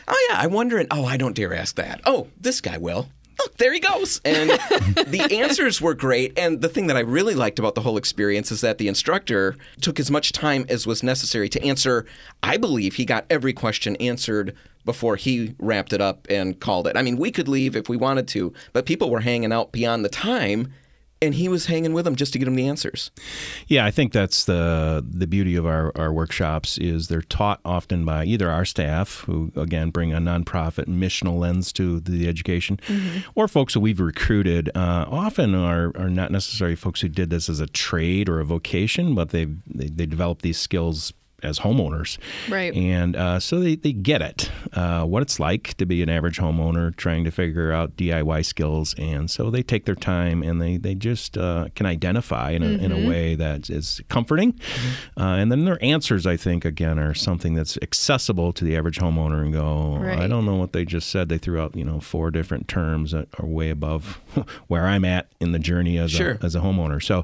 Oh 0.08 0.26
yeah, 0.30 0.40
I'm 0.40 0.52
wondering. 0.52 0.86
Oh, 0.90 1.04
I 1.04 1.16
don't 1.16 1.34
dare 1.34 1.54
ask 1.54 1.76
that. 1.76 2.00
Oh, 2.04 2.28
this 2.40 2.60
guy 2.60 2.78
will. 2.78 3.08
Oh, 3.38 3.48
there 3.58 3.72
he 3.72 3.80
goes. 3.80 4.20
And 4.24 4.50
the 4.50 5.28
answers 5.40 5.80
were 5.80 5.94
great. 5.94 6.38
And 6.38 6.60
the 6.60 6.68
thing 6.68 6.86
that 6.86 6.96
I 6.96 7.00
really 7.00 7.34
liked 7.34 7.58
about 7.58 7.74
the 7.74 7.82
whole 7.82 7.96
experience 7.96 8.50
is 8.50 8.60
that 8.62 8.78
the 8.78 8.88
instructor 8.88 9.56
took 9.80 10.00
as 10.00 10.10
much 10.10 10.32
time 10.32 10.64
as 10.68 10.86
was 10.86 11.02
necessary 11.02 11.48
to 11.50 11.62
answer. 11.62 12.06
I 12.42 12.56
believe 12.56 12.94
he 12.94 13.04
got 13.04 13.26
every 13.28 13.52
question 13.52 13.96
answered 13.96 14.54
before 14.84 15.16
he 15.16 15.54
wrapped 15.58 15.92
it 15.92 16.00
up 16.00 16.26
and 16.30 16.58
called 16.60 16.86
it. 16.86 16.96
I 16.96 17.02
mean, 17.02 17.16
we 17.16 17.30
could 17.30 17.48
leave 17.48 17.76
if 17.76 17.88
we 17.88 17.96
wanted 17.96 18.28
to, 18.28 18.52
but 18.72 18.86
people 18.86 19.10
were 19.10 19.20
hanging 19.20 19.52
out 19.52 19.72
beyond 19.72 20.04
the 20.04 20.08
time. 20.08 20.72
And 21.22 21.34
he 21.34 21.48
was 21.48 21.66
hanging 21.66 21.94
with 21.94 22.04
them 22.04 22.14
just 22.14 22.34
to 22.34 22.38
get 22.38 22.44
them 22.44 22.56
the 22.56 22.68
answers. 22.68 23.10
Yeah, 23.68 23.86
I 23.86 23.90
think 23.90 24.12
that's 24.12 24.44
the 24.44 25.04
the 25.08 25.26
beauty 25.26 25.56
of 25.56 25.64
our, 25.64 25.90
our 25.96 26.12
workshops 26.12 26.76
is 26.76 27.08
they're 27.08 27.22
taught 27.22 27.60
often 27.64 28.04
by 28.04 28.26
either 28.26 28.50
our 28.50 28.66
staff, 28.66 29.20
who 29.20 29.50
again 29.56 29.90
bring 29.90 30.12
a 30.12 30.18
nonprofit 30.18 30.84
missional 30.84 31.38
lens 31.38 31.72
to 31.72 32.00
the 32.00 32.28
education, 32.28 32.78
or 33.34 33.48
folks 33.48 33.72
that 33.72 33.80
we've 33.80 34.00
recruited. 34.00 34.68
Uh, 34.74 35.06
often 35.08 35.54
are, 35.54 35.90
are 35.96 36.10
not 36.10 36.30
necessarily 36.30 36.76
folks 36.76 37.00
who 37.00 37.08
did 37.08 37.30
this 37.30 37.48
as 37.48 37.60
a 37.60 37.66
trade 37.66 38.28
or 38.28 38.40
a 38.40 38.44
vocation, 38.44 39.14
but 39.14 39.30
they 39.30 39.46
they, 39.66 39.86
they 39.86 40.06
develop 40.06 40.42
these 40.42 40.58
skills 40.58 41.14
as 41.42 41.60
homeowners. 41.60 42.18
Right. 42.48 42.74
And 42.74 43.14
uh, 43.14 43.38
so 43.40 43.60
they, 43.60 43.76
they 43.76 43.92
get 43.92 44.22
it, 44.22 44.50
uh, 44.72 45.04
what 45.04 45.22
it's 45.22 45.38
like 45.38 45.74
to 45.74 45.86
be 45.86 46.02
an 46.02 46.08
average 46.08 46.38
homeowner 46.38 46.96
trying 46.96 47.24
to 47.24 47.30
figure 47.30 47.72
out 47.72 47.96
DIY 47.96 48.44
skills. 48.44 48.94
And 48.98 49.30
so 49.30 49.50
they 49.50 49.62
take 49.62 49.84
their 49.84 49.94
time 49.94 50.42
and 50.42 50.60
they, 50.60 50.76
they 50.78 50.94
just 50.94 51.36
uh, 51.36 51.68
can 51.74 51.84
identify 51.86 52.50
in 52.52 52.62
a, 52.62 52.66
in 52.68 52.90
a 52.92 53.06
way 53.08 53.34
that 53.34 53.68
is 53.68 54.00
comforting. 54.08 54.58
Uh, 55.16 55.24
and 55.36 55.52
then 55.52 55.64
their 55.66 55.82
answers, 55.84 56.26
I 56.26 56.36
think, 56.36 56.64
again, 56.64 56.98
are 56.98 57.14
something 57.14 57.54
that's 57.54 57.76
accessible 57.82 58.52
to 58.54 58.64
the 58.64 58.76
average 58.76 58.98
homeowner 58.98 59.42
and 59.42 59.52
go, 59.52 59.96
I 60.02 60.26
don't 60.26 60.46
know 60.46 60.56
what 60.56 60.72
they 60.72 60.84
just 60.84 61.10
said. 61.10 61.28
They 61.28 61.38
threw 61.38 61.60
out, 61.60 61.76
you 61.76 61.84
know, 61.84 62.00
four 62.00 62.30
different 62.30 62.66
terms 62.68 63.12
that 63.12 63.28
are 63.38 63.46
way 63.46 63.70
above 63.70 64.20
where 64.68 64.86
I'm 64.86 65.04
at 65.04 65.28
in 65.40 65.52
the 65.52 65.58
journey 65.58 65.98
as, 65.98 66.10
Sure. 66.12 66.38
a, 66.40 66.44
as 66.44 66.54
a 66.54 66.60
homeowner. 66.60 67.02
So 67.02 67.20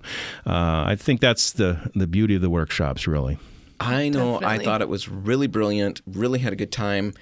uh, 0.46 0.84
I 0.86 0.96
think 0.98 1.20
that's 1.20 1.52
the, 1.52 1.90
the 1.94 2.06
beauty 2.06 2.34
of 2.36 2.42
the 2.42 2.50
workshops, 2.50 3.06
really. 3.06 3.38
I 3.84 4.08
know. 4.08 4.40
Definitely. 4.40 4.46
I 4.46 4.64
thought 4.64 4.82
it 4.82 4.88
was 4.88 5.08
really 5.08 5.46
brilliant. 5.46 6.00
Really 6.06 6.38
had 6.38 6.52
a 6.52 6.56
good 6.56 6.72
time. 6.72 7.14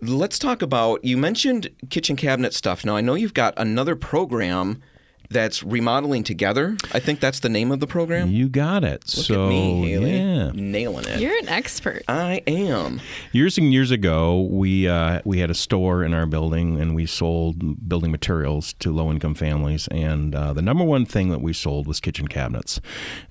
Let's 0.00 0.38
talk 0.38 0.62
about. 0.62 1.04
You 1.04 1.16
mentioned 1.16 1.70
kitchen 1.90 2.16
cabinet 2.16 2.54
stuff. 2.54 2.84
Now 2.84 2.96
I 2.96 3.00
know 3.00 3.14
you've 3.14 3.34
got 3.34 3.54
another 3.56 3.96
program 3.96 4.82
that's 5.30 5.62
remodeling 5.62 6.24
together. 6.24 6.76
I 6.92 7.00
think 7.00 7.20
that's 7.20 7.40
the 7.40 7.48
name 7.48 7.70
of 7.70 7.80
the 7.80 7.86
program. 7.86 8.30
You 8.30 8.48
got 8.48 8.84
it. 8.84 9.04
Look 9.16 9.26
so 9.26 9.44
at 9.44 9.48
me, 9.48 9.90
Haley, 9.90 10.16
yeah, 10.16 10.50
nailing 10.54 11.06
it. 11.06 11.20
You're 11.20 11.36
an 11.38 11.48
expert. 11.48 12.02
I 12.08 12.42
am. 12.46 13.00
years 13.32 13.58
and 13.58 13.72
years 13.72 13.90
ago, 13.90 14.48
we 14.50 14.88
uh, 14.88 15.20
we 15.24 15.38
had 15.38 15.50
a 15.50 15.54
store 15.54 16.02
in 16.02 16.14
our 16.14 16.26
building, 16.26 16.80
and 16.80 16.94
we 16.94 17.06
sold 17.06 17.88
building 17.88 18.10
materials 18.10 18.72
to 18.74 18.90
low 18.92 19.10
income 19.10 19.34
families. 19.34 19.88
And 19.88 20.34
uh, 20.34 20.52
the 20.52 20.62
number 20.62 20.84
one 20.84 21.04
thing 21.04 21.28
that 21.28 21.40
we 21.40 21.52
sold 21.52 21.86
was 21.86 22.00
kitchen 22.00 22.28
cabinets. 22.28 22.80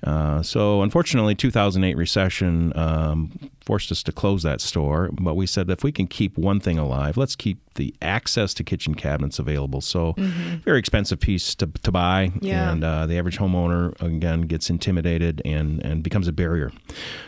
Uh, 0.04 0.42
so 0.42 0.82
unfortunately, 0.82 1.34
2008 1.34 1.96
recession 1.96 2.76
um, 2.76 3.50
forced 3.60 3.90
us 3.90 4.02
to 4.04 4.12
close 4.12 4.42
that 4.44 4.60
store. 4.60 5.10
But 5.12 5.34
we 5.34 5.46
said 5.46 5.68
if 5.68 5.82
we 5.82 5.92
can 5.92 6.06
keep 6.06 6.38
one 6.38 6.60
thing 6.60 6.78
alive, 6.78 7.16
let's 7.16 7.36
keep 7.36 7.58
the 7.74 7.94
access 8.02 8.52
to 8.54 8.64
kitchen 8.64 8.94
cabinets 8.94 9.38
available. 9.38 9.80
So 9.80 10.14
very 10.16 10.78
expensive 10.78 11.20
piece 11.20 11.54
to, 11.56 11.66
to 11.66 11.87
buy, 11.92 12.32
Yeah. 12.40 12.70
and 12.72 12.84
uh, 12.84 13.06
the 13.06 13.16
average 13.18 13.38
homeowner 13.38 14.00
again 14.02 14.42
gets 14.42 14.70
intimidated 14.70 15.42
and 15.44 15.84
and 15.84 16.02
becomes 16.02 16.28
a 16.28 16.32
barrier. 16.32 16.70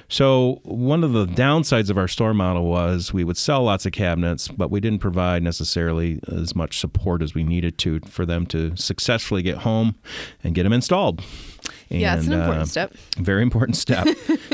So 0.08 0.60
one 0.64 1.04
of 1.04 1.12
the 1.12 1.26
downsides 1.26 1.90
of 1.90 1.96
our 1.98 2.08
store 2.08 2.34
model 2.34 2.64
was 2.66 3.12
we 3.12 3.24
would 3.24 3.36
sell 3.36 3.62
lots 3.62 3.86
of 3.86 3.92
cabinets, 3.92 4.48
but 4.48 4.70
we 4.70 4.80
didn't 4.80 5.00
provide 5.00 5.42
necessarily 5.42 6.20
as 6.28 6.54
much 6.56 6.78
support 6.78 7.22
as 7.22 7.34
we 7.34 7.42
needed 7.44 7.78
to 7.78 8.00
for 8.06 8.26
them 8.26 8.46
to 8.46 8.76
successfully 8.76 9.42
get 9.42 9.58
home 9.58 9.94
and 10.42 10.54
get 10.54 10.64
them 10.64 10.72
installed. 10.72 11.22
Yeah, 11.90 12.16
it's 12.16 12.26
an 12.26 12.34
important 12.34 12.62
uh, 12.62 12.66
step. 12.66 12.94
Very 13.16 13.42
important 13.42 13.76
step. 13.86 14.06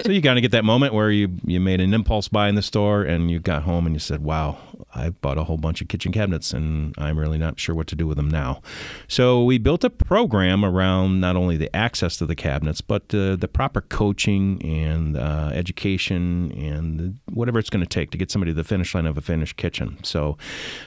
so 0.02 0.10
you 0.10 0.22
kind 0.22 0.38
of 0.38 0.42
get 0.42 0.52
that 0.52 0.64
moment 0.64 0.94
where 0.94 1.10
you 1.10 1.28
you 1.44 1.60
made 1.60 1.80
an 1.80 1.92
impulse 1.92 2.28
buy 2.28 2.48
in 2.48 2.54
the 2.54 2.62
store 2.62 3.02
and 3.02 3.30
you 3.30 3.38
got 3.38 3.62
home 3.62 3.84
and 3.86 3.94
you 3.94 4.00
said, 4.00 4.24
"Wow, 4.24 4.56
I 4.94 5.10
bought 5.10 5.36
a 5.36 5.44
whole 5.44 5.58
bunch 5.58 5.82
of 5.82 5.88
kitchen 5.88 6.12
cabinets 6.12 6.52
and 6.52 6.94
I'm 6.96 7.18
really 7.18 7.36
not 7.36 7.60
sure 7.60 7.74
what 7.74 7.88
to 7.88 7.96
do 7.96 8.06
with 8.06 8.16
them 8.16 8.30
now." 8.30 8.62
So 9.06 9.44
we 9.44 9.58
built 9.58 9.84
a 9.84 9.90
program 9.90 10.64
around 10.64 11.20
not 11.20 11.36
only 11.36 11.58
the 11.58 11.74
access 11.76 12.16
to 12.18 12.26
the 12.26 12.34
cabinets, 12.34 12.80
but 12.80 13.14
uh, 13.14 13.36
the 13.36 13.48
proper 13.52 13.82
coaching 13.82 14.62
and 14.64 15.16
uh, 15.18 15.50
education 15.52 16.52
and 16.52 16.98
the, 16.98 17.14
whatever 17.32 17.58
it's 17.58 17.70
going 17.70 17.84
to 17.84 17.88
take 17.88 18.10
to 18.12 18.18
get 18.18 18.30
somebody 18.30 18.52
to 18.52 18.56
the 18.56 18.64
finish 18.64 18.94
line 18.94 19.06
of 19.06 19.18
a 19.18 19.20
finished 19.20 19.56
kitchen. 19.56 19.98
So 20.02 20.38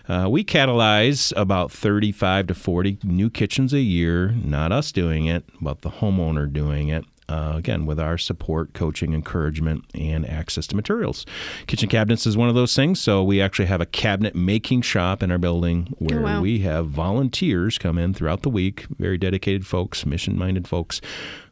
uh, 0.08 0.28
we 0.30 0.44
catalyze 0.44 1.32
about 1.38 1.72
35 1.72 2.48
to 2.48 2.56
40 2.56 3.00
new 3.04 3.30
kitchens 3.30 3.72
a 3.72 3.82
year. 3.82 4.30
Not 4.44 4.72
us 4.72 4.92
doing 4.92 5.28
it, 5.28 5.44
but 5.62 5.82
the 5.82 5.90
homeowner 5.90 6.39
doing 6.48 6.90
it. 6.90 7.06
Uh, 7.28 7.54
again, 7.56 7.86
with 7.86 8.00
our 8.00 8.18
support, 8.18 8.74
coaching, 8.74 9.14
encouragement, 9.14 9.86
and 9.94 10.28
access 10.28 10.66
to 10.66 10.76
materials. 10.76 11.28
Kitchen 11.68 11.88
cabinets 11.88 12.26
is 12.26 12.36
one 12.36 12.50
of 12.50 12.56
those 12.56 12.76
things. 12.76 13.00
So 13.00 13.24
we 13.24 13.40
actually 13.40 13.68
have 13.68 13.82
a 13.82 13.86
cabinet 13.86 14.34
making 14.34 14.82
shop 14.82 15.22
in 15.22 15.30
our 15.30 15.38
building 15.38 15.94
where 16.00 16.22
wow. 16.22 16.42
we 16.42 16.62
have 16.62 16.88
volunteers 16.88 17.78
come 17.78 18.00
in 18.00 18.16
throughout 18.16 18.42
the 18.42 18.50
week, 18.50 18.88
very 18.98 19.20
dedicated 19.20 19.68
folks, 19.68 20.08
mission 20.08 20.40
minded 20.40 20.68
folks 20.68 21.02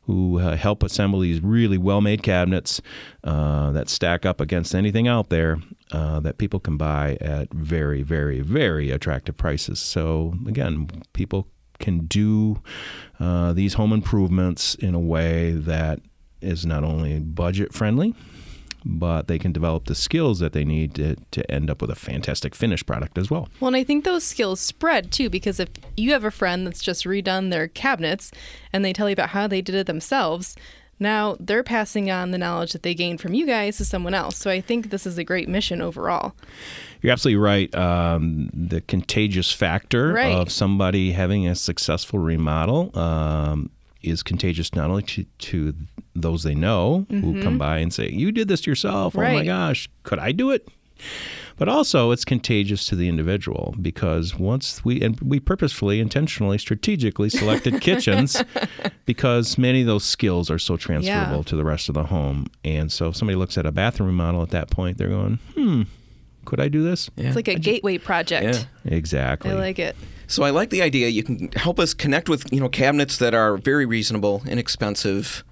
who 0.08 0.40
uh, 0.40 0.56
help 0.56 0.84
assemble 0.84 1.20
these 1.20 1.44
really 1.44 1.78
well 1.78 2.00
made 2.00 2.24
cabinets 2.24 2.82
uh, 3.26 3.72
that 3.72 3.90
stack 3.90 4.26
up 4.26 4.40
against 4.40 4.74
anything 4.74 5.06
out 5.08 5.30
there 5.30 5.60
uh, 5.92 6.20
that 6.22 6.38
people 6.38 6.62
can 6.62 6.78
buy 6.78 7.18
at 7.20 7.54
very, 7.54 8.02
very, 8.02 8.40
very 8.40 8.90
attractive 8.90 9.36
prices. 9.36 9.80
So, 9.80 10.36
again, 10.48 10.90
people 11.12 11.48
can 11.80 12.06
do 12.06 12.62
uh, 13.20 13.54
these 13.54 13.76
home 13.76 13.94
improvements 13.94 14.76
in 14.76 14.96
a 14.96 15.00
way 15.00 15.52
that 15.52 16.00
is 16.42 16.66
not 16.66 16.84
only 16.84 17.20
budget 17.20 17.74
friendly, 17.74 18.14
but 18.86 19.28
they 19.28 19.40
can 19.40 19.52
develop 19.52 19.86
the 19.86 19.96
skills 19.96 20.40
that 20.40 20.54
they 20.54 20.64
need 20.64 20.96
to, 20.96 21.16
to 21.32 21.52
end 21.52 21.70
up 21.70 21.82
with 21.82 21.90
a 21.90 21.96
fantastic 21.96 22.56
finished 22.56 22.86
product 22.86 23.18
as 23.18 23.30
well. 23.30 23.50
Well, 23.60 23.68
and 23.68 23.76
I 23.76 23.84
think 23.84 24.06
those 24.06 24.24
skills 24.24 24.60
spread 24.60 25.12
too, 25.12 25.30
because 25.30 25.60
if 25.60 25.70
you 25.98 26.14
have 26.14 26.24
a 26.24 26.32
friend 26.32 26.66
that's 26.66 26.82
just 26.82 27.04
redone 27.04 27.50
their 27.50 27.68
cabinets 27.68 28.32
and 28.72 28.86
they 28.86 28.94
tell 28.94 29.10
you 29.10 29.14
about 29.14 29.30
how 29.30 29.48
they 29.48 29.62
did 29.62 29.76
it 29.76 29.88
themselves, 29.88 30.56
now 31.00 31.36
they're 31.40 31.64
passing 31.64 32.10
on 32.12 32.32
the 32.32 32.38
knowledge 32.38 32.74
that 32.74 32.84
they 32.84 32.94
gained 32.96 33.22
from 33.22 33.34
you 33.34 33.46
guys 33.46 33.78
to 33.78 33.86
someone 33.86 34.14
else. 34.14 34.38
So 34.38 34.50
I 34.50 34.62
think 34.62 34.90
this 34.90 35.06
is 35.06 35.18
a 35.18 35.24
great 35.24 35.48
mission 35.48 35.82
overall. 35.82 36.34
You're 37.02 37.14
absolutely 37.14 37.40
right. 37.42 37.74
Um, 37.76 38.50
the 38.54 38.82
contagious 38.82 39.52
factor 39.52 40.14
Right. 40.14 40.34
of 40.34 40.52
somebody 40.52 41.12
having 41.12 41.48
a 41.48 41.54
successful 41.56 42.20
remodel 42.20 42.98
um, 42.98 43.70
is 44.02 44.24
contagious 44.24 44.74
not 44.74 44.90
only 44.90 45.04
to, 45.04 45.24
to 45.40 45.74
those 46.16 46.42
they 46.44 46.56
know 46.56 47.06
who 47.10 47.42
come 47.44 47.58
by 47.60 47.78
and 47.78 47.94
say, 47.94 48.10
You 48.10 48.32
did 48.32 48.48
this 48.48 48.66
yourself. 48.66 49.16
Oh 49.16 49.22
my 49.22 49.44
gosh, 49.46 49.88
could 50.04 50.18
I 50.20 50.32
do 50.32 50.50
it? 50.52 50.68
But 51.58 51.68
also, 51.70 52.12
it's 52.12 52.24
contagious 52.24 52.86
to 52.88 52.96
the 52.96 53.08
individual 53.10 53.74
because 53.82 54.36
once 54.38 54.86
we 54.86 55.02
and 55.02 55.20
we 55.22 55.40
purposefully, 55.40 56.00
intentionally, 56.00 56.58
strategically 56.60 57.30
selected 57.30 57.82
kitchens 57.82 58.44
because 59.06 59.58
many 59.58 59.82
of 59.82 59.88
those 59.88 60.04
skills 60.04 60.52
are 60.52 60.60
so 60.60 60.78
transferable 60.78 61.38
Yeah. 61.38 61.44
to 61.44 61.56
the 61.56 61.64
rest 61.66 61.90
of 61.90 61.96
the 61.96 62.04
home. 62.06 62.46
And 62.64 62.92
so, 62.92 63.08
if 63.10 63.16
somebody 63.16 63.36
looks 63.36 63.58
at 63.58 63.66
a 63.66 63.72
bathroom 63.72 64.08
remodel 64.10 64.44
at 64.44 64.50
that 64.52 64.70
point, 64.70 64.98
they're 64.98 65.10
going, 65.10 65.40
"Hmm, 65.56 65.82
could 66.46 66.60
I 66.60 66.68
do 66.68 66.84
this?" 66.84 67.10
It's 67.18 67.36
like 67.36 67.48
a 67.48 67.56
gateway 67.56 67.98
project. 67.98 68.68
Yeah. 68.86 68.94
Exactly. 68.96 69.52
I 69.52 69.56
like 69.56 69.80
it. 69.80 69.96
So 70.28 70.44
I 70.44 70.50
like 70.50 70.70
the 70.70 70.82
idea. 70.82 71.08
You 71.08 71.24
can 71.24 71.50
help 71.56 71.80
us 71.80 71.94
connect 71.94 72.30
with 72.30 72.52
you 72.54 72.60
know 72.60 72.70
cabinets 72.70 73.18
that 73.18 73.34
are 73.34 73.58
very 73.58 73.86
reasonable, 73.86 74.44
inexpensive, 74.48 75.44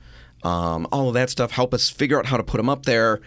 um, 0.44 0.86
all 0.91 1.08
of 1.08 1.13
that 1.15 1.30
stuff. 1.30 1.52
Help 1.52 1.74
us 1.74 1.89
figure 1.89 2.20
out 2.20 2.28
how 2.28 2.38
to 2.38 2.44
put 2.44 2.58
them 2.58 2.70
up 2.70 2.86
there. 2.86 3.22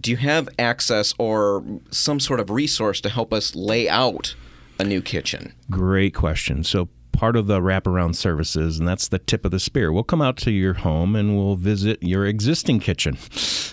Do 0.00 0.10
you 0.10 0.16
have 0.18 0.48
access 0.58 1.14
or 1.18 1.64
some 1.90 2.20
sort 2.20 2.40
of 2.40 2.50
resource 2.50 3.00
to 3.02 3.08
help 3.08 3.32
us 3.32 3.54
lay 3.54 3.88
out 3.88 4.34
a 4.78 4.84
new 4.84 5.00
kitchen? 5.00 5.54
Great 5.70 6.14
question. 6.14 6.64
So 6.64 6.88
part 7.12 7.36
of 7.36 7.46
the 7.46 7.60
wraparound 7.60 8.16
services, 8.16 8.78
and 8.78 8.88
that's 8.88 9.08
the 9.08 9.20
tip 9.20 9.44
of 9.44 9.50
the 9.52 9.60
spear. 9.60 9.92
We'll 9.92 10.02
come 10.02 10.20
out 10.20 10.36
to 10.38 10.50
your 10.50 10.74
home 10.74 11.14
and 11.14 11.36
we'll 11.36 11.56
visit 11.56 12.02
your 12.02 12.26
existing 12.26 12.80
kitchen, 12.80 13.16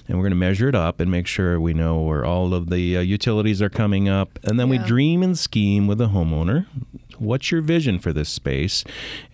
and 0.07 0.17
we're 0.17 0.23
going 0.23 0.31
to 0.31 0.35
measure 0.35 0.69
it 0.69 0.75
up 0.75 0.99
and 0.99 1.09
make 1.09 1.27
sure 1.27 1.59
we 1.59 1.73
know 1.73 2.01
where 2.01 2.23
all 2.23 2.53
of 2.53 2.69
the 2.69 2.97
uh, 2.97 3.01
utilities 3.01 3.61
are 3.61 3.69
coming 3.69 4.07
up, 4.07 4.37
and 4.43 4.59
then 4.59 4.69
we 4.69 4.77
dream 4.77 5.23
and 5.23 5.37
scheme 5.37 5.87
with 5.87 5.97
the 5.97 6.09
homeowner. 6.09 6.67
What's 7.17 7.51
your 7.51 7.61
vision 7.61 7.99
for 7.99 8.13
this 8.13 8.29
space, 8.29 8.83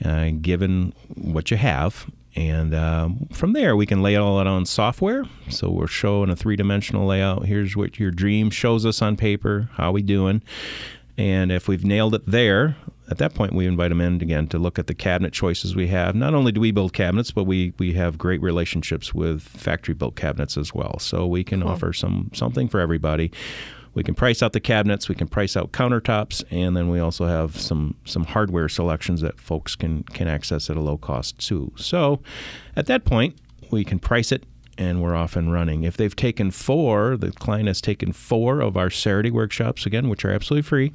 uh, 0.04 0.30
given 0.42 0.94
what 1.16 1.52
you 1.52 1.58
have? 1.58 2.10
And 2.38 2.76
um, 2.76 3.28
from 3.34 3.54
there, 3.54 3.76
we 3.76 3.88
can 3.88 4.04
lay 4.04 4.14
it 4.14 4.20
all 4.20 4.40
out 4.40 4.46
on 4.46 4.68
software. 4.68 5.26
So 5.50 5.72
we're 5.72 5.88
showing 5.88 6.30
a 6.30 6.36
three-dimensional 6.36 7.08
layout. 7.08 7.48
Here's 7.48 7.76
what 7.76 8.00
your 8.00 8.12
dream 8.12 8.52
shows 8.52 8.86
us 8.86 9.02
on 9.02 9.18
paper. 9.18 9.70
How 9.74 9.92
we 9.92 10.04
doing? 10.04 10.44
And 11.18 11.52
if 11.52 11.68
we've 11.68 11.84
nailed 11.84 12.14
it 12.14 12.22
there, 12.28 12.78
at 13.10 13.18
that 13.18 13.34
point 13.34 13.54
we 13.54 13.66
invite 13.66 13.90
them 13.90 14.02
in 14.02 14.22
again 14.22 14.46
to 14.50 14.60
look 14.60 14.78
at 14.78 14.86
the 14.86 14.94
cabinet 14.94 15.34
choices 15.34 15.76
we 15.76 15.88
have. 15.88 16.14
Not 16.14 16.36
only 16.36 16.52
do 16.52 16.62
we 16.62 16.72
build 16.72 16.94
cabinets, 16.94 17.32
but 17.32 17.46
we, 17.46 17.74
we 17.80 17.94
have 17.94 18.20
great 18.20 18.42
relationships 18.44 19.16
with 19.16 19.42
factory 19.42 19.96
built 19.96 20.16
cabinets 20.16 20.58
as 20.58 20.76
well. 20.76 21.00
So 21.00 21.26
we 21.26 21.44
can 21.44 21.64
offer 21.64 21.92
some 21.92 22.30
something 22.36 22.68
for 22.68 22.80
everybody. 22.80 23.32
We 23.98 24.04
can 24.04 24.14
price 24.14 24.44
out 24.44 24.54
the 24.54 24.60
cabinets, 24.60 25.10
we 25.10 25.16
can 25.16 25.28
price 25.28 25.58
out 25.58 25.72
countertops, 25.72 26.44
and 26.52 26.78
then 26.78 26.88
we 26.88 27.00
also 27.00 27.26
have 27.26 27.60
some 27.60 27.96
some 28.06 28.26
hardware 28.26 28.70
selections 28.70 29.22
that 29.22 29.42
folks 29.42 29.76
can 29.76 30.04
can 30.04 30.28
access 30.28 30.70
at 30.70 30.78
a 30.78 30.82
low 30.82 30.98
cost 30.98 31.40
too. 31.40 31.72
So 31.78 32.22
at 32.76 32.86
that 32.86 33.06
point, 33.06 33.40
we 33.72 33.84
can 33.84 33.98
price 33.98 34.32
it 34.32 34.44
and 34.78 35.02
we're 35.02 35.16
off 35.16 35.36
and 35.36 35.52
running. 35.52 35.84
If 35.84 35.98
they've 35.98 36.16
taken 36.16 36.52
four, 36.52 37.18
the 37.18 37.32
client 37.32 37.68
has 37.68 37.82
taken 37.82 38.12
four 38.12 38.62
of 38.62 38.78
our 38.78 38.90
Saturday 38.90 39.32
workshops, 39.32 39.86
again, 39.86 40.10
which 40.10 40.24
are 40.26 40.32
absolutely 40.32 40.68
free, 40.68 40.94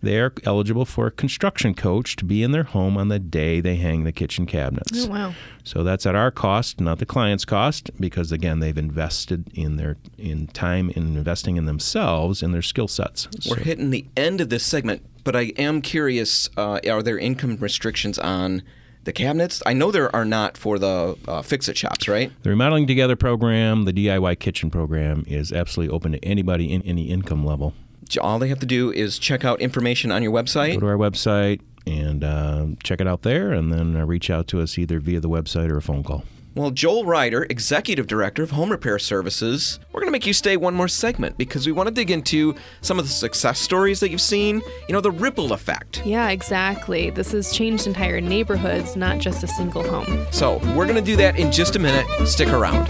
they 0.00 0.20
are 0.20 0.32
eligible 0.44 0.84
for 0.84 1.08
a 1.08 1.10
construction 1.10 1.74
coach 1.74 2.14
to 2.16 2.24
be 2.24 2.42
in 2.42 2.52
their 2.52 2.62
home 2.62 2.96
on 2.96 3.08
the 3.08 3.18
day 3.18 3.60
they 3.60 3.76
hang 3.76 4.04
the 4.04 4.12
kitchen 4.12 4.46
cabinets. 4.46 5.06
Oh, 5.06 5.10
wow. 5.10 5.34
So 5.64 5.82
that's 5.82 6.06
at 6.06 6.14
our 6.14 6.30
cost, 6.30 6.80
not 6.80 6.98
the 7.00 7.06
client's 7.06 7.44
cost, 7.44 7.90
because 7.98 8.30
again, 8.30 8.60
they've 8.60 8.78
invested 8.78 9.50
in 9.54 9.76
their 9.76 9.96
in 10.16 10.46
time 10.48 10.90
in 10.90 11.16
investing 11.16 11.56
in 11.56 11.64
themselves 11.66 12.42
and 12.42 12.54
their 12.54 12.62
skill 12.62 12.88
sets. 12.88 13.26
We're 13.48 13.56
So- 13.58 13.64
hitting 13.64 13.90
the 13.90 14.06
end 14.16 14.40
of 14.40 14.50
this 14.50 14.62
segment, 14.62 15.02
but 15.24 15.34
I 15.34 15.52
am 15.58 15.82
curious: 15.82 16.48
uh, 16.56 16.78
are 16.88 17.02
there 17.02 17.18
income 17.18 17.56
restrictions 17.60 18.18
on 18.20 18.62
the 19.08 19.12
cabinets? 19.12 19.62
I 19.64 19.72
know 19.72 19.90
there 19.90 20.14
are 20.14 20.26
not 20.26 20.58
for 20.58 20.78
the 20.78 21.16
uh, 21.26 21.42
fix-it 21.42 21.78
shops, 21.78 22.06
right? 22.06 22.30
The 22.42 22.50
Remodeling 22.50 22.86
Together 22.86 23.16
program, 23.16 23.86
the 23.86 23.92
DIY 23.92 24.38
kitchen 24.38 24.70
program, 24.70 25.24
is 25.26 25.50
absolutely 25.50 25.94
open 25.94 26.12
to 26.12 26.24
anybody 26.24 26.72
in 26.72 26.82
any 26.82 27.08
income 27.08 27.44
level. 27.44 27.72
All 28.20 28.38
they 28.38 28.48
have 28.48 28.60
to 28.60 28.66
do 28.66 28.92
is 28.92 29.18
check 29.18 29.44
out 29.44 29.60
information 29.60 30.12
on 30.12 30.22
your 30.22 30.32
website. 30.32 30.74
Go 30.74 30.80
to 30.80 30.86
our 30.86 30.96
website 30.96 31.60
and 31.86 32.22
uh, 32.22 32.66
check 32.82 33.00
it 33.00 33.08
out 33.08 33.22
there, 33.22 33.50
and 33.52 33.72
then 33.72 33.96
uh, 33.96 34.04
reach 34.04 34.28
out 34.28 34.46
to 34.48 34.60
us 34.60 34.76
either 34.76 35.00
via 35.00 35.20
the 35.20 35.28
website 35.28 35.70
or 35.70 35.78
a 35.78 35.82
phone 35.82 36.02
call. 36.02 36.24
Well, 36.58 36.72
Joel 36.72 37.04
Ryder, 37.04 37.46
Executive 37.50 38.08
Director 38.08 38.42
of 38.42 38.50
Home 38.50 38.72
Repair 38.72 38.98
Services, 38.98 39.78
we're 39.92 40.00
going 40.00 40.08
to 40.08 40.10
make 40.12 40.26
you 40.26 40.32
stay 40.32 40.56
one 40.56 40.74
more 40.74 40.88
segment 40.88 41.38
because 41.38 41.66
we 41.66 41.72
want 41.72 41.86
to 41.86 41.94
dig 41.94 42.10
into 42.10 42.56
some 42.80 42.98
of 42.98 43.04
the 43.04 43.12
success 43.12 43.60
stories 43.60 44.00
that 44.00 44.10
you've 44.10 44.20
seen. 44.20 44.60
You 44.88 44.92
know, 44.92 45.00
the 45.00 45.12
ripple 45.12 45.52
effect. 45.52 46.04
Yeah, 46.04 46.30
exactly. 46.30 47.10
This 47.10 47.30
has 47.30 47.52
changed 47.52 47.86
entire 47.86 48.20
neighborhoods, 48.20 48.96
not 48.96 49.18
just 49.18 49.44
a 49.44 49.46
single 49.46 49.88
home. 49.88 50.26
So, 50.32 50.56
we're 50.74 50.86
going 50.86 50.96
to 50.96 51.00
do 51.00 51.14
that 51.14 51.38
in 51.38 51.52
just 51.52 51.76
a 51.76 51.78
minute. 51.78 52.08
Stick 52.26 52.48
around. 52.48 52.88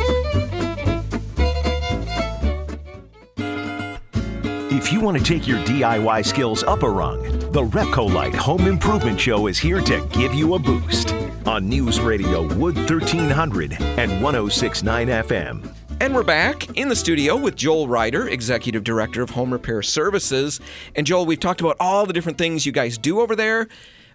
If 4.73 4.91
you 4.95 5.03
want 5.03 5.19
to 5.19 5.23
take 5.23 5.47
your 5.47 5.59
DIY 5.65 6.25
skills 6.25 6.63
up 6.63 6.83
a 6.83 6.89
rung, 6.89 7.23
the 7.53 7.65
Repcolite 7.65 8.35
Home 8.37 8.67
Improvement 8.67 9.21
Show 9.21 9.47
is 9.47 9.59
here 9.59 9.83
to 9.83 10.09
give 10.13 10.33
you 10.33 10.55
a 10.55 10.59
boost 10.59 11.18
on 11.49 11.67
News 11.67 11.99
Radio 11.99 12.43
Wood 12.43 12.77
1300 12.77 13.73
and 13.81 14.23
1069 14.23 15.09
FM. 15.09 15.75
And 15.99 16.15
we're 16.15 16.23
back 16.23 16.77
in 16.77 16.91
the 16.91 16.95
studio 16.95 17.37
with 17.39 17.57
Joel 17.57 17.89
Ryder, 17.89 18.29
Executive 18.29 18.85
Director 18.85 19.23
of 19.23 19.31
Home 19.31 19.51
Repair 19.51 19.83
Services. 19.83 20.61
And 20.95 21.07
Joel, 21.07 21.25
we've 21.25 21.41
talked 21.41 21.63
about 21.63 21.79
all 21.81 22.05
the 22.05 22.13
different 22.13 22.37
things 22.37 22.67
you 22.67 22.73
guys 22.73 22.99
do 22.99 23.21
over 23.21 23.35
there, 23.35 23.67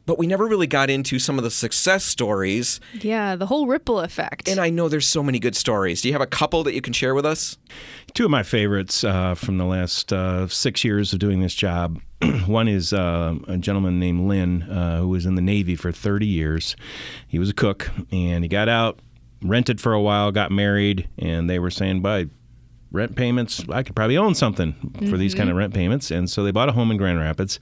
but 0.05 0.17
we 0.17 0.27
never 0.27 0.47
really 0.47 0.67
got 0.67 0.89
into 0.89 1.19
some 1.19 1.37
of 1.37 1.43
the 1.43 1.51
success 1.51 2.03
stories. 2.03 2.79
Yeah, 2.93 3.35
the 3.35 3.45
whole 3.45 3.67
ripple 3.67 3.99
effect. 3.99 4.47
And 4.47 4.59
I 4.59 4.69
know 4.69 4.89
there's 4.89 5.07
so 5.07 5.23
many 5.23 5.39
good 5.39 5.55
stories. 5.55 6.01
Do 6.01 6.09
you 6.09 6.13
have 6.13 6.21
a 6.21 6.27
couple 6.27 6.63
that 6.63 6.73
you 6.73 6.81
can 6.81 6.93
share 6.93 7.15
with 7.15 7.25
us? 7.25 7.57
Two 8.13 8.25
of 8.25 8.31
my 8.31 8.43
favorites 8.43 9.03
uh, 9.03 9.35
from 9.35 9.57
the 9.57 9.65
last 9.65 10.11
uh, 10.11 10.47
six 10.47 10.83
years 10.83 11.13
of 11.13 11.19
doing 11.19 11.39
this 11.39 11.55
job. 11.55 11.99
One 12.45 12.67
is 12.67 12.93
uh, 12.93 13.35
a 13.47 13.57
gentleman 13.57 13.99
named 13.99 14.27
Lynn 14.27 14.63
uh, 14.63 14.99
who 14.99 15.09
was 15.09 15.25
in 15.25 15.35
the 15.35 15.41
Navy 15.41 15.75
for 15.75 15.91
30 15.91 16.25
years. 16.25 16.75
He 17.27 17.39
was 17.39 17.49
a 17.49 17.53
cook 17.53 17.89
and 18.11 18.43
he 18.43 18.47
got 18.47 18.69
out, 18.69 18.99
rented 19.41 19.79
for 19.79 19.93
a 19.93 20.01
while, 20.01 20.31
got 20.31 20.51
married, 20.51 21.09
and 21.17 21.49
they 21.49 21.59
were 21.59 21.71
saying, 21.71 22.01
"By 22.01 22.27
rent 22.93 23.15
payments, 23.17 23.65
I 23.69 23.83
could 23.83 23.95
probably 23.95 24.15
own 24.17 24.35
something 24.35 24.73
for 25.09 25.17
these 25.17 25.35
kind 25.35 25.49
of 25.49 25.57
rent 25.57 25.73
payments." 25.73 26.09
And 26.11 26.29
so 26.29 26.43
they 26.43 26.51
bought 26.51 26.69
a 26.69 26.71
home 26.71 26.91
in 26.91 26.97
Grand 26.97 27.19
Rapids, 27.19 27.59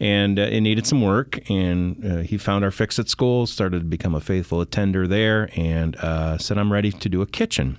and 0.00 0.38
uh, 0.38 0.42
it 0.42 0.60
needed 0.60 0.86
some 0.86 1.00
work. 1.00 1.38
And 1.48 2.04
uh, 2.04 2.16
he 2.18 2.36
found 2.36 2.64
our 2.64 2.70
Fix 2.70 2.98
It 2.98 3.08
School, 3.08 3.46
started 3.46 3.78
to 3.78 3.84
become 3.86 4.14
a 4.14 4.20
faithful 4.20 4.60
attender 4.60 5.06
there, 5.06 5.48
and 5.56 5.96
uh, 5.96 6.36
said, 6.36 6.58
"I'm 6.58 6.70
ready 6.72 6.92
to 6.92 7.08
do 7.08 7.22
a 7.22 7.26
kitchen." 7.26 7.78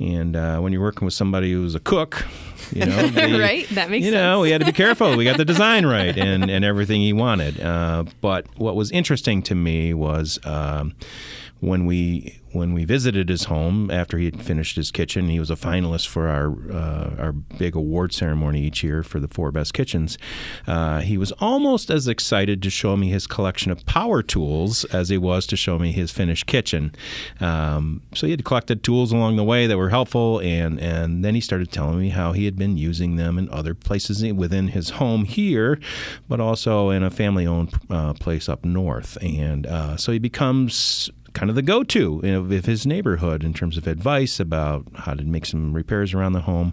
And 0.00 0.34
uh, 0.34 0.58
when 0.58 0.72
you're 0.72 0.82
working 0.82 1.04
with 1.04 1.14
somebody 1.14 1.52
who's 1.52 1.76
a 1.76 1.80
cook, 1.80 2.26
you 2.72 2.84
know, 2.84 3.06
the- 3.08 3.38
Right? 3.38 3.68
That 3.70 3.90
makes 3.90 4.04
you 4.04 4.10
know, 4.10 4.40
we 4.40 4.50
had 4.50 4.58
to 4.60 4.64
be 4.66 4.72
careful. 4.72 5.16
We 5.16 5.24
got 5.24 5.36
the 5.36 5.44
design 5.54 5.86
right 5.86 6.16
and, 6.18 6.50
and 6.50 6.64
everything 6.64 7.00
he 7.00 7.12
wanted. 7.12 7.60
Uh, 7.60 8.04
but 8.20 8.46
what 8.58 8.74
was 8.74 8.90
interesting 8.90 9.40
to 9.42 9.54
me 9.54 9.94
was 9.94 10.40
um, 10.44 10.96
when 11.64 11.86
we 11.86 12.40
when 12.52 12.72
we 12.72 12.84
visited 12.84 13.28
his 13.28 13.44
home 13.44 13.90
after 13.90 14.16
he 14.16 14.26
had 14.26 14.40
finished 14.40 14.76
his 14.76 14.92
kitchen. 14.92 15.28
He 15.28 15.40
was 15.40 15.50
a 15.50 15.56
finalist 15.56 16.06
for 16.06 16.28
our 16.28 16.52
uh, 16.70 17.16
our 17.18 17.32
big 17.32 17.74
award 17.74 18.12
ceremony 18.12 18.62
each 18.62 18.84
year 18.84 19.02
for 19.02 19.18
the 19.18 19.28
four 19.28 19.50
best 19.50 19.74
kitchens. 19.74 20.18
Uh, 20.66 21.00
he 21.00 21.18
was 21.18 21.32
almost 21.32 21.90
as 21.90 22.06
excited 22.06 22.62
to 22.62 22.70
show 22.70 22.96
me 22.96 23.08
his 23.08 23.26
collection 23.26 23.72
of 23.72 23.84
power 23.86 24.22
tools 24.22 24.84
as 24.86 25.08
he 25.08 25.18
was 25.18 25.46
to 25.46 25.56
show 25.56 25.78
me 25.78 25.90
his 25.90 26.10
finished 26.10 26.46
kitchen. 26.46 26.94
Um, 27.40 28.02
so 28.14 28.26
he 28.26 28.30
had 28.30 28.44
collected 28.44 28.84
tools 28.84 29.10
along 29.10 29.36
the 29.36 29.44
way 29.44 29.66
that 29.66 29.76
were 29.76 29.90
helpful, 29.90 30.40
and 30.40 30.78
and 30.78 31.24
then 31.24 31.34
he 31.34 31.40
started 31.40 31.72
telling 31.72 31.98
me 31.98 32.10
how 32.10 32.32
he 32.32 32.44
had 32.44 32.56
been 32.56 32.76
using 32.76 33.16
them 33.16 33.38
in 33.38 33.48
other 33.50 33.74
places 33.74 34.22
within 34.32 34.68
his 34.68 34.90
home 34.90 35.24
here, 35.24 35.80
but 36.28 36.40
also 36.40 36.90
in 36.90 37.02
a 37.02 37.10
family-owned 37.10 37.72
uh, 37.90 38.12
place 38.14 38.48
up 38.48 38.64
north. 38.64 39.18
And 39.22 39.66
uh, 39.66 39.96
so 39.96 40.12
he 40.12 40.18
becomes 40.18 41.10
kind 41.34 41.50
of 41.50 41.56
the 41.56 41.62
go-to 41.62 42.20
of 42.24 42.50
of 42.50 42.64
his 42.64 42.86
neighborhood 42.86 43.44
in 43.44 43.52
terms 43.52 43.76
of 43.76 43.86
advice 43.86 44.40
about 44.40 44.84
how 44.94 45.12
to 45.14 45.24
make 45.24 45.44
some 45.44 45.74
repairs 45.74 46.14
around 46.14 46.32
the 46.32 46.40
home 46.42 46.72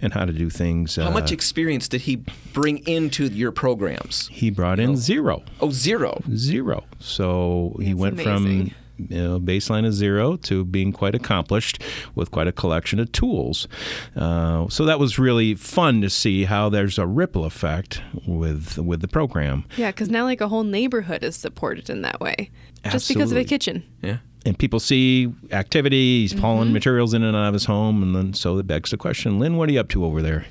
and 0.00 0.12
how 0.12 0.24
to 0.24 0.32
do 0.32 0.48
things. 0.50 0.96
How 0.96 1.08
uh, 1.08 1.10
much 1.10 1.32
experience 1.32 1.88
did 1.88 2.02
he 2.02 2.16
bring 2.52 2.78
into 2.86 3.24
your 3.26 3.50
programs? 3.52 4.28
he 4.30 4.50
brought 4.50 4.78
in 4.78 4.96
zero, 4.96 5.42
Oh, 5.60 5.70
zero. 5.70 6.22
zero. 6.34 6.84
So 6.98 7.74
he 7.78 7.86
That's 7.88 7.98
went 8.00 8.14
amazing. 8.20 8.66
from 8.68 8.74
you 9.10 9.22
know, 9.22 9.40
baseline 9.40 9.86
of 9.86 9.94
zero 9.94 10.36
to 10.36 10.64
being 10.64 10.92
quite 10.92 11.14
accomplished 11.14 11.82
with 12.14 12.30
quite 12.30 12.46
a 12.46 12.52
collection 12.52 12.98
of 12.98 13.10
tools. 13.12 13.68
Uh, 14.16 14.68
so 14.68 14.84
that 14.84 14.98
was 14.98 15.18
really 15.18 15.54
fun 15.54 16.00
to 16.00 16.10
see 16.10 16.44
how 16.44 16.68
there's 16.68 16.98
a 16.98 17.06
ripple 17.06 17.44
effect 17.44 18.02
with 18.26 18.78
with 18.78 19.00
the 19.00 19.08
program. 19.08 19.64
yeah, 19.76 19.90
because 19.90 20.08
now 20.08 20.24
like 20.24 20.40
a 20.40 20.48
whole 20.48 20.64
neighborhood 20.64 21.22
is 21.22 21.36
supported 21.36 21.88
in 21.90 22.02
that 22.02 22.20
way, 22.20 22.50
just 22.90 23.08
because 23.08 23.32
of 23.32 23.38
a 23.38 23.44
kitchen. 23.44 23.84
Yeah. 24.02 24.18
And 24.44 24.58
people 24.58 24.80
see 24.80 25.32
activity. 25.50 26.22
He's 26.22 26.38
hauling 26.38 26.72
materials 26.72 27.14
in 27.14 27.22
and 27.22 27.36
out 27.36 27.48
of 27.48 27.54
his 27.54 27.66
home, 27.66 28.02
and 28.02 28.14
then 28.14 28.34
so 28.34 28.58
it 28.58 28.66
begs 28.66 28.90
the 28.90 28.96
question, 28.96 29.38
Lynn, 29.38 29.56
what 29.56 29.68
are 29.68 29.72
you 29.72 29.80
up 29.80 29.88
to 29.90 30.04
over 30.04 30.22
there? 30.22 30.46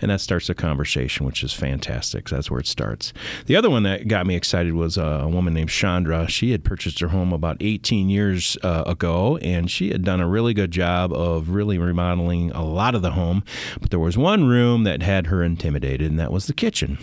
And 0.00 0.10
that 0.10 0.20
starts 0.20 0.48
a 0.48 0.54
conversation, 0.54 1.26
which 1.26 1.42
is 1.42 1.52
fantastic. 1.52 2.28
So 2.28 2.36
that's 2.36 2.50
where 2.50 2.60
it 2.60 2.66
starts. 2.66 3.12
The 3.46 3.56
other 3.56 3.70
one 3.70 3.84
that 3.84 4.08
got 4.08 4.26
me 4.26 4.34
excited 4.34 4.74
was 4.74 4.98
uh, 4.98 5.20
a 5.22 5.28
woman 5.28 5.54
named 5.54 5.70
Chandra. 5.70 6.28
She 6.28 6.50
had 6.50 6.64
purchased 6.64 7.00
her 7.00 7.08
home 7.08 7.32
about 7.32 7.56
18 7.60 8.08
years 8.08 8.56
uh, 8.62 8.84
ago, 8.86 9.36
and 9.38 9.70
she 9.70 9.90
had 9.90 10.04
done 10.04 10.20
a 10.20 10.28
really 10.28 10.54
good 10.54 10.70
job 10.70 11.12
of 11.12 11.50
really 11.50 11.78
remodeling 11.78 12.50
a 12.52 12.64
lot 12.64 12.94
of 12.94 13.02
the 13.02 13.12
home. 13.12 13.44
But 13.80 13.90
there 13.90 14.00
was 14.00 14.18
one 14.18 14.46
room 14.46 14.84
that 14.84 15.02
had 15.02 15.28
her 15.28 15.42
intimidated, 15.42 16.10
and 16.10 16.18
that 16.18 16.32
was 16.32 16.46
the 16.46 16.52
kitchen. 16.52 16.98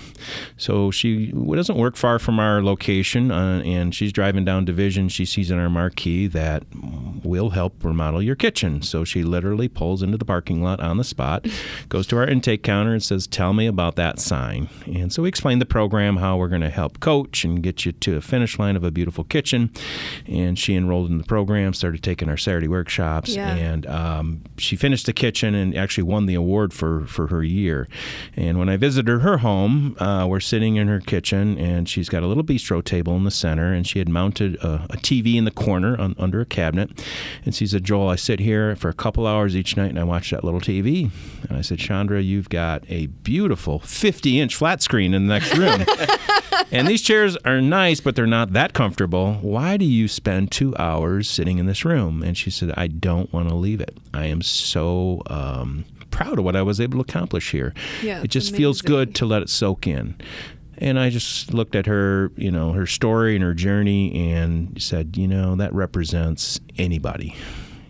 So 0.58 0.92
she 0.92 1.32
doesn't 1.32 1.78
work 1.78 1.96
far 1.96 2.20
from 2.20 2.40
our 2.40 2.62
location, 2.62 3.32
uh, 3.32 3.62
and 3.66 3.94
she's 3.96 4.12
driving 4.12 4.46
down 4.46 4.66
Division. 4.66 5.10
She 5.10 5.26
sees 5.26 5.52
in 5.52 5.60
our 5.60 5.70
marquee 5.70 6.28
that 6.34 6.64
will 7.24 7.52
help 7.52 7.84
remodel 7.84 8.22
your 8.22 8.36
kitchen. 8.36 8.82
So 8.82 9.04
she 9.04 9.24
literally 9.24 9.68
pulls 9.70 10.04
into 10.04 10.18
the 10.18 10.26
parking 10.26 10.62
lot 10.62 10.80
on 10.80 10.98
the 10.98 11.04
spot, 11.04 11.48
goes 11.90 12.06
to 12.08 12.18
our 12.18 12.28
intake 12.28 12.64
counter, 12.64 12.92
and 12.94 13.02
says, 13.02 13.26
Tell 13.26 13.54
me 13.54 13.66
about 13.66 13.96
that 13.96 14.20
sign. 14.20 14.70
And 14.86 15.12
so 15.14 15.24
we 15.24 15.30
explained 15.30 15.62
the 15.62 15.66
program, 15.66 16.18
how 16.18 16.38
we're 16.38 16.50
going 16.50 16.62
to 16.62 16.70
help 16.70 17.00
coach 17.00 17.44
and 17.46 17.64
get 17.64 17.86
you 17.86 17.92
to 17.94 18.18
a 18.18 18.22
finish 18.22 18.60
line 18.60 18.76
of 18.76 18.84
a 18.84 18.92
beautiful 18.92 19.24
kitchen. 19.24 19.72
And 20.28 20.60
she 20.60 20.76
enrolled 20.76 21.10
in 21.10 21.18
the 21.18 21.24
program, 21.24 21.74
started 21.74 22.04
taking 22.04 22.30
our 22.30 22.38
Saturday 22.38 22.68
workshops, 22.68 23.36
Yeah. 23.36 23.56
and 23.56 23.86
um, 23.88 24.42
she 24.58 24.76
finished 24.76 25.06
the 25.06 25.14
kitchen 25.14 25.56
and 25.56 25.76
actually 25.78 26.04
won 26.04 26.26
the 26.26 26.36
award 26.36 26.74
for, 26.74 27.06
for 27.06 27.28
her 27.28 27.44
year. 27.44 27.88
And 28.36 28.60
when 28.60 28.70
I 28.70 28.78
visited 28.78 29.22
her 29.22 29.38
home, 29.38 29.96
uh, 30.00 30.26
we're 30.28 30.40
sitting 30.40 30.76
in 30.76 30.88
her 30.88 31.00
kitchen, 31.00 31.58
and 31.58 31.88
she's 31.88 32.10
got 32.10 32.24
a 32.24 32.28
little 32.28 32.44
bistro 32.44 32.84
table 32.84 33.16
in 33.16 33.24
the 33.24 33.32
center, 33.32 33.72
and 33.74 33.86
she 33.88 34.00
had 34.00 34.10
mounted 34.10 34.56
a, 34.58 34.86
a 34.90 34.98
TV 34.98 35.36
in 35.36 35.46
the 35.46 35.52
corner 35.52 35.96
on, 36.00 36.16
under 36.24 36.42
a 36.42 36.46
cabinet. 36.46 37.06
And 37.46 37.54
she 37.54 37.68
said, 37.68 37.84
Joel, 37.84 38.10
I 38.10 38.16
sit 38.16 38.40
here 38.40 38.76
for 38.76 38.90
a 38.90 38.94
couple 38.94 39.28
hours 39.28 39.56
each 39.56 39.78
night 39.78 39.90
and 39.90 40.00
I 40.00 40.04
watch 40.04 40.32
that 40.32 40.44
little 40.44 40.62
TV. 40.62 41.12
And 41.48 41.58
I 41.58 41.62
said, 41.62 41.80
Chandra, 41.80 42.22
you've 42.22 42.50
got 42.50 42.84
a 42.90 43.08
beautiful 43.08 43.80
50 43.80 44.40
inch 44.40 44.56
flat 44.56 44.82
screen 44.82 45.14
in 45.14 45.28
the 45.28 45.34
next 45.34 45.58
room. 45.58 45.86
and 46.72 46.88
these 46.88 47.02
chairs 47.02 47.38
are 47.46 47.62
nice, 47.62 48.00
but 48.00 48.16
they're 48.16 48.26
not 48.26 48.54
that 48.54 48.74
comfortable. 48.74 49.36
Why 49.36 49.78
do 49.78 49.86
you 49.86 50.08
spend 50.08 50.52
two 50.52 50.76
hours 50.78 51.30
sitting 51.30 51.58
in 51.60 51.66
this 51.66 51.86
room? 51.86 52.24
And 52.24 52.38
she 52.38 52.50
said, 52.50 52.74
I 52.78 52.88
don't 52.88 53.32
want 53.34 53.50
to 53.50 53.56
leave 53.56 53.82
it. 53.82 53.98
I 54.14 54.26
am 54.26 54.42
so 54.42 55.22
um, 55.28 55.86
proud 56.14 56.40
of 56.40 56.46
what 56.46 56.56
I 56.56 56.62
was 56.62 56.80
able 56.80 57.04
to 57.04 57.10
accomplish 57.10 57.52
here. 57.52 57.74
Yeah, 58.02 58.22
it 58.24 58.30
just 58.30 58.56
feels 58.56 58.82
good 58.82 59.16
to 59.16 59.26
let 59.26 59.42
it 59.42 59.50
soak 59.50 59.88
in. 59.88 60.16
And 60.78 61.00
I 61.00 61.10
just 61.10 61.54
looked 61.54 61.76
at 61.76 61.86
her, 61.86 62.32
you 62.36 62.52
know, 62.52 62.72
her 62.74 62.86
story 62.86 63.36
and 63.36 63.44
her 63.44 63.54
journey 63.54 64.32
and 64.32 64.82
said, 64.82 65.16
you 65.18 65.28
know, 65.28 65.56
that 65.56 65.74
represents 65.74 66.60
anybody 66.78 67.36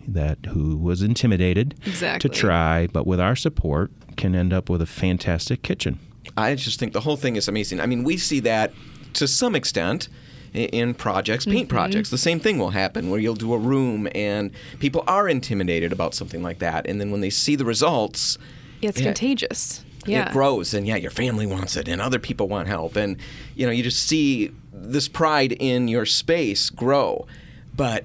that 0.06 0.38
who 0.46 0.76
was 0.76 1.02
intimidated 1.02 1.74
Exactly. 1.86 2.28
to 2.28 2.34
try, 2.36 2.86
but 2.88 3.06
with 3.06 3.18
our 3.20 3.34
support 3.34 3.90
can 4.16 4.34
end 4.34 4.52
up 4.52 4.68
with 4.68 4.82
a 4.82 4.86
fantastic 4.86 5.62
kitchen. 5.62 5.98
I 6.36 6.54
just 6.54 6.78
think 6.78 6.92
the 6.92 7.00
whole 7.00 7.16
thing 7.16 7.36
is 7.36 7.48
amazing. 7.48 7.80
I 7.80 7.86
mean, 7.86 8.04
we 8.04 8.16
see 8.18 8.40
that 8.40 8.72
to 9.14 9.26
some 9.26 9.54
extent 9.54 10.08
in 10.52 10.94
projects, 10.94 11.46
paint 11.46 11.68
mm-hmm. 11.68 11.76
projects. 11.76 12.10
The 12.10 12.18
same 12.18 12.38
thing 12.38 12.58
will 12.58 12.70
happen 12.70 13.10
where 13.10 13.18
you'll 13.18 13.34
do 13.34 13.54
a 13.54 13.58
room 13.58 14.08
and 14.14 14.50
people 14.78 15.02
are 15.06 15.28
intimidated 15.28 15.90
about 15.90 16.14
something 16.14 16.42
like 16.42 16.58
that. 16.60 16.86
And 16.86 17.00
then 17.00 17.10
when 17.10 17.20
they 17.22 17.30
see 17.30 17.56
the 17.56 17.64
results, 17.64 18.38
It's 18.82 19.00
Yeah. 19.00 19.06
contagious. 19.06 19.82
Yeah. 20.06 20.28
it 20.28 20.32
grows 20.32 20.74
and 20.74 20.86
yeah 20.86 20.96
your 20.96 21.10
family 21.10 21.46
wants 21.46 21.76
it 21.76 21.88
and 21.88 22.00
other 22.00 22.18
people 22.18 22.48
want 22.48 22.68
help 22.68 22.96
and 22.96 23.16
you 23.54 23.66
know 23.66 23.72
you 23.72 23.82
just 23.82 24.06
see 24.06 24.52
this 24.72 25.08
pride 25.08 25.52
in 25.52 25.88
your 25.88 26.06
space 26.06 26.70
grow. 26.70 27.26
But 27.74 28.04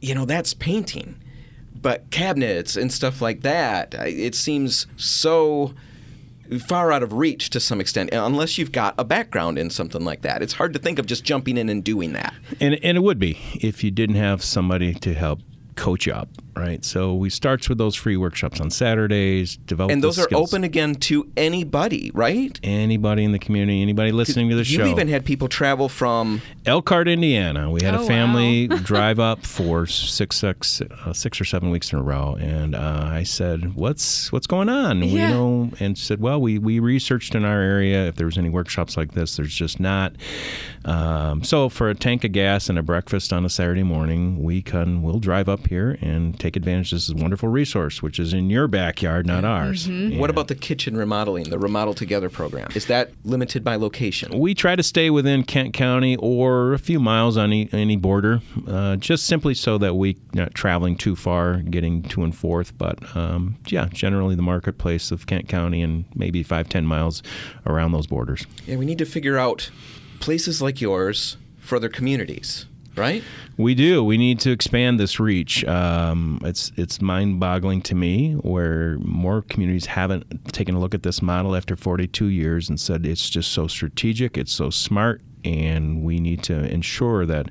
you 0.00 0.14
know 0.14 0.24
that's 0.24 0.54
painting. 0.54 1.16
But 1.74 2.10
cabinets 2.10 2.76
and 2.76 2.92
stuff 2.92 3.20
like 3.20 3.42
that 3.42 3.94
it 3.94 4.34
seems 4.34 4.86
so 4.96 5.74
far 6.66 6.92
out 6.92 7.02
of 7.02 7.12
reach 7.12 7.50
to 7.50 7.60
some 7.60 7.80
extent 7.80 8.12
uh, 8.12 8.22
unless 8.24 8.58
you've 8.58 8.72
got 8.72 8.94
a 8.98 9.04
background 9.04 9.58
in 9.58 9.70
something 9.70 10.04
like 10.04 10.22
that. 10.22 10.42
It's 10.42 10.52
hard 10.52 10.72
to 10.74 10.78
think 10.78 10.98
of 10.98 11.06
just 11.06 11.24
jumping 11.24 11.56
in 11.56 11.68
and 11.68 11.82
doing 11.82 12.12
that. 12.12 12.34
And, 12.60 12.78
and 12.82 12.96
it 12.96 13.00
would 13.00 13.18
be 13.18 13.38
if 13.60 13.82
you 13.82 13.90
didn't 13.90 14.16
have 14.16 14.42
somebody 14.44 14.94
to 14.94 15.14
help 15.14 15.40
coach 15.76 16.06
you 16.06 16.12
up, 16.12 16.28
right? 16.56 16.84
So 16.84 17.14
we 17.14 17.30
starts 17.30 17.68
with 17.68 17.78
those 17.78 17.94
free 17.94 18.16
workshops 18.16 18.60
on 18.60 18.70
Saturdays, 18.70 19.56
develop 19.56 19.92
and 19.92 20.02
those 20.02 20.18
are 20.18 20.22
skills. 20.22 20.52
open 20.52 20.64
again 20.64 20.94
to 20.96 21.30
anybody 21.36 22.10
right 22.14 22.58
Anybody 22.62 23.24
in 23.24 23.32
the 23.32 23.38
community, 23.38 23.82
anybody 23.82 24.12
listening 24.12 24.48
to 24.50 24.56
the 24.56 24.64
show. 24.64 24.72
you 24.72 24.78
show. 24.86 24.90
even 24.90 25.08
had 25.08 25.24
people 25.24 25.48
travel 25.48 25.88
from 25.88 26.40
Elkhart, 26.66 27.08
Indiana. 27.08 27.70
We 27.70 27.82
had 27.82 27.94
Oh, 27.94 28.02
a 28.02 28.06
family 28.06 28.66
drive 28.82 29.18
up 29.20 29.44
for 29.46 29.86
six, 29.86 30.36
six, 30.36 30.80
uh, 30.80 31.12
six 31.12 31.40
or 31.40 31.44
seven 31.44 31.70
weeks 31.70 31.92
in 31.92 31.98
a 31.98 32.02
row, 32.02 32.36
and 32.40 32.74
uh, 32.74 33.04
I 33.10 33.22
said, 33.22 33.74
"What's 33.74 34.32
what's 34.32 34.46
going 34.46 34.68
on?" 34.68 35.00
We 35.00 35.06
Yeah. 35.08 35.30
know, 35.30 35.70
and 35.80 35.96
said, 35.98 36.20
"Well, 36.20 36.40
we 36.40 36.58
we 36.58 36.78
researched 36.78 37.34
in 37.34 37.44
our 37.44 37.60
area 37.60 38.06
if 38.08 38.16
there 38.16 38.26
was 38.26 38.38
any 38.38 38.48
workshops 38.50 38.96
like 38.96 39.12
this. 39.12 39.36
There's 39.36 39.54
just 39.54 39.80
not. 39.80 40.12
Um, 40.84 41.42
so 41.44 41.68
for 41.68 41.88
a 41.88 41.94
tank 41.94 42.24
of 42.24 42.32
gas 42.32 42.68
and 42.68 42.78
a 42.78 42.82
breakfast 42.82 43.32
on 43.32 43.44
a 43.44 43.48
Saturday 43.48 43.82
morning, 43.82 44.42
we 44.42 44.60
can 44.62 45.02
we'll 45.02 45.18
drive 45.18 45.48
up 45.48 45.66
here 45.68 45.98
and 46.00 46.38
take 46.44 46.56
advantage 46.56 46.92
of 46.92 46.98
this 46.98 47.10
wonderful 47.14 47.48
resource, 47.48 48.02
which 48.02 48.18
is 48.18 48.34
in 48.34 48.50
your 48.50 48.68
backyard, 48.68 49.26
not 49.26 49.46
ours. 49.46 49.88
What 49.88 50.28
about 50.28 50.48
the 50.48 50.54
kitchen 50.54 50.94
remodeling, 50.94 51.48
the 51.48 51.58
Remodel 51.58 51.94
Together 51.94 52.28
program? 52.28 52.68
Is 52.74 52.86
that 52.86 53.12
limited 53.24 53.64
by 53.64 53.76
location? 53.76 54.38
We 54.38 54.54
try 54.54 54.76
to 54.76 54.82
stay 54.82 55.08
within 55.08 55.44
Kent 55.44 55.72
County 55.72 56.16
or 56.16 56.74
a 56.74 56.78
few 56.78 57.00
miles 57.00 57.38
on 57.38 57.44
any, 57.44 57.68
any 57.72 57.96
border, 57.96 58.42
uh, 58.68 58.96
just 58.96 59.26
simply 59.26 59.54
so 59.54 59.78
that 59.78 59.94
we 59.94 60.18
not 60.34 60.52
traveling 60.54 60.96
too 60.96 61.16
far, 61.16 61.62
getting 61.62 62.02
to 62.02 62.22
and 62.22 62.36
forth. 62.36 62.76
But 62.76 63.16
um, 63.16 63.56
yeah, 63.68 63.88
generally 63.90 64.34
the 64.34 64.42
marketplace 64.42 65.10
of 65.10 65.26
Kent 65.26 65.48
County 65.48 65.80
and 65.80 66.04
maybe 66.14 66.42
five 66.42 66.68
ten 66.68 66.84
miles 66.84 67.22
around 67.64 67.92
those 67.92 68.06
borders. 68.06 68.46
Yeah, 68.66 68.76
we 68.76 68.84
need 68.84 68.98
to 68.98 69.06
figure 69.06 69.38
out 69.38 69.70
places 70.20 70.60
like 70.60 70.82
yours 70.82 71.38
for 71.58 71.76
other 71.76 71.88
communities, 71.88 72.66
right? 72.96 73.22
We 73.56 73.74
do. 73.74 74.02
We 74.02 74.18
need 74.18 74.40
to 74.40 74.50
expand 74.50 74.98
this 74.98 75.20
reach. 75.20 75.64
Um, 75.64 76.40
it's 76.44 76.72
it's 76.76 77.00
mind-boggling 77.00 77.82
to 77.82 77.94
me 77.94 78.32
where 78.34 78.98
more 78.98 79.42
communities 79.42 79.86
haven't 79.86 80.52
taken 80.52 80.74
a 80.74 80.80
look 80.80 80.94
at 80.94 81.02
this 81.02 81.22
model 81.22 81.54
after 81.54 81.76
42 81.76 82.26
years 82.26 82.68
and 82.68 82.78
said 82.80 83.06
it's 83.06 83.30
just 83.30 83.52
so 83.52 83.66
strategic, 83.66 84.36
it's 84.36 84.52
so 84.52 84.70
smart, 84.70 85.20
and 85.44 86.02
we 86.02 86.18
need 86.18 86.42
to 86.44 86.54
ensure 86.72 87.26
that 87.26 87.50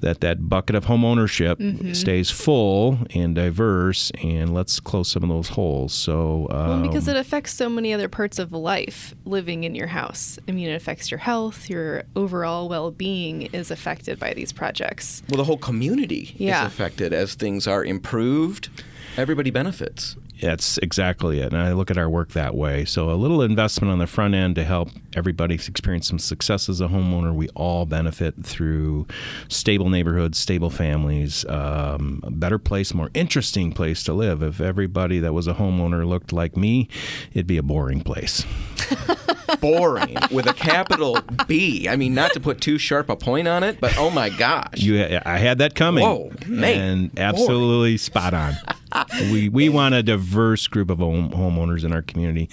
that 0.00 0.20
that 0.20 0.48
bucket 0.48 0.76
of 0.76 0.84
home 0.84 1.04
ownership 1.04 1.60
stays 1.92 2.30
full 2.30 2.98
and 3.14 3.34
diverse, 3.34 4.10
and 4.22 4.54
let's 4.54 4.78
close 4.80 5.10
some 5.10 5.22
of 5.24 5.28
those 5.28 5.48
holes. 5.50 5.92
So 5.92 6.46
um, 6.50 6.68
Well, 6.68 6.82
because 6.82 7.08
it 7.08 7.16
affects 7.16 7.52
so 7.52 7.68
many 7.68 7.92
other 7.92 8.08
parts 8.08 8.38
of 8.38 8.52
life 8.52 9.14
living 9.24 9.64
in 9.64 9.74
your 9.74 9.88
house. 9.88 10.38
I 10.48 10.52
mean, 10.52 10.68
it 10.68 10.74
affects 10.74 11.10
your 11.10 11.18
health, 11.18 11.68
your 11.68 12.04
overall 12.14 12.68
well 12.68 12.90
being 12.90 13.42
is 13.52 13.70
affected 13.70 14.18
by 14.20 14.34
these 14.34 14.52
projects. 14.52 15.22
Well, 15.28 15.38
the 15.38 15.44
whole 15.44 15.58
community 15.58 16.34
Yeah. 16.38 16.62
is 16.62 16.66
affected 16.72 17.12
as 17.12 17.34
things 17.34 17.66
are 17.66 17.84
improved. 17.84 18.68
Everybody 19.16 19.50
benefits. 19.50 20.16
That's 20.40 20.78
exactly 20.78 21.40
it. 21.40 21.52
And 21.52 21.60
I 21.60 21.72
look 21.72 21.90
at 21.90 21.98
our 21.98 22.08
work 22.08 22.32
that 22.32 22.54
way. 22.54 22.84
So 22.84 23.10
a 23.10 23.14
little 23.14 23.42
investment 23.42 23.90
on 23.90 23.98
the 23.98 24.06
front 24.06 24.34
end 24.34 24.54
to 24.56 24.64
help 24.64 24.90
everybody 25.14 25.54
experience 25.54 26.08
some 26.08 26.18
success 26.18 26.68
as 26.68 26.80
a 26.80 26.88
homeowner. 26.88 27.34
We 27.34 27.48
all 27.50 27.86
benefit 27.86 28.44
through 28.44 29.06
stable 29.48 29.88
neighborhoods, 29.90 30.38
stable 30.38 30.70
families, 30.70 31.44
um, 31.46 32.20
a 32.22 32.30
better 32.30 32.58
place, 32.58 32.94
more 32.94 33.10
interesting 33.14 33.72
place 33.72 34.02
to 34.04 34.12
live. 34.12 34.42
If 34.42 34.60
everybody 34.60 35.18
that 35.20 35.32
was 35.32 35.46
a 35.46 35.54
homeowner 35.54 36.06
looked 36.06 36.32
like 36.32 36.56
me, 36.56 36.88
it'd 37.32 37.46
be 37.46 37.58
a 37.58 37.62
boring 37.62 38.02
place. 38.02 38.44
Boring 39.60 40.16
with 40.30 40.46
a 40.46 40.52
capital 40.52 41.18
B. 41.46 41.88
I 41.88 41.96
mean, 41.96 42.14
not 42.14 42.32
to 42.34 42.40
put 42.40 42.60
too 42.60 42.78
sharp 42.78 43.08
a 43.08 43.16
point 43.16 43.48
on 43.48 43.62
it, 43.62 43.80
but 43.80 43.96
oh 43.96 44.10
my 44.10 44.28
gosh. 44.28 44.76
You, 44.76 45.18
I 45.24 45.38
had 45.38 45.58
that 45.58 45.74
coming. 45.74 46.04
Whoa, 46.04 46.30
man, 46.46 46.80
and 46.80 47.18
absolutely 47.18 47.96
spot 47.96 48.34
on. 48.34 48.54
we 49.32 49.48
we 49.48 49.68
want 49.68 49.94
a 49.94 50.02
diverse 50.02 50.66
group 50.66 50.90
of 50.90 50.98
home, 50.98 51.30
homeowners 51.30 51.84
in 51.84 51.92
our 51.92 52.02
community, 52.02 52.48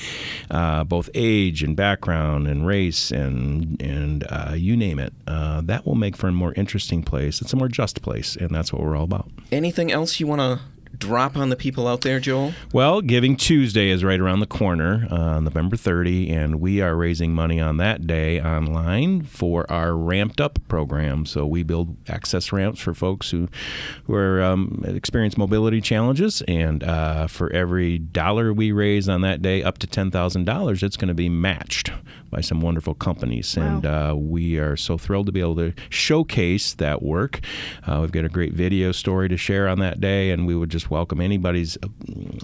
uh, 0.52 0.84
both 0.84 1.10
age 1.14 1.64
and 1.64 1.76
background 1.76 2.48
and 2.48 2.66
race 2.68 3.12
and 3.12 3.82
and 3.82 4.26
uh, 4.30 4.54
you 4.56 4.76
name 4.76 5.00
it. 5.00 5.14
Uh, 5.28 5.62
that 5.62 5.86
will 5.86 5.96
make 5.96 6.16
for 6.16 6.28
a 6.28 6.32
more 6.32 6.54
interesting 6.54 7.04
place. 7.04 7.42
It's 7.42 7.54
a 7.54 7.56
more 7.56 7.68
just 7.68 8.02
place, 8.02 8.36
and 8.36 8.50
that's 8.50 8.72
what 8.74 8.82
we're 8.82 8.96
all 8.96 9.04
about. 9.04 9.30
Anything 9.52 9.92
else 9.92 10.20
you 10.20 10.28
want 10.28 10.42
to 10.42 10.60
drop 11.00 11.36
on 11.38 11.50
the 11.50 11.56
people 11.56 11.88
out 11.88 12.02
there, 12.02 12.20
Joel? 12.20 12.54
Well, 12.74 13.02
Giving 13.02 13.36
Tuesday 13.36 13.90
is 13.90 14.04
right 14.04 14.20
around 14.20 14.40
the 14.40 14.46
corner, 14.48 15.08
uh, 15.12 15.40
November 15.40 15.76
30, 15.76 16.30
and 16.32 16.60
we 16.60 16.82
are 16.82 16.96
raising 16.96 17.34
money 17.34 17.60
on 17.60 17.78
that 17.78 18.06
day 18.08 18.42
online 18.42 19.24
for 19.24 19.70
our 19.72 19.96
Ramped 19.96 20.40
Up 20.42 20.60
program. 20.68 21.26
So 21.26 21.46
we 21.46 21.64
build 21.64 21.96
access 22.10 22.52
ramps 22.52 22.80
for 22.80 22.94
folks 22.94 23.32
who 23.32 23.48
who 24.06 24.16
are 24.16 24.42
um, 24.44 24.84
experience 24.88 25.38
mobility 25.38 25.82
challenges, 25.82 26.42
and 26.48 26.84
uh, 26.84 27.28
for 27.28 27.52
every 27.52 27.98
dollar 27.98 28.54
we 28.54 28.72
raise 28.72 29.08
on 29.10 29.22
that 29.22 29.42
day, 29.42 29.64
up 29.64 29.78
to 29.80 29.88
ten 29.88 30.12
thousand 30.12 30.46
dollars, 30.46 30.84
it's 30.84 30.98
going 30.98 31.08
to 31.10 31.14
be 31.14 31.30
matched 31.30 31.92
by 32.32 32.42
some 32.42 32.60
wonderful 32.60 32.94
companies, 32.94 33.56
Wow. 33.56 33.64
and 33.78 33.86
uh, 33.86 34.16
we 34.18 34.58
are 34.58 34.76
so 34.76 34.98
thrilled 34.98 35.26
to 35.28 35.32
be 35.32 35.40
able 35.40 35.56
to 35.58 35.74
showcase 35.90 36.74
that 36.76 37.02
work. 37.02 37.40
Uh, 37.88 38.00
we've 38.02 38.12
got 38.12 38.26
a 38.26 38.30
great 38.30 38.54
video 38.54 38.92
story 38.92 39.30
to 39.30 39.38
share 39.38 39.68
on 39.68 39.80
that 39.80 40.00
day, 40.02 40.32
and 40.32 40.46
we 40.48 40.56
would 40.56 40.70
just 40.70 40.85
welcome 40.90 41.22
anybody's 41.22 41.78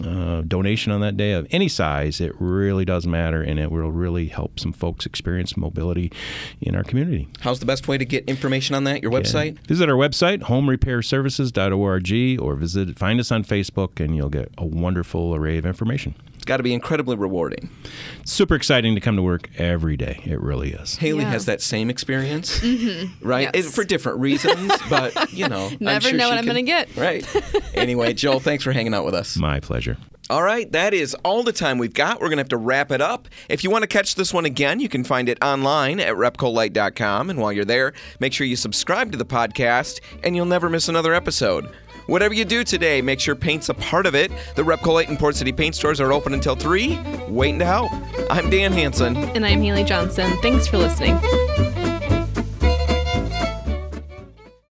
uh, 0.04 0.42
donation 0.48 0.92
on 0.92 1.02
that 1.02 1.18
day 1.18 1.34
of 1.34 1.48
any 1.52 1.68
size. 1.68 2.22
It 2.22 2.34
really 2.39 2.86
does 2.86 3.08
matter, 3.08 3.42
and 3.42 3.60
it 3.60 3.72
will 3.72 3.92
really 3.92 4.28
help 4.28 4.60
some 4.60 4.74
folks 4.74 5.06
experience 5.06 5.58
mobility 5.58 6.12
in 6.60 6.76
our 6.76 6.84
community. 6.84 7.28
How's 7.42 7.60
the 7.60 7.66
best 7.66 7.88
way 7.88 7.98
to 7.98 8.06
get 8.06 8.26
information 8.26 8.76
on 8.76 8.84
that? 8.86 9.02
Your 9.02 9.12
website? 9.12 9.58
Visit 9.68 9.89
our 9.89 9.96
website, 9.96 10.42
homerepairservices.org, 10.44 12.42
or 12.42 12.56
visit 12.56 12.98
find 12.98 13.20
us 13.20 13.32
on 13.32 13.44
Facebook, 13.44 14.00
and 14.04 14.16
you'll 14.16 14.30
get 14.30 14.52
a 14.58 14.66
wonderful 14.66 15.36
array 15.36 15.58
of 15.58 15.66
information. 15.66 16.16
It's 16.42 16.46
got 16.48 16.58
to 16.58 16.64
be 16.64 16.74
incredibly 16.74 17.16
rewarding. 17.16 17.70
Super 18.26 18.56
exciting 18.56 18.96
to 18.96 19.00
come 19.02 19.16
to 19.16 19.22
work 19.22 19.52
every 19.60 19.96
day. 19.96 20.24
It 20.26 20.42
really 20.42 20.72
is. 20.72 20.96
Haley 20.96 21.22
Yeah. 21.22 21.30
has 21.30 21.46
that 21.46 21.62
same 21.62 21.92
experience, 21.92 22.60
mm-hmm. 22.62 23.24
right? 23.24 23.48
Yes. 23.54 23.68
It- 23.68 23.72
for 23.72 23.84
different 23.84 24.18
reasons, 24.22 24.74
but 24.89 25.32
you 25.32 25.48
know, 25.48 25.68
I'm 25.68 25.78
Never 25.80 26.10
sure 26.10 26.18
know 26.18 26.24
she 26.26 26.30
what 26.32 26.39
I'm 26.39 26.46
gonna 26.48 26.64
get. 26.64 26.98
Right. 26.98 27.24
Anyway, 27.76 28.14
Joel, 28.16 28.39
thanks 28.39 28.64
for 28.64 28.72
hanging 28.72 28.96
out 28.96 29.06
with 29.06 29.14
us. 29.14 29.38
My 29.38 29.60
pleasure. 29.60 29.98
All 30.32 30.42
right, 30.42 30.72
that 30.72 30.94
is 30.94 31.14
all 31.26 31.44
the 31.44 31.52
time 31.52 31.78
we've 31.78 31.94
got. 31.94 32.22
We're 32.22 32.28
going 32.30 32.38
to 32.38 32.42
have 32.42 32.50
to 32.50 32.58
wrap 32.58 32.89
it 32.94 33.02
up. 33.02 33.28
If 33.50 33.66
you 33.66 33.70
want 33.70 33.82
to 33.82 33.88
catch 33.88 34.16
this 34.16 34.34
one 34.34 34.46
again, 34.46 34.80
you 34.80 34.88
can 34.88 35.04
find 35.04 35.28
it 35.28 35.38
online 35.44 36.00
at 36.00 36.14
repcolite.com. 36.16 37.30
And 37.30 37.38
while 37.38 37.52
you're 37.52 37.66
there, 37.66 37.92
make 38.22 38.32
sure 38.32 38.48
you 38.48 38.56
subscribe 38.56 39.12
to 39.12 39.18
the 39.18 39.26
podcast 39.26 40.00
and 40.24 40.34
you'll 40.34 40.46
never 40.46 40.70
miss 40.70 40.88
another 40.88 41.14
episode. 41.14 41.70
Whatever 42.08 42.34
you 42.34 42.45
do 42.45 42.64
today, 42.64 43.02
make 43.02 43.20
sure 43.20 43.36
paint's 43.36 43.70
a 43.70 43.74
part 43.74 44.06
of 44.06 44.16
it. 44.16 44.32
The 44.56 44.64
Repcolite 44.64 45.08
and 45.08 45.20
Port 45.20 45.36
City 45.36 45.52
paint 45.52 45.76
stores 45.76 46.02
are 46.02 46.12
open 46.12 46.34
until 46.34 46.56
3. 46.56 46.99
Waiting 47.28 47.60
to 47.60 47.66
help. 47.66 47.91
I'm 48.30 48.49
Dan 48.49 48.72
Hanson. 48.74 49.16
And 49.18 49.45
I'm 49.45 49.62
Haley 49.62 49.84
Johnson. 49.84 50.32
Thanks 50.41 50.68
for 50.68 50.78
listening. 50.78 51.20